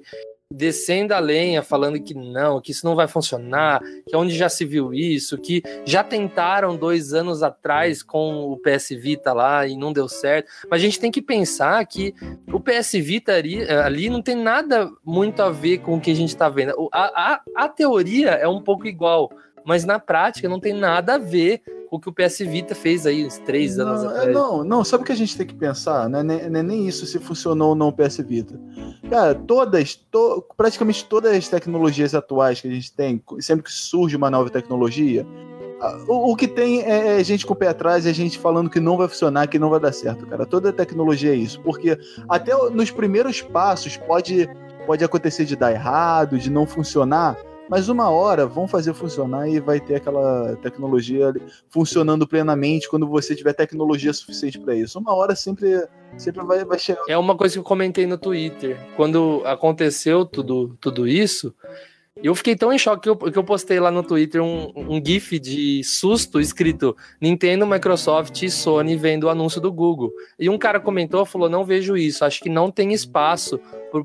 descendo 0.52 1.12
a 1.12 1.18
lenha, 1.18 1.62
falando 1.62 2.00
que 2.00 2.14
não, 2.14 2.60
que 2.60 2.70
isso 2.70 2.86
não 2.86 2.94
vai 2.94 3.08
funcionar, 3.08 3.80
que 4.06 4.14
é 4.14 4.16
onde 4.18 4.36
já 4.36 4.48
se 4.48 4.64
viu 4.64 4.94
isso, 4.94 5.36
que 5.38 5.62
já 5.84 6.04
tentaram 6.04 6.76
dois 6.76 7.12
anos 7.12 7.42
atrás 7.42 8.02
com 8.02 8.52
o 8.52 8.56
PS 8.56 8.90
Vita 8.90 9.32
lá 9.32 9.66
e 9.66 9.76
não 9.76 9.92
deu 9.92 10.08
certo. 10.08 10.48
Mas 10.70 10.80
a 10.80 10.84
gente 10.84 11.00
tem 11.00 11.10
que 11.10 11.20
pensar 11.20 11.84
que 11.86 12.14
o 12.52 12.60
PS 12.60 12.92
Vita 12.92 13.32
ali, 13.32 13.68
ali 13.68 14.08
não 14.08 14.22
tem 14.22 14.36
nada 14.36 14.90
muito 15.04 15.42
a 15.42 15.50
ver 15.50 15.78
com 15.78 15.96
o 15.96 16.00
que 16.00 16.12
a 16.12 16.16
gente 16.16 16.36
tá 16.36 16.48
vendo. 16.48 16.88
A, 16.92 17.32
a, 17.32 17.40
a 17.56 17.68
teoria 17.68 18.30
é 18.30 18.46
um 18.46 18.62
pouco 18.62 18.86
igual, 18.86 19.30
mas 19.64 19.84
na 19.84 19.98
prática 19.98 20.48
não 20.48 20.60
tem 20.60 20.72
nada 20.72 21.14
a 21.14 21.18
ver 21.18 21.60
com 21.88 21.96
o 21.96 22.00
que 22.00 22.08
o 22.08 22.12
PS 22.12 22.38
Vita 22.40 22.74
fez 22.74 23.06
aí 23.06 23.24
uns 23.26 23.38
três 23.38 23.78
anos 23.78 24.02
não, 24.02 24.10
é, 24.10 24.14
atrás. 24.14 24.34
não, 24.34 24.64
não, 24.64 24.84
sabe 24.84 25.02
o 25.02 25.06
que 25.06 25.12
a 25.12 25.16
gente 25.16 25.36
tem 25.36 25.46
que 25.46 25.54
pensar? 25.54 26.08
Não 26.08 26.18
é, 26.18 26.22
nem- 26.22 26.50
não 26.50 26.60
é 26.60 26.62
nem 26.62 26.86
isso 26.88 27.06
se 27.06 27.18
funcionou 27.18 27.70
ou 27.70 27.74
não 27.74 27.88
o 27.88 27.92
PS 27.92 28.18
Vita. 28.18 28.58
Cara, 29.10 29.34
todas, 29.34 29.94
to- 29.94 30.44
praticamente 30.56 31.04
todas 31.04 31.34
as 31.36 31.48
tecnologias 31.48 32.14
atuais 32.14 32.60
que 32.60 32.68
a 32.68 32.70
gente 32.70 32.92
tem, 32.92 33.22
sempre 33.40 33.64
que 33.64 33.72
surge 33.72 34.16
uma 34.16 34.30
nova 34.30 34.50
tecnologia, 34.50 35.26
o, 36.08 36.32
o 36.32 36.36
que 36.36 36.48
tem 36.48 36.80
é, 36.82 37.20
é 37.20 37.24
gente 37.24 37.44
com 37.44 37.52
o 37.52 37.56
pé 37.56 37.68
atrás, 37.68 38.06
é 38.06 38.12
gente 38.12 38.38
falando 38.38 38.70
que 38.70 38.80
não 38.80 38.96
vai 38.96 39.08
funcionar, 39.08 39.46
que 39.46 39.58
não 39.58 39.68
vai 39.70 39.78
dar 39.78 39.92
certo, 39.92 40.26
cara. 40.26 40.46
Toda 40.46 40.72
tecnologia 40.72 41.32
é 41.32 41.36
isso. 41.36 41.60
Porque 41.60 41.98
até 42.28 42.52
nos 42.70 42.90
primeiros 42.90 43.42
passos 43.42 43.96
pode, 43.96 44.48
pode 44.86 45.04
acontecer 45.04 45.44
de 45.44 45.54
dar 45.54 45.72
errado, 45.72 46.38
de 46.38 46.50
não 46.50 46.66
funcionar. 46.66 47.36
Mas 47.68 47.88
uma 47.88 48.10
hora 48.10 48.46
vão 48.46 48.68
fazer 48.68 48.94
funcionar 48.94 49.48
e 49.48 49.58
vai 49.58 49.80
ter 49.80 49.96
aquela 49.96 50.56
tecnologia 50.56 51.34
funcionando 51.68 52.26
plenamente 52.26 52.88
quando 52.88 53.06
você 53.08 53.34
tiver 53.34 53.52
tecnologia 53.52 54.12
suficiente 54.12 54.58
para 54.58 54.74
isso. 54.74 54.98
Uma 54.98 55.14
hora 55.14 55.34
sempre, 55.34 55.86
sempre 56.16 56.44
vai, 56.44 56.64
vai 56.64 56.78
chegar. 56.78 57.02
É 57.08 57.18
uma 57.18 57.36
coisa 57.36 57.54
que 57.54 57.58
eu 57.58 57.64
comentei 57.64 58.06
no 58.06 58.16
Twitter. 58.16 58.78
Quando 58.94 59.42
aconteceu 59.44 60.24
tudo, 60.24 60.76
tudo 60.80 61.08
isso, 61.08 61.52
eu 62.22 62.34
fiquei 62.34 62.56
tão 62.56 62.72
em 62.72 62.78
choque 62.78 63.02
que 63.02 63.08
eu, 63.08 63.16
que 63.16 63.38
eu 63.38 63.44
postei 63.44 63.78
lá 63.78 63.90
no 63.90 64.02
Twitter 64.02 64.42
um, 64.42 64.72
um 64.74 65.04
GIF 65.04 65.38
de 65.38 65.82
susto 65.84 66.40
escrito 66.40 66.96
Nintendo, 67.20 67.66
Microsoft 67.66 68.42
e 68.42 68.50
Sony 68.50 68.96
vendo 68.96 69.24
o 69.24 69.28
anúncio 69.28 69.60
do 69.60 69.72
Google. 69.72 70.12
E 70.38 70.48
um 70.48 70.58
cara 70.58 70.80
comentou, 70.80 71.24
falou: 71.26 71.48
não 71.48 71.64
vejo 71.64 71.96
isso, 71.96 72.24
acho 72.24 72.40
que 72.40 72.48
não 72.48 72.70
tem 72.70 72.92
espaço 72.92 73.60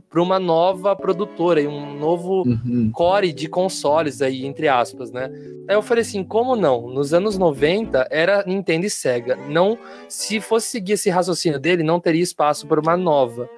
para 0.10 0.21
uma 0.21 0.39
nova 0.39 0.95
produtora 0.95 1.62
e 1.62 1.67
um 1.67 1.97
novo 1.97 2.43
Uhum. 2.45 2.91
core 2.93 3.32
de 3.34 3.47
consoles 3.47 4.21
aí, 4.21 4.45
entre 4.45 4.67
aspas, 4.67 5.12
né? 5.12 5.30
Aí 5.67 5.76
eu 5.76 5.82
falei 5.82 6.02
assim, 6.02 6.24
como 6.24 6.56
não? 6.56 6.89
Nos 6.89 7.13
anos 7.13 7.38
90 7.38 8.08
era 8.10 8.43
Nintendo 8.45 8.86
e 8.86 8.89
Sega. 8.89 9.38
Não, 9.50 9.78
se 10.08 10.39
fosse 10.39 10.67
seguir 10.67 10.93
esse 10.93 11.10
raciocínio 11.10 11.60
dele, 11.60 11.84
não 11.84 12.00
teria 12.00 12.21
espaço 12.24 12.67
para 12.67 12.80
uma 12.80 12.95
nova. 12.97 13.50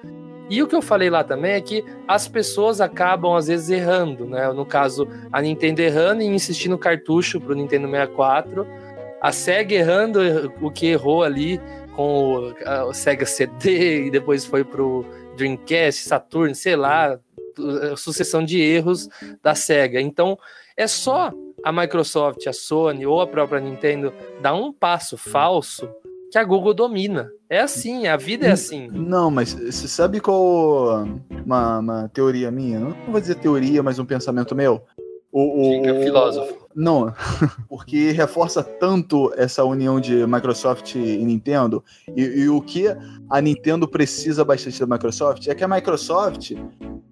E 0.48 0.62
o 0.62 0.66
que 0.66 0.76
eu 0.76 0.82
falei 0.82 1.08
lá 1.08 1.24
também 1.24 1.52
é 1.52 1.60
que 1.60 1.84
as 2.06 2.28
pessoas 2.28 2.80
acabam 2.80 3.34
às 3.34 3.46
vezes 3.46 3.70
errando, 3.70 4.26
né? 4.26 4.52
No 4.52 4.66
caso, 4.66 5.08
a 5.32 5.40
Nintendo 5.40 5.80
errando 5.80 6.22
e 6.22 6.26
insistindo 6.26 6.72
no 6.72 6.78
cartucho 6.78 7.40
pro 7.40 7.54
Nintendo 7.54 7.88
64, 7.88 8.66
a 9.20 9.32
Sega 9.32 9.74
errando 9.74 10.20
o 10.60 10.70
que 10.70 10.86
errou 10.86 11.22
ali 11.22 11.60
com 11.96 12.52
o, 12.52 12.88
o 12.88 12.92
Sega 12.92 13.24
CD 13.24 14.06
e 14.08 14.10
depois 14.10 14.44
foi 14.44 14.64
pro 14.64 15.04
Dreamcast, 15.36 16.04
Saturn, 16.04 16.54
sei 16.54 16.76
lá, 16.76 17.18
sucessão 17.96 18.44
de 18.44 18.60
erros 18.60 19.08
da 19.42 19.54
Sega. 19.54 20.00
Então, 20.00 20.38
é 20.76 20.86
só 20.86 21.32
a 21.64 21.72
Microsoft, 21.72 22.46
a 22.46 22.52
Sony 22.52 23.06
ou 23.06 23.20
a 23.20 23.26
própria 23.26 23.60
Nintendo 23.60 24.12
dar 24.42 24.54
um 24.54 24.72
passo 24.72 25.16
falso 25.16 25.88
que 26.34 26.38
a 26.38 26.42
Google 26.42 26.74
domina. 26.74 27.30
É 27.48 27.60
assim, 27.60 28.08
a 28.08 28.16
vida 28.16 28.46
é 28.48 28.50
assim. 28.50 28.88
Não, 28.92 29.30
mas 29.30 29.52
você 29.54 29.86
sabe 29.86 30.18
qual 30.18 31.06
uma, 31.46 31.78
uma 31.78 32.08
teoria 32.08 32.50
minha? 32.50 32.80
Não 32.80 32.90
vou 33.08 33.20
dizer 33.20 33.36
teoria, 33.36 33.84
mas 33.84 34.00
um 34.00 34.04
pensamento 34.04 34.52
meu. 34.52 34.82
O, 35.30 35.60
o- 35.60 35.80
Diga, 35.82 35.94
o- 35.94 36.02
filósofo. 36.02 36.64
Não, 36.74 37.14
porque 37.70 38.10
reforça 38.10 38.64
tanto 38.64 39.32
essa 39.36 39.62
união 39.64 40.00
de 40.00 40.26
Microsoft 40.26 40.96
e 40.96 41.18
Nintendo. 41.24 41.84
E, 42.16 42.22
e 42.22 42.48
o 42.48 42.60
que 42.60 42.86
a 43.30 43.40
Nintendo 43.40 43.86
precisa 43.86 44.44
bastante 44.44 44.80
da 44.80 44.86
Microsoft 44.92 45.46
é 45.46 45.54
que 45.54 45.62
a 45.62 45.68
Microsoft 45.68 46.50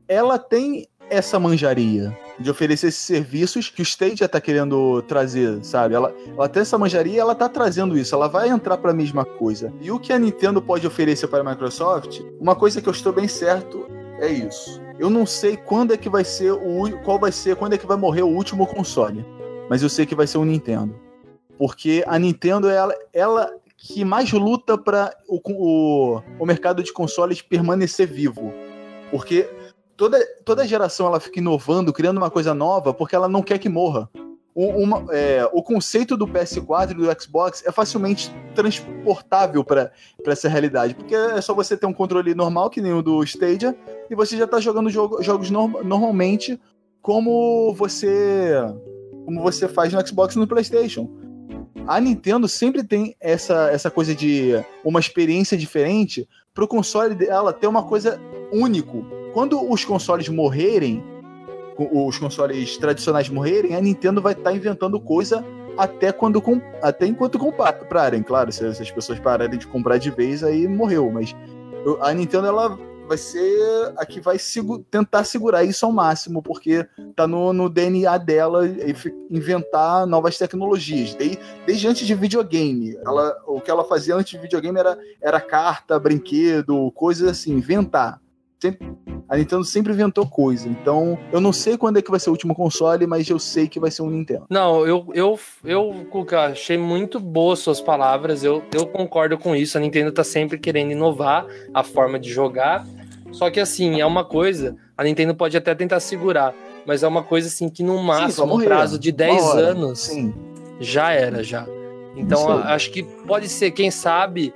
ela 0.08 0.36
tem 0.36 0.88
essa 1.12 1.38
manjaria 1.38 2.16
de 2.38 2.50
oferecer 2.50 2.88
esses 2.88 3.00
serviços 3.00 3.68
que 3.68 3.82
o 3.82 3.84
Stadia 3.84 4.28
tá 4.28 4.40
querendo 4.40 5.02
trazer, 5.02 5.62
sabe? 5.62 5.94
Ela, 5.94 6.14
ela 6.26 6.48
tem 6.48 6.62
essa 6.62 6.78
manjaria 6.78 7.20
ela 7.20 7.34
tá 7.34 7.48
trazendo 7.48 7.96
isso, 7.96 8.14
ela 8.14 8.28
vai 8.28 8.48
entrar 8.48 8.78
para 8.78 8.90
a 8.90 8.94
mesma 8.94 9.24
coisa. 9.24 9.72
E 9.80 9.90
o 9.90 9.98
que 9.98 10.12
a 10.12 10.18
Nintendo 10.18 10.62
pode 10.62 10.86
oferecer 10.86 11.28
para 11.28 11.40
a 11.40 11.44
Microsoft, 11.44 12.20
uma 12.40 12.56
coisa 12.56 12.80
que 12.80 12.88
eu 12.88 12.92
estou 12.92 13.12
bem 13.12 13.28
certo 13.28 13.86
é 14.18 14.28
isso. 14.28 14.80
Eu 14.98 15.10
não 15.10 15.26
sei 15.26 15.56
quando 15.56 15.92
é 15.92 15.96
que 15.96 16.08
vai 16.08 16.24
ser 16.24 16.52
o 16.52 16.98
qual 17.04 17.18
vai 17.18 17.30
ser, 17.30 17.56
quando 17.56 17.74
é 17.74 17.78
que 17.78 17.86
vai 17.86 17.96
morrer 17.96 18.22
o 18.22 18.28
último 18.28 18.66
console, 18.66 19.24
mas 19.68 19.82
eu 19.82 19.88
sei 19.88 20.06
que 20.06 20.14
vai 20.14 20.26
ser 20.26 20.38
o 20.38 20.44
Nintendo. 20.44 20.94
Porque 21.58 22.02
a 22.06 22.18
Nintendo 22.18 22.70
é 22.70 22.74
ela, 22.74 22.94
ela 23.12 23.50
que 23.76 24.04
mais 24.04 24.32
luta 24.32 24.78
para 24.78 25.14
o, 25.28 25.40
o, 25.44 26.22
o 26.38 26.46
mercado 26.46 26.82
de 26.82 26.92
consoles 26.92 27.42
permanecer 27.42 28.06
vivo. 28.06 28.52
Porque 29.10 29.48
toda, 29.96 30.18
toda 30.44 30.66
geração 30.66 31.06
ela 31.06 31.20
fica 31.20 31.38
inovando, 31.38 31.92
criando 31.92 32.18
uma 32.18 32.30
coisa 32.30 32.52
nova, 32.54 32.92
porque 32.94 33.14
ela 33.16 33.28
não 33.28 33.42
quer 33.42 33.58
que 33.58 33.68
morra. 33.68 34.08
O, 34.54 34.66
uma- 34.66 35.06
é, 35.10 35.48
o 35.52 35.62
conceito 35.62 36.14
do 36.14 36.26
PS4 36.26 36.90
e 36.90 36.94
do 36.94 37.22
Xbox 37.22 37.64
é 37.66 37.72
facilmente 37.72 38.30
transportável 38.54 39.64
para 39.64 39.90
essa 40.26 40.48
realidade, 40.48 40.94
porque 40.94 41.14
é 41.14 41.40
só 41.40 41.54
você 41.54 41.74
ter 41.76 41.86
um 41.86 41.92
controle 41.92 42.34
normal, 42.34 42.68
que 42.68 42.80
nem 42.80 42.92
o 42.92 43.00
do 43.02 43.22
Stadia, 43.24 43.74
e 44.10 44.14
você 44.14 44.36
já 44.36 44.46
tá 44.46 44.60
jogando 44.60 44.90
jogo- 44.90 45.22
jogos 45.22 45.50
norm- 45.50 45.82
normalmente 45.82 46.60
como 47.00 47.72
você 47.74 48.52
como 49.24 49.40
você 49.40 49.68
faz 49.68 49.92
no 49.92 50.06
Xbox 50.06 50.34
e 50.34 50.38
no 50.38 50.46
PlayStation. 50.48 51.08
A 51.86 52.00
Nintendo 52.00 52.46
sempre 52.46 52.84
tem 52.84 53.16
essa, 53.20 53.70
essa 53.70 53.90
coisa 53.90 54.14
de 54.14 54.52
uma 54.84 55.00
experiência 55.00 55.56
diferente 55.56 56.28
pro 56.54 56.68
console 56.68 57.14
dela 57.14 57.52
ter 57.52 57.66
uma 57.66 57.82
coisa 57.82 58.20
único. 58.52 59.04
Quando 59.32 59.70
os 59.70 59.84
consoles 59.84 60.28
morrerem, 60.28 61.02
os 61.76 62.18
consoles 62.18 62.76
tradicionais 62.76 63.28
morrerem, 63.28 63.74
a 63.74 63.80
Nintendo 63.80 64.20
vai 64.20 64.32
estar 64.32 64.52
inventando 64.52 65.00
coisa 65.00 65.44
até 65.76 66.12
quando 66.12 66.42
até 66.82 67.06
enquanto 67.06 67.38
comprarem, 67.38 68.22
claro, 68.22 68.52
se, 68.52 68.64
as 68.64 68.90
pessoas 68.90 69.18
pararem 69.18 69.58
de 69.58 69.66
comprar 69.66 69.96
de 69.98 70.10
vez 70.10 70.44
aí 70.44 70.68
morreu, 70.68 71.10
mas 71.10 71.34
a 72.00 72.12
Nintendo 72.12 72.46
ela 72.46 72.78
vai 73.06 73.18
ser 73.18 73.92
a 73.96 74.06
que 74.06 74.20
vai 74.20 74.38
segu- 74.38 74.78
tentar 74.90 75.24
segurar 75.24 75.64
isso 75.64 75.84
ao 75.84 75.92
máximo, 75.92 76.42
porque 76.42 76.86
tá 77.14 77.26
no, 77.26 77.52
no 77.52 77.68
DNA 77.68 78.16
dela 78.18 78.62
inventar 79.30 80.06
novas 80.06 80.38
tecnologias. 80.38 81.14
Desde, 81.14 81.38
desde 81.66 81.88
antes 81.88 82.06
de 82.06 82.14
videogame. 82.14 82.96
Ela, 83.04 83.36
o 83.46 83.60
que 83.60 83.70
ela 83.70 83.84
fazia 83.84 84.14
antes 84.14 84.32
de 84.32 84.38
videogame 84.38 84.78
era, 84.78 84.98
era 85.20 85.40
carta, 85.40 85.98
brinquedo, 85.98 86.90
coisas 86.92 87.28
assim, 87.28 87.52
inventar. 87.52 88.21
Sempre- 88.62 88.92
a 89.28 89.36
Nintendo 89.36 89.64
sempre 89.64 89.92
inventou 89.92 90.24
coisa. 90.24 90.68
Então, 90.68 91.18
eu 91.32 91.40
não 91.40 91.52
sei 91.52 91.76
quando 91.76 91.96
é 91.98 92.02
que 92.02 92.10
vai 92.12 92.20
ser 92.20 92.30
o 92.30 92.32
último 92.32 92.54
console, 92.54 93.06
mas 93.08 93.28
eu 93.28 93.38
sei 93.40 93.66
que 93.66 93.80
vai 93.80 93.90
ser 93.90 94.02
um 94.02 94.10
Nintendo. 94.10 94.44
Não, 94.48 94.86
eu, 94.86 95.06
eu, 95.14 95.36
eu, 95.64 96.06
Cuca, 96.10 96.42
achei 96.52 96.78
muito 96.78 97.18
boas 97.18 97.58
suas 97.58 97.80
palavras. 97.80 98.44
Eu, 98.44 98.62
eu 98.72 98.86
concordo 98.86 99.36
com 99.36 99.56
isso. 99.56 99.76
A 99.76 99.80
Nintendo 99.80 100.12
tá 100.12 100.22
sempre 100.22 100.58
querendo 100.58 100.92
inovar 100.92 101.44
a 101.74 101.82
forma 101.82 102.20
de 102.20 102.30
jogar. 102.30 102.86
Só 103.32 103.50
que 103.50 103.58
assim, 103.58 104.00
é 104.00 104.06
uma 104.06 104.24
coisa, 104.24 104.76
a 104.96 105.02
Nintendo 105.02 105.34
pode 105.34 105.56
até 105.56 105.74
tentar 105.74 105.98
segurar, 106.00 106.54
mas 106.86 107.02
é 107.02 107.08
uma 107.08 107.22
coisa 107.24 107.48
assim 107.48 107.68
que 107.68 107.82
no 107.82 108.00
máximo, 108.02 108.44
um 108.44 108.48
morrer. 108.50 108.66
prazo 108.66 108.96
de 108.98 109.08
Uma 109.10 109.16
10 109.16 109.42
hora. 109.44 109.60
anos, 109.70 109.98
Sim. 110.00 110.34
já 110.78 111.10
era, 111.12 111.42
já. 111.42 111.66
Então, 112.14 112.46
acho 112.58 112.90
que 112.90 113.02
pode 113.02 113.48
ser, 113.48 113.70
quem 113.70 113.90
sabe, 113.90 114.52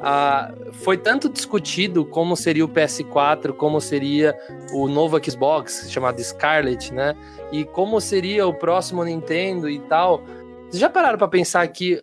ah, 0.00 0.52
foi 0.72 0.96
tanto 0.96 1.28
discutido 1.28 2.04
como 2.04 2.36
seria 2.36 2.64
o 2.64 2.68
PS4, 2.68 3.52
como 3.52 3.80
seria 3.80 4.36
o 4.72 4.88
novo 4.88 5.18
Xbox, 5.22 5.88
chamado 5.90 6.22
Scarlet, 6.22 6.92
né? 6.92 7.14
E 7.52 7.64
como 7.64 8.00
seria 8.00 8.46
o 8.46 8.54
próximo 8.54 9.04
Nintendo 9.04 9.68
e 9.68 9.78
tal. 9.80 10.22
Vocês 10.68 10.80
já 10.80 10.90
pararam 10.90 11.18
pra 11.18 11.28
pensar 11.28 11.66
que 11.68 12.02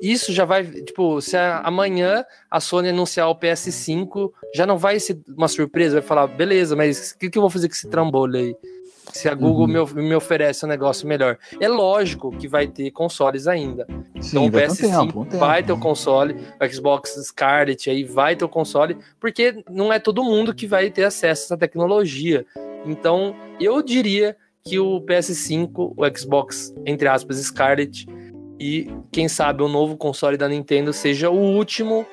isso 0.00 0.32
já 0.32 0.44
vai, 0.44 0.64
tipo, 0.64 1.20
se 1.20 1.36
amanhã 1.36 2.24
a 2.50 2.60
Sony 2.60 2.90
anunciar 2.90 3.28
o 3.28 3.38
PS5, 3.38 4.30
já 4.54 4.66
não 4.66 4.76
vai 4.76 5.00
ser 5.00 5.18
uma 5.36 5.48
surpresa, 5.48 6.00
vai 6.00 6.06
falar, 6.06 6.26
beleza, 6.26 6.76
mas 6.76 7.12
o 7.12 7.18
que, 7.18 7.30
que 7.30 7.38
eu 7.38 7.42
vou 7.42 7.50
fazer 7.50 7.68
com 7.68 7.74
esse 7.74 7.88
trambolho 7.88 8.36
aí? 8.36 8.56
Se 9.12 9.28
a 9.28 9.34
Google 9.34 9.62
Uhum. 9.66 9.72
me, 9.72 9.78
of- 9.78 9.94
me 9.94 10.14
oferece 10.14 10.64
um 10.64 10.68
negócio 10.68 11.06
melhor. 11.06 11.38
É 11.60 11.68
lógico 11.68 12.30
que 12.36 12.48
vai 12.48 12.66
ter 12.66 12.90
consoles 12.90 13.46
ainda. 13.46 13.86
Sim, 14.20 14.28
Então 14.30 14.46
o 14.46 14.50
vai 14.50 14.62
ter 14.62 14.68
um 14.68 14.74
PS5 14.74 15.06
tempo, 15.06 15.20
um 15.20 15.24
tempo. 15.24 15.38
vai 15.38 15.62
ter 15.62 15.72
o 15.72 15.78
console, 15.78 16.36
o 16.60 16.68
Xbox 16.72 17.14
Scarlet 17.24 17.88
aí 17.90 18.04
vai 18.04 18.34
ter 18.36 18.44
o 18.44 18.48
console, 18.48 18.96
porque 19.20 19.62
não 19.70 19.92
é 19.92 19.98
todo 19.98 20.24
mundo 20.24 20.54
que 20.54 20.66
vai 20.66 20.90
ter 20.90 21.04
acesso 21.04 21.42
a 21.42 21.46
essa 21.46 21.56
tecnologia. 21.56 22.44
Então, 22.84 23.34
eu 23.60 23.82
diria 23.82 24.36
que 24.64 24.78
o 24.78 25.00
PS5, 25.00 25.94
o 25.96 26.18
Xbox, 26.18 26.74
entre 26.84 27.06
aspas, 27.08 27.36
Scarlet, 27.38 28.06
e 28.58 28.90
quem 29.12 29.28
sabe 29.28 29.62
o 29.62 29.68
novo 29.68 29.96
console 29.96 30.36
da 30.36 30.48
Nintendo 30.48 30.92
seja 30.92 31.30
o 31.30 31.36
último 31.38 32.06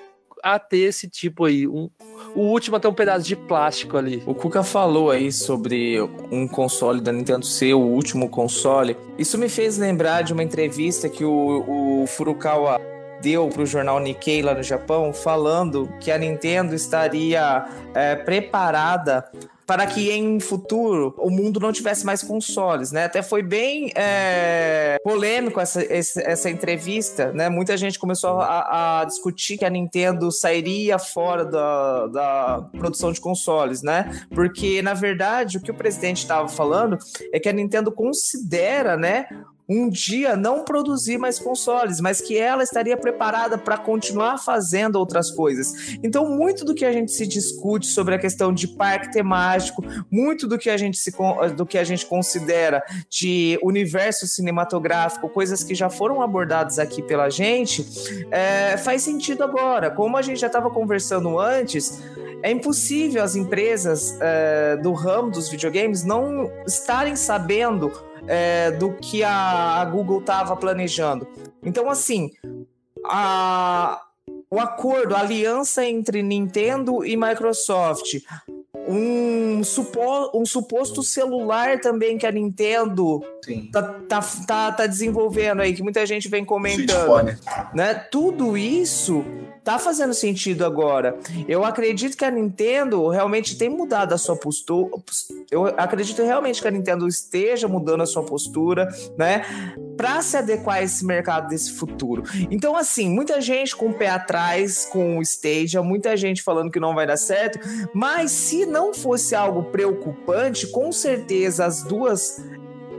a 0.43 0.59
ter 0.59 0.79
esse 0.79 1.07
tipo 1.07 1.45
aí. 1.45 1.67
Um, 1.67 1.89
o 2.35 2.41
último 2.41 2.75
a 2.75 2.79
ter 2.79 2.87
um 2.87 2.93
pedaço 2.93 3.25
de 3.25 3.35
plástico 3.35 3.97
ali. 3.97 4.21
O 4.25 4.35
Kuka 4.35 4.61
falou 4.63 5.09
aí 5.09 5.31
sobre 5.31 6.01
um 6.29 6.47
console 6.47 6.99
da 6.99 7.11
Nintendo 7.11 7.45
ser 7.45 7.73
o 7.73 7.79
último 7.79 8.27
console. 8.29 8.97
Isso 9.17 9.37
me 9.37 9.47
fez 9.47 9.77
lembrar 9.77 10.23
de 10.23 10.33
uma 10.33 10.43
entrevista 10.43 11.07
que 11.07 11.23
o, 11.23 12.03
o 12.03 12.07
Furukawa 12.07 12.79
deu 13.21 13.47
para 13.47 13.61
o 13.61 13.65
jornal 13.65 14.01
Nikkei 14.01 14.41
lá 14.41 14.53
no 14.53 14.61
Japão, 14.61 15.13
falando 15.13 15.89
que 16.01 16.11
a 16.11 16.17
Nintendo 16.17 16.75
estaria 16.75 17.65
é, 17.95 18.17
preparada 18.17 19.23
para 19.65 19.87
que 19.87 20.11
em 20.11 20.39
futuro 20.39 21.15
o 21.17 21.29
mundo 21.29 21.59
não 21.59 21.71
tivesse 21.71 22.05
mais 22.05 22.21
consoles, 22.21 22.91
né? 22.91 23.05
Até 23.05 23.21
foi 23.21 23.41
bem 23.41 23.91
é, 23.95 24.97
polêmico 25.03 25.59
essa, 25.59 25.81
essa 25.89 26.49
entrevista, 26.49 27.31
né? 27.31 27.49
Muita 27.49 27.77
gente 27.77 27.97
começou 27.97 28.41
a, 28.41 29.01
a 29.01 29.05
discutir 29.05 29.57
que 29.57 29.65
a 29.65 29.69
Nintendo 29.69 30.31
sairia 30.31 30.99
fora 30.99 31.45
da, 31.45 32.07
da 32.07 32.69
produção 32.77 33.11
de 33.11 33.21
consoles, 33.21 33.81
né? 33.81 34.25
Porque, 34.33 34.81
na 34.81 34.93
verdade, 34.93 35.57
o 35.57 35.61
que 35.61 35.71
o 35.71 35.75
presidente 35.75 36.17
estava 36.17 36.47
falando 36.47 36.97
é 37.31 37.39
que 37.39 37.47
a 37.47 37.53
Nintendo 37.53 37.91
considera, 37.91 38.97
né? 38.97 39.27
Um 39.67 39.89
dia 39.89 40.35
não 40.35 40.63
produzir 40.63 41.17
mais 41.17 41.39
consoles, 41.39 41.99
mas 41.99 42.19
que 42.19 42.37
ela 42.37 42.63
estaria 42.63 42.97
preparada 42.97 43.57
para 43.57 43.77
continuar 43.77 44.37
fazendo 44.37 44.95
outras 44.97 45.31
coisas. 45.31 45.97
Então, 46.03 46.29
muito 46.29 46.65
do 46.65 46.75
que 46.75 46.85
a 46.85 46.91
gente 46.91 47.11
se 47.11 47.25
discute 47.25 47.87
sobre 47.87 48.15
a 48.15 48.19
questão 48.19 48.53
de 48.53 48.67
parque 48.67 49.11
temático, 49.11 49.83
muito 50.11 50.47
do 50.47 50.57
que 50.57 50.69
a 50.69 50.77
gente, 50.77 50.97
se, 50.97 51.13
do 51.55 51.65
que 51.65 51.77
a 51.77 51.83
gente 51.83 52.05
considera 52.05 52.83
de 53.09 53.57
universo 53.63 54.27
cinematográfico, 54.27 55.29
coisas 55.29 55.63
que 55.63 55.73
já 55.73 55.89
foram 55.89 56.21
abordadas 56.21 56.79
aqui 56.79 57.01
pela 57.01 57.29
gente, 57.29 57.85
é, 58.31 58.77
faz 58.77 59.01
sentido 59.01 59.43
agora. 59.43 59.89
Como 59.89 60.17
a 60.17 60.21
gente 60.21 60.39
já 60.39 60.47
estava 60.47 60.69
conversando 60.69 61.39
antes, 61.39 62.01
é 62.41 62.51
impossível 62.51 63.23
as 63.23 63.35
empresas 63.35 64.17
é, 64.19 64.77
do 64.77 64.91
ramo 64.91 65.31
dos 65.31 65.47
videogames 65.47 66.03
não 66.03 66.51
estarem 66.67 67.15
sabendo 67.15 67.91
é, 68.27 68.71
do 68.71 68.93
que 68.93 69.23
a, 69.23 69.81
a 69.81 69.85
Google 69.85 70.19
estava 70.19 70.55
planejando. 70.55 71.27
Então, 71.63 71.89
assim, 71.89 72.29
a- 73.05 74.01
o 74.49 74.59
acordo, 74.59 75.15
a 75.15 75.19
aliança 75.19 75.83
entre 75.85 76.21
Nintendo 76.21 77.03
e 77.03 77.17
Microsoft, 77.17 78.19
um, 78.87 79.63
supo- 79.63 80.31
um 80.33 80.45
suposto 80.45 81.01
celular 81.03 81.79
também 81.79 82.17
que 82.17 82.25
a 82.25 82.31
Nintendo 82.31 83.21
tá, 83.71 83.81
tá, 84.07 84.21
tá, 84.47 84.71
tá 84.71 84.87
desenvolvendo 84.87 85.61
aí, 85.61 85.73
que 85.73 85.83
muita 85.83 86.05
gente 86.05 86.27
vem 86.29 86.43
comentando 86.45 87.07
né? 87.73 87.93
Tudo 87.93 88.57
isso 88.57 89.23
tá 89.63 89.79
fazendo 89.79 90.13
sentido 90.13 90.65
agora. 90.65 91.17
Eu 91.47 91.63
acredito 91.63 92.17
que 92.17 92.25
a 92.25 92.31
Nintendo 92.31 93.07
realmente 93.07 93.57
tem 93.57 93.69
mudado 93.69 94.13
a 94.13 94.17
sua 94.17 94.35
postura. 94.35 94.91
Eu 95.49 95.67
acredito 95.77 96.21
realmente 96.21 96.61
que 96.61 96.67
a 96.67 96.71
Nintendo 96.71 97.07
esteja 97.07 97.67
mudando 97.67 98.01
a 98.01 98.05
sua 98.05 98.23
postura, 98.23 98.89
né? 99.17 99.45
Para 99.95 100.21
se 100.21 100.35
adequar 100.35 100.77
a 100.77 100.83
esse 100.83 101.05
mercado 101.05 101.47
desse 101.47 101.71
futuro. 101.71 102.23
Então, 102.51 102.75
assim, 102.75 103.09
muita 103.09 103.39
gente 103.39 103.73
com 103.75 103.89
o 103.89 103.93
pé 103.93 104.09
atrás 104.09 104.85
com 104.91 105.17
o 105.17 105.21
Stadia, 105.21 105.81
muita 105.81 106.17
gente 106.17 106.43
falando 106.43 106.69
que 106.69 106.79
não 106.79 106.93
vai 106.93 107.07
dar 107.07 107.17
certo, 107.17 107.59
mas 107.93 108.31
se 108.31 108.65
não 108.73 108.93
fosse 108.93 109.35
algo 109.35 109.65
preocupante, 109.65 110.67
com 110.67 110.91
certeza 110.91 111.65
as 111.65 111.83
duas 111.83 112.43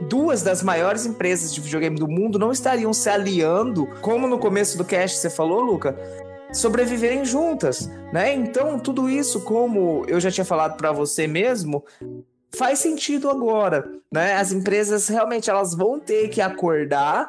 duas 0.09 0.41
das 0.41 0.61
maiores 0.61 1.05
empresas 1.05 1.53
de 1.53 1.61
videogame 1.61 1.97
do 1.97 2.07
mundo 2.07 2.37
não 2.37 2.51
estariam 2.51 2.93
se 2.93 3.09
aliando, 3.09 3.87
como 4.01 4.27
no 4.27 4.37
começo 4.37 4.77
do 4.77 4.83
cast 4.83 5.17
você 5.17 5.29
falou, 5.29 5.61
Luca, 5.61 5.97
sobreviverem 6.53 7.23
juntas, 7.25 7.89
né? 8.11 8.33
Então, 8.33 8.79
tudo 8.79 9.09
isso, 9.09 9.41
como 9.41 10.05
eu 10.07 10.19
já 10.19 10.29
tinha 10.29 10.45
falado 10.45 10.77
para 10.77 10.91
você 10.91 11.27
mesmo, 11.27 11.83
faz 12.55 12.79
sentido 12.79 13.29
agora, 13.29 13.89
né? 14.11 14.35
As 14.35 14.51
empresas 14.51 15.07
realmente 15.07 15.49
elas 15.49 15.73
vão 15.73 15.99
ter 15.99 16.29
que 16.29 16.41
acordar, 16.41 17.27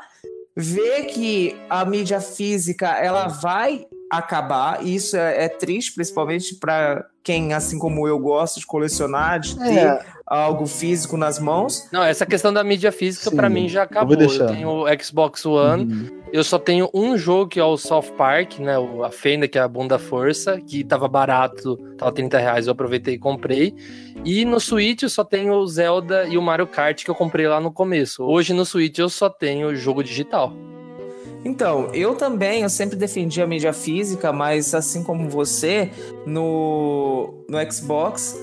ver 0.55 1.07
que 1.07 1.57
a 1.71 1.85
mídia 1.85 2.21
física 2.21 2.89
ela 2.99 3.29
vai 3.29 3.87
acabar, 4.11 4.85
e 4.85 4.95
isso 4.95 5.17
é, 5.17 5.45
é 5.45 5.49
triste, 5.49 5.93
principalmente 5.95 6.55
para 6.57 7.05
quem, 7.23 7.53
assim 7.53 7.79
como 7.79 8.07
eu, 8.07 8.19
gosta 8.19 8.61
de 8.61 8.67
colecionar, 8.67 9.41
de 9.41 9.57
ter 9.59 9.79
É, 9.79 10.01
algo 10.25 10.65
físico 10.67 11.17
nas 11.17 11.39
mãos. 11.41 11.89
Não, 11.93 12.03
essa 12.05 12.25
questão 12.25 12.53
da 12.53 12.63
mídia 12.63 12.93
física 12.93 13.31
pra 13.33 13.49
mim 13.49 13.69
já 13.69 13.83
eu 13.83 13.89
vou 13.89 13.97
acabou. 13.99 14.15
Eu, 14.15 14.19
deixar. 14.29 14.47
tenho 14.47 14.69
o 14.69 14.85
Xbox 15.03 15.45
One, 15.45 15.85
uhum. 15.93 16.21
eu 16.33 16.45
só 16.45 16.57
tenho 16.57 16.89
um 16.95 17.19
jogo 17.19 17.49
que 17.51 17.59
é 17.59 17.65
o 17.65 17.77
South 17.77 18.13
Park, 18.17 18.61
né? 18.61 18.79
o- 18.79 19.03
A 19.03 19.11
Fenda, 19.11 19.49
que 19.49 19.59
é 19.59 19.61
a 19.61 19.67
Bunda 19.69 19.99
Força, 19.99 20.61
que 20.61 20.85
tava 20.85 21.09
barato, 21.09 21.77
tava 21.99 22.13
30 22.13 22.39
reais, 22.39 22.67
eu 22.69 22.73
aproveitei 22.73 23.15
e 23.15 23.19
comprei. 23.19 23.75
E 24.25 24.45
no 24.45 24.61
Switch 24.61 25.03
eu 25.03 25.09
só 25.11 25.25
tenho 25.25 25.53
o 25.55 25.67
Zelda 25.67 26.27
e 26.27 26.39
o 26.39 26.43
Mario 26.43 26.67
Kart 26.69 27.03
que 27.05 27.11
eu 27.11 27.15
comprei 27.15 27.49
lá 27.49 27.61
no 27.61 27.73
começo. 27.73 28.23
Hoje 28.23 28.53
no 28.53 28.65
Switch 28.65 28.99
eu 28.99 29.09
só 29.09 29.29
tenho 29.29 29.75
jogo 29.75 30.03
digital. 30.05 30.53
Então, 31.47 31.95
eu 31.95 32.17
também, 32.17 32.63
eu 32.63 32.69
sempre 32.69 32.97
defendi 32.97 33.41
a 33.41 33.47
mídia 33.47 33.73
física, 33.73 34.33
mas 34.33 34.75
assim 34.75 35.05
como 35.05 35.31
você, 35.31 35.93
no, 36.27 37.45
no 37.49 37.73
Xbox, 37.73 38.37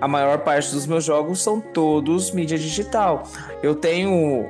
a 0.00 0.08
maior 0.08 0.38
parte 0.38 0.72
dos 0.72 0.86
meus 0.86 1.04
jogos 1.04 1.42
são 1.42 1.60
todos 1.60 2.30
mídia 2.30 2.56
digital. 2.56 3.24
Eu 3.62 3.74
tenho, 3.74 4.46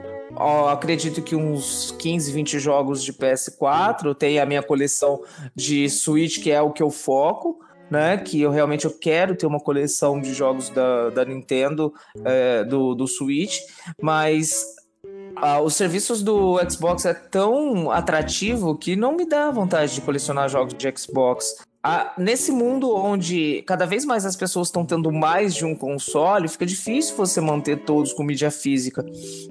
acredito 0.71 1.21
que 1.21 1.35
uns 1.35 1.91
15, 1.99 2.31
20 2.31 2.61
jogos 2.61 3.03
de 3.03 3.13
PS4, 3.13 4.05
eu 4.05 4.15
tenho 4.15 4.41
a 4.41 4.47
minha 4.47 4.63
coleção 4.63 5.25
de 5.53 5.91
Switch, 5.91 6.41
que 6.41 6.53
é 6.53 6.63
o 6.63 6.71
que 6.71 6.85
eu 6.85 6.91
foco. 6.91 7.59
Né, 7.91 8.19
que 8.19 8.41
eu 8.41 8.53
realmente 8.53 8.85
eu 8.85 8.93
quero 8.93 9.35
ter 9.35 9.47
uma 9.47 9.59
coleção 9.59 10.21
de 10.21 10.33
jogos 10.33 10.71
da, 10.71 11.11
da 11.11 11.25
Nintendo, 11.25 11.93
é, 12.25 12.63
do, 12.63 12.95
do 12.95 13.09
Switch, 13.09 13.59
mas 14.01 14.77
ah, 15.43 15.61
os 15.61 15.75
serviços 15.75 16.23
do 16.23 16.59
Xbox 16.69 17.05
é 17.05 17.15
tão 17.15 17.91
atrativo 17.91 18.77
que 18.77 18.97
não 18.97 19.17
me 19.17 19.27
dá 19.27 19.51
vontade 19.51 19.95
de 19.95 20.01
colecionar 20.01 20.49
jogos 20.49 20.75
de 20.75 20.93
Xbox. 20.97 21.57
Ah, 21.83 22.13
nesse 22.19 22.53
mundo 22.53 22.95
onde 22.95 23.63
cada 23.67 23.87
vez 23.87 24.05
mais 24.05 24.27
as 24.27 24.37
pessoas 24.37 24.69
estão 24.69 24.85
tendo 24.85 25.11
mais 25.11 25.55
de 25.55 25.65
um 25.65 25.75
console, 25.75 26.47
fica 26.47 26.67
difícil 26.67 27.17
você 27.17 27.41
manter 27.41 27.85
todos 27.85 28.13
com 28.13 28.23
mídia 28.23 28.51
física. 28.51 29.03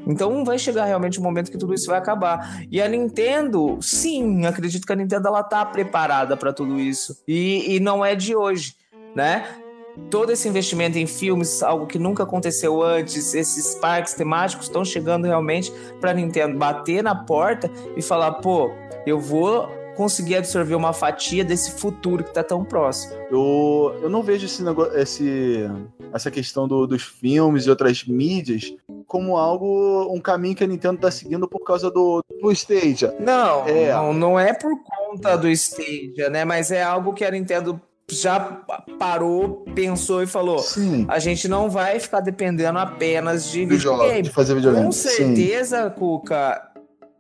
Então 0.06 0.46
vai 0.46 0.60
chegar 0.60 0.86
realmente 0.86 1.20
um 1.20 1.24
momento 1.24 1.50
que 1.50 1.58
tudo 1.58 1.74
isso 1.74 1.88
vai 1.88 1.98
acabar. 1.98 2.64
E 2.72 2.80
a 2.80 2.88
Nintendo, 2.88 3.80
sim, 3.82 4.46
acredito 4.46 4.86
que 4.86 4.94
a 4.94 4.96
Nintendo 4.96 5.28
ela 5.28 5.42
tá 5.42 5.66
preparada 5.66 6.38
para 6.38 6.54
tudo 6.54 6.80
isso. 6.80 7.18
E, 7.28 7.76
e 7.76 7.80
não 7.80 8.06
é 8.06 8.14
de 8.14 8.36
hoje, 8.36 8.76
né? 9.16 9.44
Todo 10.10 10.32
esse 10.32 10.48
investimento 10.48 10.98
em 10.98 11.06
filmes, 11.06 11.62
algo 11.62 11.86
que 11.86 12.00
nunca 12.00 12.24
aconteceu 12.24 12.82
antes, 12.82 13.34
esses 13.34 13.76
parques 13.76 14.14
temáticos 14.14 14.68
estão 14.68 14.84
chegando 14.84 15.26
realmente 15.26 15.72
para 16.00 16.14
Nintendo 16.14 16.58
bater 16.58 17.04
na 17.04 17.16
porta 17.16 17.70
e 17.96 18.02
falar, 18.02 18.34
pô, 18.34 18.72
eu 19.06 19.20
vou 19.20 19.70
conseguir 19.96 20.38
absorver 20.38 20.76
uma 20.76 20.94
fatia 20.94 21.44
desse 21.44 21.72
futuro 21.72 22.24
que 22.24 22.30
está 22.30 22.42
tão 22.42 22.64
próximo. 22.64 23.14
Eu, 23.30 24.00
eu 24.02 24.10
não 24.10 24.24
vejo 24.24 24.46
esse 24.46 24.64
negócio, 24.64 24.98
esse, 24.98 25.70
essa 26.14 26.32
questão 26.32 26.68
do, 26.68 26.88
dos 26.88 27.04
filmes 27.04 27.66
e 27.66 27.70
outras 27.70 28.06
mídias 28.06 28.74
como 29.06 29.36
algo, 29.36 30.08
um 30.14 30.22
caminho 30.22 30.56
que 30.56 30.64
a 30.64 30.68
Nintendo 30.68 30.96
está 30.96 31.10
seguindo 31.10 31.48
por 31.48 31.64
causa 31.64 31.90
do, 31.90 32.24
do 32.42 32.52
Stadia. 32.52 33.14
Não, 33.20 33.68
É. 33.68 33.92
não, 33.92 34.14
não 34.14 34.40
é 34.40 34.54
por 34.54 34.72
conta 34.84 35.36
do 35.36 35.50
Stadia, 35.50 36.30
né? 36.30 36.46
Mas 36.46 36.72
é 36.72 36.84
algo 36.84 37.12
que 37.12 37.26
a 37.26 37.32
Nintendo 37.32 37.82
já 38.16 38.40
parou, 38.98 39.66
pensou 39.76 40.22
e 40.24 40.28
falou: 40.28 40.60
Sim. 40.60 41.06
a 41.08 41.20
gente 41.20 41.48
não 41.48 41.70
vai 41.70 42.00
ficar 42.00 42.20
dependendo 42.22 42.80
apenas 42.80 43.50
de 43.50 43.66
videogame. 43.66 44.22
de 44.24 44.30
fazer 44.30 44.56
videogame. 44.56 44.86
Com 44.86 44.92
Sim. 44.92 45.10
certeza, 45.10 45.90
Cuca, 45.90 46.62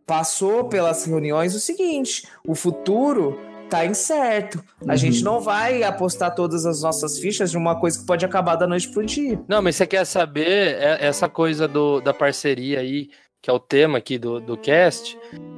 passou 0.06 0.66
pelas 0.66 1.06
reuniões 1.06 1.56
o 1.56 1.60
seguinte: 1.60 2.28
o 2.48 2.56
futuro 2.56 3.38
tá 3.70 3.86
incerto. 3.86 4.64
A 4.88 4.92
Uhum. 4.92 4.98
gente 4.98 5.24
não 5.24 5.40
vai 5.40 5.84
apostar 5.84 6.34
todas 6.34 6.66
as 6.66 6.82
nossas 6.82 7.20
fichas 7.20 7.52
de 7.52 7.58
uma 7.58 7.80
coisa 7.80 8.00
que 8.00 8.06
pode 8.06 8.26
acabar 8.26 8.56
da 8.56 8.66
noite 8.66 8.90
pro 8.90 9.06
dia. 9.06 9.40
Não, 9.48 9.62
mas 9.62 9.76
você 9.76 9.86
quer 9.86 10.06
saber 10.06 10.76
é- 10.80 10.98
essa 11.06 11.30
coisa 11.30 11.68
do, 11.68 12.02
da 12.02 12.12
parceria 12.12 12.80
aí, 12.80 13.10
que 13.42 13.50
é 13.50 13.54
o 13.54 13.60
tema 13.60 13.98
aqui 13.98 14.18
do, 14.18 14.40
do 14.40 14.58
cast? 14.58 15.18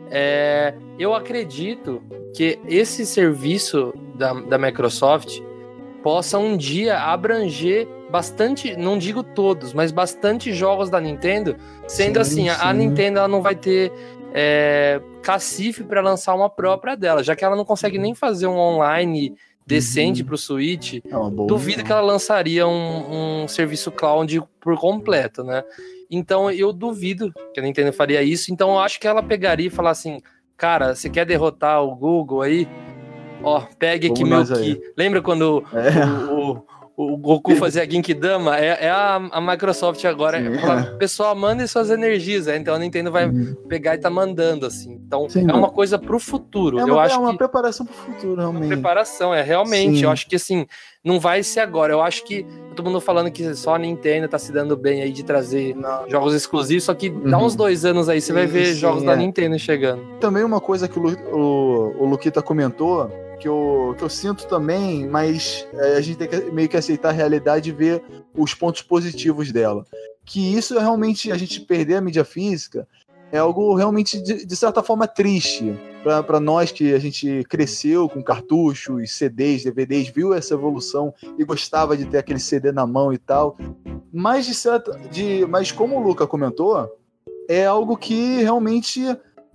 É, 0.10 0.74
eu 1.00 1.14
acredito 1.14 2.02
que 2.36 2.60
esse 2.68 3.06
serviço 3.06 3.94
da, 4.16 4.34
da 4.34 4.58
Microsoft 4.58 5.40
possa 6.04 6.38
um 6.38 6.58
dia 6.58 6.98
abranger 7.00 7.88
bastante, 8.10 8.76
não 8.76 8.98
digo 8.98 9.24
todos, 9.24 9.74
mas 9.74 9.92
bastante 9.92 10.52
jogos 10.54 10.90
da 10.90 11.00
Nintendo, 11.00 11.56
sendo 11.88 12.16
Sim, 12.16 12.22
assim, 12.22 12.50
a- 12.50 12.70
a 12.70 12.74
sim. 12.74 12.80
Nintendo 12.80 13.20
ela 13.20 13.28
não 13.28 13.42
vai 13.42 13.56
ter 13.56 13.92
é, 14.34 15.02
cacife 15.22 15.84
para 15.84 16.02
lançar 16.02 16.34
uma 16.34 16.50
própria 16.50 16.96
dela, 16.96 17.22
já 17.24 17.36
que 17.36 17.44
ela 17.44 17.56
não 17.56 17.66
consegue 17.66 17.98
nem 17.98 18.16
fazer 18.16 18.48
um 18.48 18.58
online 18.58 19.36
decente 19.68 20.22
Uhum. 20.22 20.28
pro 20.28 20.38
Switch, 20.38 20.96
É 21.06 21.46
duvido 21.48 21.84
que 21.84 21.92
ela 21.92 22.02
lançaria 22.02 22.66
um, 22.68 23.44
um 23.44 23.48
serviço 23.48 23.92
cloud 23.92 24.42
por 24.60 24.78
completo, 24.80 25.44
né? 25.44 25.64
Então 26.12 26.52
eu 26.52 26.74
duvido 26.74 27.32
que 27.54 27.60
a 27.60 27.64
Nintendo 27.64 27.94
faria 27.94 28.22
isso. 28.22 28.52
Então 28.54 28.72
eu 28.72 28.80
acho 28.80 29.00
que 29.00 29.08
ela 29.08 29.24
pegaria 29.24 29.68
e 29.68 29.70
falar 29.72 29.92
assim: 29.92 30.20
cara, 30.58 30.94
você 30.94 31.10
quer 31.10 31.26
derrotar 31.26 31.82
o 31.82 31.96
Google 31.96 32.42
aí? 32.42 32.68
Ó, 33.42 33.62
pegue 33.80 34.08
aqui 34.08 34.24
Vamos 34.24 34.30
meu 34.30 34.38
nós 34.40 34.52
aí." 34.52 34.80
Lembra 34.98 35.22
quando 35.22 35.64
É. 35.74 36.06
o, 36.30 36.52
o- 36.58 36.66
o 37.14 37.18
Goku 37.18 37.56
fazia 37.56 37.90
Genkidama? 37.90 38.58
É, 38.58 38.86
é 38.86 38.90
a, 38.90 39.16
a 39.32 39.42
Microsoft 39.42 40.04
agora. 40.06 40.40
Fala, 40.60 40.84
Pessoal, 40.98 41.36
mandem 41.36 41.66
suas 41.68 41.90
energias. 41.90 42.46
né? 42.46 42.58
Então 42.58 42.74
a 42.76 42.80
Nintendo 42.80 43.12
vai 43.12 43.30
pegar 43.68 43.96
e 43.96 43.98
tá 43.98 44.10
mandando, 44.10 44.66
assim. 44.66 44.94
Então 45.06 45.28
Sim, 45.30 45.50
é 45.50 45.54
uma 45.54 45.70
coisa 45.70 45.98
pro 45.98 46.20
futuro. 46.20 46.80
É 46.80 46.82
eu 46.84 46.94
uma, 46.94 47.02
acho 47.04 47.16
é 47.16 47.18
uma 47.20 47.32
que 47.32 47.38
preparação 47.38 47.86
pro 47.86 47.96
futuro, 47.96 48.36
realmente. 48.40 48.68
preparação, 48.68 49.34
é 49.34 49.42
realmente. 49.42 49.98
Sim. 50.00 50.04
Eu 50.04 50.10
acho 50.12 50.28
que 50.28 50.36
assim, 50.36 50.66
não 51.04 51.20
vai 51.20 51.44
ser 51.44 51.60
agora. 51.62 51.94
Eu 51.94 52.02
acho 52.02 52.24
que 52.24 52.46
todo 52.76 52.86
mundo 52.86 53.02
falando 53.02 53.32
que 53.32 53.54
só 53.56 53.76
a 53.76 53.80
Nintendo 53.80 54.28
tá 54.28 54.38
se 54.38 54.52
dando 54.52 54.78
bem 54.78 55.02
aí 55.02 55.12
de 55.12 55.24
trazer 55.24 55.76
Não. 55.76 56.10
jogos 56.10 56.34
exclusivos, 56.34 56.84
só 56.84 56.94
que 56.94 57.10
dá 57.10 57.38
Uhum. 57.38 57.46
uns 57.46 57.56
dois 57.56 57.84
anos 57.86 58.08
aí, 58.10 58.22
você 58.22 58.32
vai 58.32 58.46
ver 58.46 58.68
sim, 58.68 58.74
jogos 58.80 59.04
é. 59.04 59.06
da 59.08 59.16
Nintendo 59.16 59.58
chegando. 59.60 60.02
Também 60.20 60.44
uma 60.44 60.62
coisa 60.62 60.88
que 60.88 60.98
o, 61.00 61.08
o, 61.36 62.04
o 62.04 62.06
Luquita 62.06 62.42
comentou, 62.42 63.10
que 63.42 63.48
eu, 63.48 63.96
que 63.98 64.04
eu 64.04 64.10
sinto 64.10 64.48
também, 64.48 65.08
mas 65.08 65.68
é, 65.74 65.98
a 65.98 66.02
gente 66.02 66.18
tem 66.18 66.28
que 66.28 66.52
meio 66.52 66.70
que 66.70 66.78
aceitar 66.78 67.10
a 67.10 67.12
realidade 67.12 67.70
e 67.70 67.74
ver 67.74 68.04
os 68.36 68.54
pontos 68.54 68.84
positivos 68.84 69.52
dela. 69.52 69.84
Que 70.24 70.56
isso 70.56 70.78
é 70.78 70.80
realmente, 70.80 71.32
a 71.32 71.38
gente 71.38 71.60
perder 71.62 71.96
a 71.96 72.02
mídia 72.02 72.24
física, 72.24 72.88
é 73.32 73.40
algo 73.40 73.74
realmente, 73.74 74.22
de, 74.22 74.46
de 74.46 74.56
certa 74.56 74.84
forma, 74.84 75.08
triste. 75.08 75.74
para 76.28 76.40
nós 76.40 76.72
que 76.72 76.94
a 76.94 77.00
gente 77.00 77.44
cresceu 77.50 78.08
com 78.08 78.22
cartuchos, 78.22 79.18
CDs, 79.18 79.64
DVDs, 79.64 80.10
viu 80.10 80.34
essa 80.34 80.54
evolução 80.54 81.12
e 81.40 81.44
gostava 81.44 81.98
de 81.98 82.06
ter 82.06 82.20
aquele 82.20 82.40
CD 82.40 82.72
na 82.72 82.86
mão 82.86 83.12
e 83.12 83.18
tal. 83.18 83.58
Mas, 84.14 84.46
de 84.46 84.54
certa, 84.54 84.92
de, 85.10 85.48
mas 85.48 85.72
como 85.72 85.98
o 85.98 86.04
Luca 86.04 86.28
comentou, 86.28 86.88
é 87.50 87.66
algo 87.66 87.98
que 87.98 88.38
realmente 88.38 89.02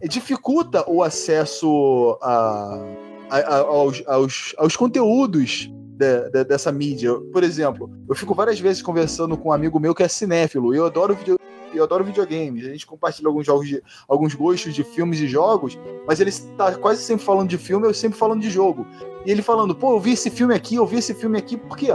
dificulta 0.09 0.85
o 0.91 1.03
acesso 1.03 2.19
a, 2.21 2.85
aos, 3.31 4.03
aos, 4.07 4.55
aos 4.59 4.77
conteúdos 4.77 5.71
de- 5.99 6.31
de- 6.31 6.45
dessa 6.45 6.71
mídia. 6.71 7.15
Por 7.33 7.43
exemplo, 7.43 7.91
eu 8.09 8.15
fico 8.15 8.35
várias 8.35 8.61
vezes 8.61 8.83
conversando 8.83 9.37
com 9.37 9.49
um 9.49 9.53
amigo 9.53 9.79
meu 9.81 9.95
que 9.95 10.03
é 10.03 10.09
cinéfilo, 10.09 10.75
eu 10.75 10.85
adoro 10.87 11.15
video, 11.15 11.39
eu 11.75 11.85
adoro 11.85 12.05
videogames. 12.05 12.65
A 12.67 12.71
gente 12.71 12.87
compartilha 12.87 13.29
alguns 13.29 13.45
jogos 13.47 13.67
de, 13.69 13.83
alguns 14.09 14.35
gostos 14.35 14.75
de 14.75 14.85
filmes 14.85 15.19
e 15.21 15.27
jogos, 15.27 15.79
mas 16.07 16.21
ele 16.21 16.31
está 16.31 16.75
quase 16.77 17.03
sempre 17.03 17.25
falando 17.25 17.49
de 17.49 17.59
filme, 17.59 17.87
eu 17.87 17.95
sempre 17.95 18.19
falando 18.19 18.41
de 18.41 18.51
jogo. 18.51 18.87
E 19.25 19.31
ele 19.31 19.43
falando, 19.43 19.75
pô, 19.75 19.93
eu 19.97 20.01
vi 20.01 20.13
esse 20.13 20.31
filme 20.31 20.55
aqui, 20.55 20.77
eu 20.77 20.87
vi 20.87 20.99
esse 20.99 21.13
filme 21.15 21.37
aqui, 21.39 21.57
por 21.57 21.77
quê? 21.77 21.89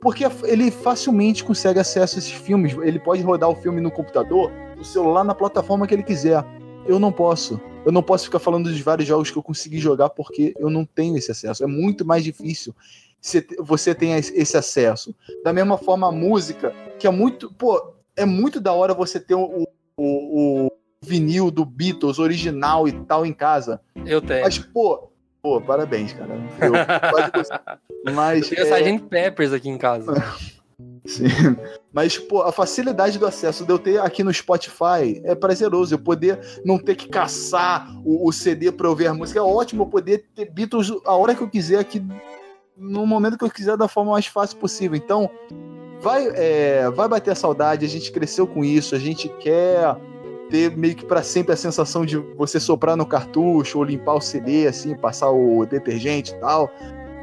Porque 0.00 0.24
ele 0.44 0.70
facilmente 0.70 1.42
consegue 1.42 1.80
acesso 1.80 2.16
a 2.16 2.18
esses 2.18 2.30
filmes. 2.30 2.76
Ele 2.82 2.98
pode 2.98 3.22
rodar 3.22 3.48
o 3.50 3.56
filme 3.56 3.80
no 3.80 3.90
computador, 3.90 4.52
no 4.76 4.84
celular, 4.84 5.24
na 5.24 5.34
plataforma 5.34 5.86
que 5.86 5.94
ele 5.94 6.02
quiser. 6.02 6.44
Eu 6.88 6.98
não 6.98 7.12
posso. 7.12 7.60
Eu 7.84 7.92
não 7.92 8.02
posso 8.02 8.24
ficar 8.24 8.38
falando 8.38 8.70
dos 8.70 8.80
vários 8.80 9.06
jogos 9.06 9.30
que 9.30 9.36
eu 9.36 9.42
consegui 9.42 9.78
jogar 9.78 10.10
porque 10.10 10.54
eu 10.58 10.70
não 10.70 10.84
tenho 10.84 11.16
esse 11.16 11.30
acesso. 11.30 11.62
É 11.62 11.66
muito 11.66 12.04
mais 12.04 12.24
difícil 12.24 12.74
se 13.20 13.46
você 13.58 13.94
tem 13.94 14.12
esse 14.12 14.56
acesso. 14.56 15.14
Da 15.44 15.52
mesma 15.52 15.76
forma, 15.76 16.08
a 16.08 16.12
música, 16.12 16.72
que 16.98 17.06
é 17.06 17.10
muito. 17.10 17.52
Pô, 17.52 17.94
é 18.16 18.24
muito 18.24 18.60
da 18.60 18.72
hora 18.72 18.94
você 18.94 19.18
ter 19.20 19.34
o, 19.34 19.66
o, 19.96 20.66
o 20.66 20.72
vinil 21.02 21.50
do 21.50 21.64
Beatles 21.64 22.18
original 22.18 22.86
e 22.88 22.92
tal 22.92 23.26
em 23.26 23.32
casa. 23.32 23.80
Eu 24.04 24.20
tenho. 24.20 24.42
Mas, 24.42 24.58
pô, 24.58 25.10
pô, 25.42 25.60
parabéns, 25.60 26.12
cara. 26.12 26.34
Eu. 26.60 26.72
Mas. 28.14 28.50
Eu 28.50 28.64
tenho 28.64 28.74
é, 28.74 28.80
Sgt. 28.80 29.08
Peppers 29.08 29.52
aqui 29.52 29.68
em 29.68 29.78
casa. 29.78 30.12
Sim. 31.06 31.24
Mas, 31.92 32.18
pô, 32.18 32.42
a 32.42 32.52
facilidade 32.52 33.18
do 33.18 33.26
acesso 33.26 33.64
de 33.64 33.72
eu 33.72 33.78
ter 33.78 34.00
aqui 34.00 34.22
no 34.22 34.32
Spotify 34.32 35.20
é 35.24 35.34
prazeroso. 35.34 35.94
Eu 35.94 35.98
poder 35.98 36.38
não 36.64 36.78
ter 36.78 36.94
que 36.94 37.08
caçar 37.08 37.88
o, 38.04 38.28
o 38.28 38.32
CD 38.32 38.70
pra 38.70 38.88
ouvir 38.88 39.06
a 39.06 39.14
música. 39.14 39.38
É 39.38 39.42
ótimo 39.42 39.84
eu 39.84 39.86
poder 39.86 40.26
ter 40.34 40.50
Beatles 40.50 40.92
a 41.04 41.14
hora 41.14 41.34
que 41.34 41.42
eu 41.42 41.48
quiser 41.48 41.78
aqui, 41.78 42.04
no 42.76 43.06
momento 43.06 43.38
que 43.38 43.44
eu 43.44 43.50
quiser, 43.50 43.76
da 43.76 43.88
forma 43.88 44.12
mais 44.12 44.26
fácil 44.26 44.58
possível. 44.58 44.96
Então, 44.96 45.30
vai, 46.00 46.28
é, 46.34 46.90
vai 46.90 47.08
bater 47.08 47.30
a 47.30 47.36
saudade. 47.36 47.86
A 47.86 47.88
gente 47.88 48.12
cresceu 48.12 48.46
com 48.46 48.62
isso. 48.62 48.94
A 48.94 48.98
gente 48.98 49.28
quer 49.40 49.96
ter 50.50 50.76
meio 50.76 50.94
que 50.94 51.04
pra 51.04 51.22
sempre 51.22 51.54
a 51.54 51.56
sensação 51.56 52.04
de 52.04 52.18
você 52.36 52.60
soprar 52.60 52.96
no 52.96 53.06
cartucho 53.06 53.78
ou 53.78 53.84
limpar 53.84 54.14
o 54.14 54.20
CD, 54.20 54.66
assim, 54.66 54.94
passar 54.94 55.30
o 55.30 55.64
detergente 55.64 56.32
e 56.32 56.40
tal. 56.40 56.70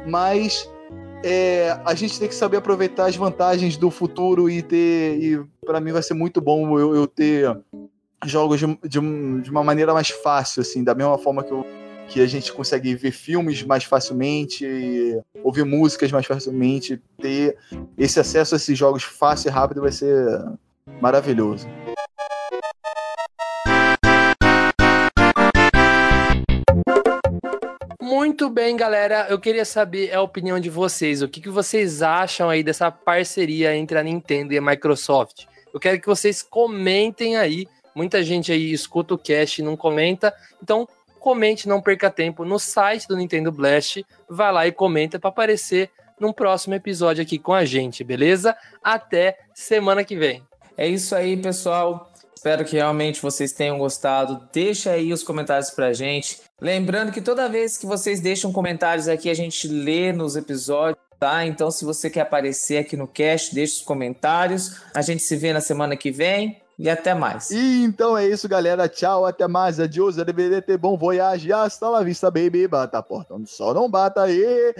Mas 0.06 0.68
é, 1.24 1.80
a 1.84 1.94
gente 1.94 2.18
tem 2.18 2.28
que 2.28 2.34
saber 2.34 2.58
aproveitar 2.58 3.06
as 3.06 3.16
vantagens 3.16 3.76
do 3.76 3.90
futuro 3.90 4.48
e 4.50 4.62
ter. 4.62 5.18
E 5.20 5.42
para 5.64 5.80
mim 5.80 5.90
vai 5.92 6.02
ser 6.02 6.14
muito 6.14 6.40
bom 6.40 6.78
eu, 6.78 6.94
eu 6.94 7.06
ter 7.06 7.56
jogos 8.24 8.60
de, 8.60 8.66
de, 8.82 9.00
de 9.42 9.50
uma 9.50 9.64
maneira 9.64 9.92
mais 9.94 10.10
fácil, 10.10 10.60
assim, 10.62 10.84
da 10.84 10.94
mesma 10.94 11.16
forma 11.18 11.42
que, 11.42 11.52
eu- 11.52 11.66
que 12.08 12.20
a 12.20 12.26
gente 12.26 12.52
consegue 12.52 12.94
ver 12.94 13.10
filmes 13.12 13.62
mais 13.62 13.84
facilmente, 13.84 14.66
ouvir 15.42 15.64
músicas 15.64 16.12
mais 16.12 16.26
facilmente, 16.26 17.00
ter 17.18 17.56
esse 17.96 18.20
acesso 18.20 18.54
a 18.54 18.56
esses 18.56 18.76
jogos 18.78 19.02
fácil 19.02 19.48
e 19.48 19.50
rápido 19.52 19.80
vai 19.80 19.92
ser 19.92 20.14
maravilhoso. 21.00 21.66
Muito 28.16 28.48
bem, 28.48 28.76
galera. 28.76 29.26
Eu 29.28 29.40
queria 29.40 29.64
saber 29.64 30.14
a 30.14 30.22
opinião 30.22 30.60
de 30.60 30.70
vocês. 30.70 31.20
O 31.20 31.26
que, 31.26 31.40
que 31.40 31.48
vocês 31.48 32.00
acham 32.00 32.48
aí 32.48 32.62
dessa 32.62 32.88
parceria 32.88 33.76
entre 33.76 33.98
a 33.98 34.04
Nintendo 34.04 34.52
e 34.52 34.56
a 34.56 34.62
Microsoft? 34.62 35.46
Eu 35.72 35.80
quero 35.80 36.00
que 36.00 36.06
vocês 36.06 36.40
comentem 36.40 37.36
aí. 37.36 37.66
Muita 37.92 38.22
gente 38.22 38.52
aí 38.52 38.72
escuta 38.72 39.14
o 39.14 39.18
cast 39.18 39.60
e 39.60 39.64
não 39.64 39.76
comenta. 39.76 40.32
Então, 40.62 40.88
comente, 41.18 41.68
não 41.68 41.82
perca 41.82 42.08
tempo 42.08 42.44
no 42.44 42.56
site 42.56 43.08
do 43.08 43.16
Nintendo 43.16 43.50
Blast. 43.50 44.06
Vai 44.28 44.52
lá 44.52 44.64
e 44.64 44.70
comenta 44.70 45.18
para 45.18 45.30
aparecer 45.30 45.90
num 46.18 46.32
próximo 46.32 46.74
episódio 46.74 47.20
aqui 47.20 47.36
com 47.36 47.52
a 47.52 47.64
gente, 47.64 48.04
beleza? 48.04 48.56
Até 48.80 49.40
semana 49.52 50.04
que 50.04 50.14
vem. 50.14 50.40
É 50.76 50.86
isso 50.86 51.16
aí, 51.16 51.36
pessoal. 51.36 52.13
Espero 52.44 52.62
que 52.62 52.76
realmente 52.76 53.22
vocês 53.22 53.52
tenham 53.52 53.78
gostado. 53.78 54.46
Deixa 54.52 54.90
aí 54.90 55.14
os 55.14 55.22
comentários 55.22 55.70
pra 55.70 55.94
gente. 55.94 56.42
Lembrando 56.60 57.10
que 57.10 57.22
toda 57.22 57.48
vez 57.48 57.78
que 57.78 57.86
vocês 57.86 58.20
deixam 58.20 58.52
comentários 58.52 59.08
aqui, 59.08 59.30
a 59.30 59.34
gente 59.34 59.66
lê 59.66 60.12
nos 60.12 60.36
episódios, 60.36 61.02
tá? 61.18 61.46
Então, 61.46 61.70
se 61.70 61.86
você 61.86 62.10
quer 62.10 62.20
aparecer 62.20 62.76
aqui 62.76 62.98
no 62.98 63.08
cast, 63.08 63.54
deixa 63.54 63.76
os 63.76 63.80
comentários. 63.80 64.82
A 64.94 65.00
gente 65.00 65.22
se 65.22 65.34
vê 65.36 65.54
na 65.54 65.62
semana 65.62 65.96
que 65.96 66.10
vem 66.10 66.60
e 66.78 66.90
até 66.90 67.14
mais. 67.14 67.50
E 67.50 67.82
então 67.82 68.16
é 68.16 68.26
isso, 68.26 68.48
galera. 68.48 68.88
Tchau, 68.88 69.24
até 69.26 69.46
mais. 69.46 69.78
Adiós, 69.78 70.16
ter 70.62 70.76
bom 70.76 70.96
voyage. 70.96 71.52
Hasta 71.52 71.88
la 71.88 72.02
vista, 72.02 72.30
baby. 72.30 72.66
Bata 72.66 72.98
a 72.98 73.02
porta 73.02 73.34
onde 73.34 73.50
só 73.50 73.72
não 73.72 73.90
bata 73.90 74.22
aí. 74.22 74.74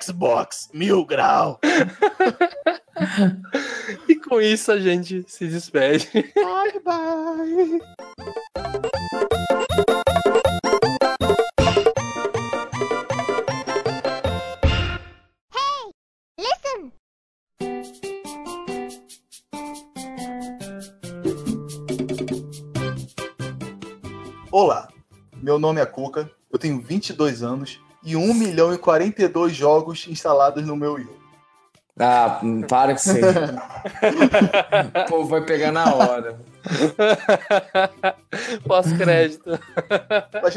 Xbox, 0.00 0.68
mil 0.72 1.04
grau. 1.04 1.58
E 4.08 4.16
com 4.16 4.40
isso 4.40 4.72
a 4.72 4.78
gente 4.78 5.24
se 5.28 5.46
despede. 5.46 6.08
Bye, 6.34 6.80
bye. 6.82 7.80
Olá, 24.58 24.88
meu 25.36 25.58
nome 25.58 25.82
é 25.82 25.84
Cuca, 25.84 26.30
eu 26.50 26.58
tenho 26.58 26.80
22 26.80 27.42
anos 27.42 27.78
e 28.02 28.16
1 28.16 28.32
milhão 28.32 28.72
e 28.72 28.78
42 28.78 29.54
jogos 29.54 30.06
instalados 30.08 30.66
no 30.66 30.74
meu 30.74 30.94
Wii. 30.94 31.04
U. 31.04 31.16
Ah, 32.00 32.40
hum, 32.42 32.62
para 32.62 32.94
que 32.94 33.02
você. 33.02 33.20
o 35.04 35.08
povo 35.10 35.28
vai 35.28 35.42
pegar 35.42 35.72
na 35.72 35.94
hora. 35.94 36.40
Pós-crédito. 38.66 39.60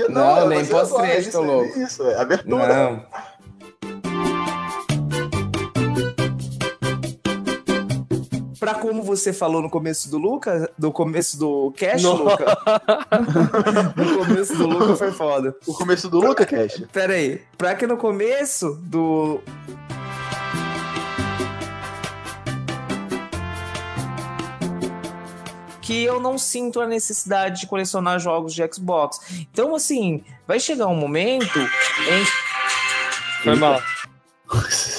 Não, 0.07 0.43
é 0.43 0.47
nem 0.47 0.65
pós-crédito, 0.65 1.41
louco. 1.41 1.67
Isso, 1.67 1.81
isso, 1.81 2.07
é 2.07 2.21
abertura. 2.21 2.67
Não. 2.67 3.05
Pra 8.69 8.79
como 8.79 9.01
você 9.01 9.33
falou 9.33 9.63
no 9.63 9.69
começo 9.69 10.11
do 10.11 10.19
Luca, 10.19 10.71
do 10.77 10.91
começo 10.91 11.39
do 11.39 11.73
Cash, 11.75 12.03
Nossa. 12.03 12.23
Luca. 12.23 12.57
no 13.97 14.17
começo 14.19 14.55
do 14.55 14.67
Luca 14.67 14.95
foi 14.95 15.11
foda. 15.11 15.55
O 15.65 15.73
começo 15.73 16.07
do 16.07 16.19
Luca 16.19 16.45
Cash. 16.45 16.83
Pera 16.93 17.13
aí, 17.13 17.41
pra 17.57 17.73
que 17.73 17.87
no 17.87 17.97
começo 17.97 18.79
do. 18.83 19.41
Que 25.81 26.03
eu 26.03 26.19
não 26.19 26.37
sinto 26.37 26.79
a 26.79 26.85
necessidade 26.85 27.61
de 27.61 27.67
colecionar 27.67 28.19
jogos 28.19 28.53
de 28.53 28.61
Xbox. 28.71 29.19
Então, 29.51 29.73
assim, 29.73 30.23
vai 30.47 30.59
chegar 30.59 30.85
um 30.85 30.95
momento 30.95 31.57
em. 31.57 32.25
Foi 33.43 33.55
mal. 33.55 33.81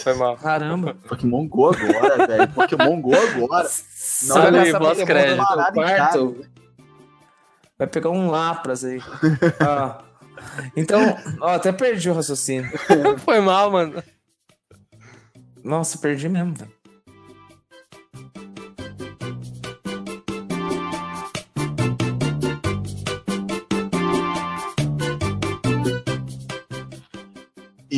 Foi 0.03 0.15
mal. 0.15 0.37
Caramba! 0.37 0.95
Pokémon 1.09 1.47
Go 1.49 1.69
agora, 1.69 2.27
velho. 2.27 2.49
Pokémon 2.49 3.01
Go 3.01 3.15
agora. 3.15 3.65
Não 3.65 4.37
Sabe 4.37 4.73
pós-crédito. 4.73 5.43
Em 5.43 5.47
casa. 5.47 5.73
Quarto. 5.73 6.47
Vai 7.79 7.87
pegar 7.87 8.11
um 8.11 8.31
Lapras 8.31 8.85
aí. 8.85 9.01
Ah. 9.61 10.03
Então, 10.75 11.01
ó, 11.39 11.51
até 11.51 11.71
perdi 11.71 12.09
o 12.09 12.15
raciocínio. 12.15 12.71
Foi 13.25 13.41
mal, 13.41 13.71
mano. 13.71 14.03
Nossa, 15.63 15.99
perdi 15.99 16.31
mesmo, 16.31 16.55
velho. 16.55 16.73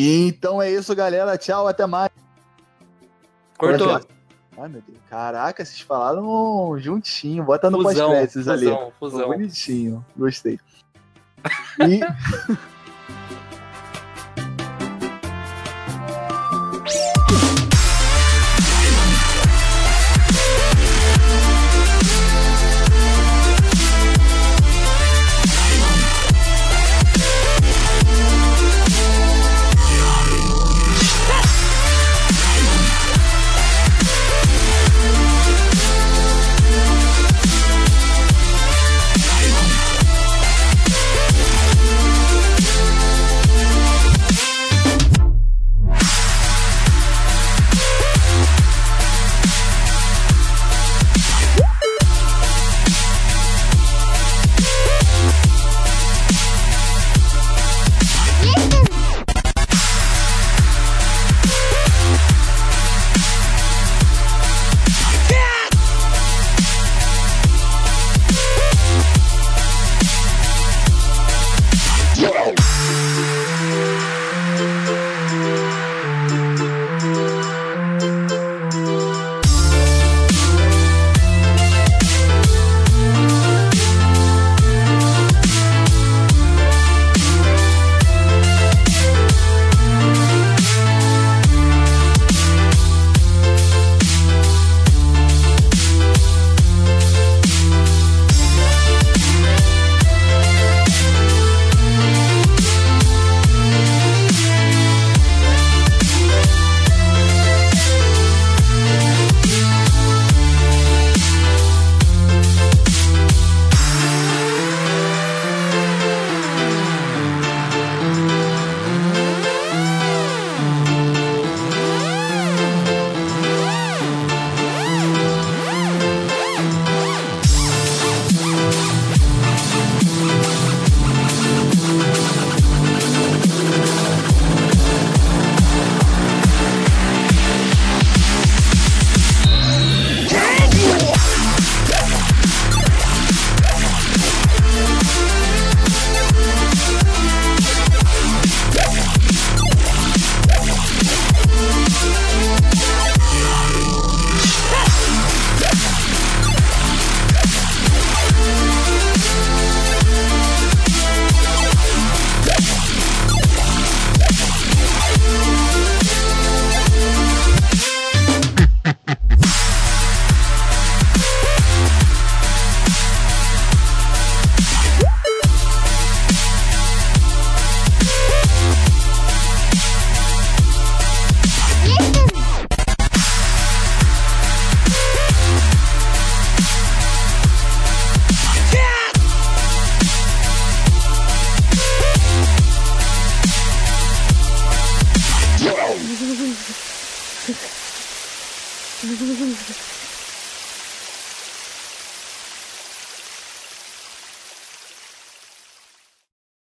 E 0.03 0.27
então 0.27 0.61
é 0.61 0.69
isso, 0.69 0.93
galera. 0.97 1.39
Tchau, 1.39 1.69
até 1.69 1.87
mais. 1.87 2.11
Cortou. 3.57 4.01
Ai, 4.59 4.69
meu 4.69 4.83
Deus. 4.83 4.99
Caraca, 5.09 5.65
vocês 5.65 5.81
falaram 5.81 6.77
juntinho. 6.77 7.45
Bota 7.45 7.71
no 7.71 7.81
pós-créditos 7.81 8.49
ali. 8.49 8.65
fusão, 8.65 8.93
fusão. 8.99 9.29
Bonitinho. 9.29 10.05
Gostei. 10.17 10.59
E 11.79 12.01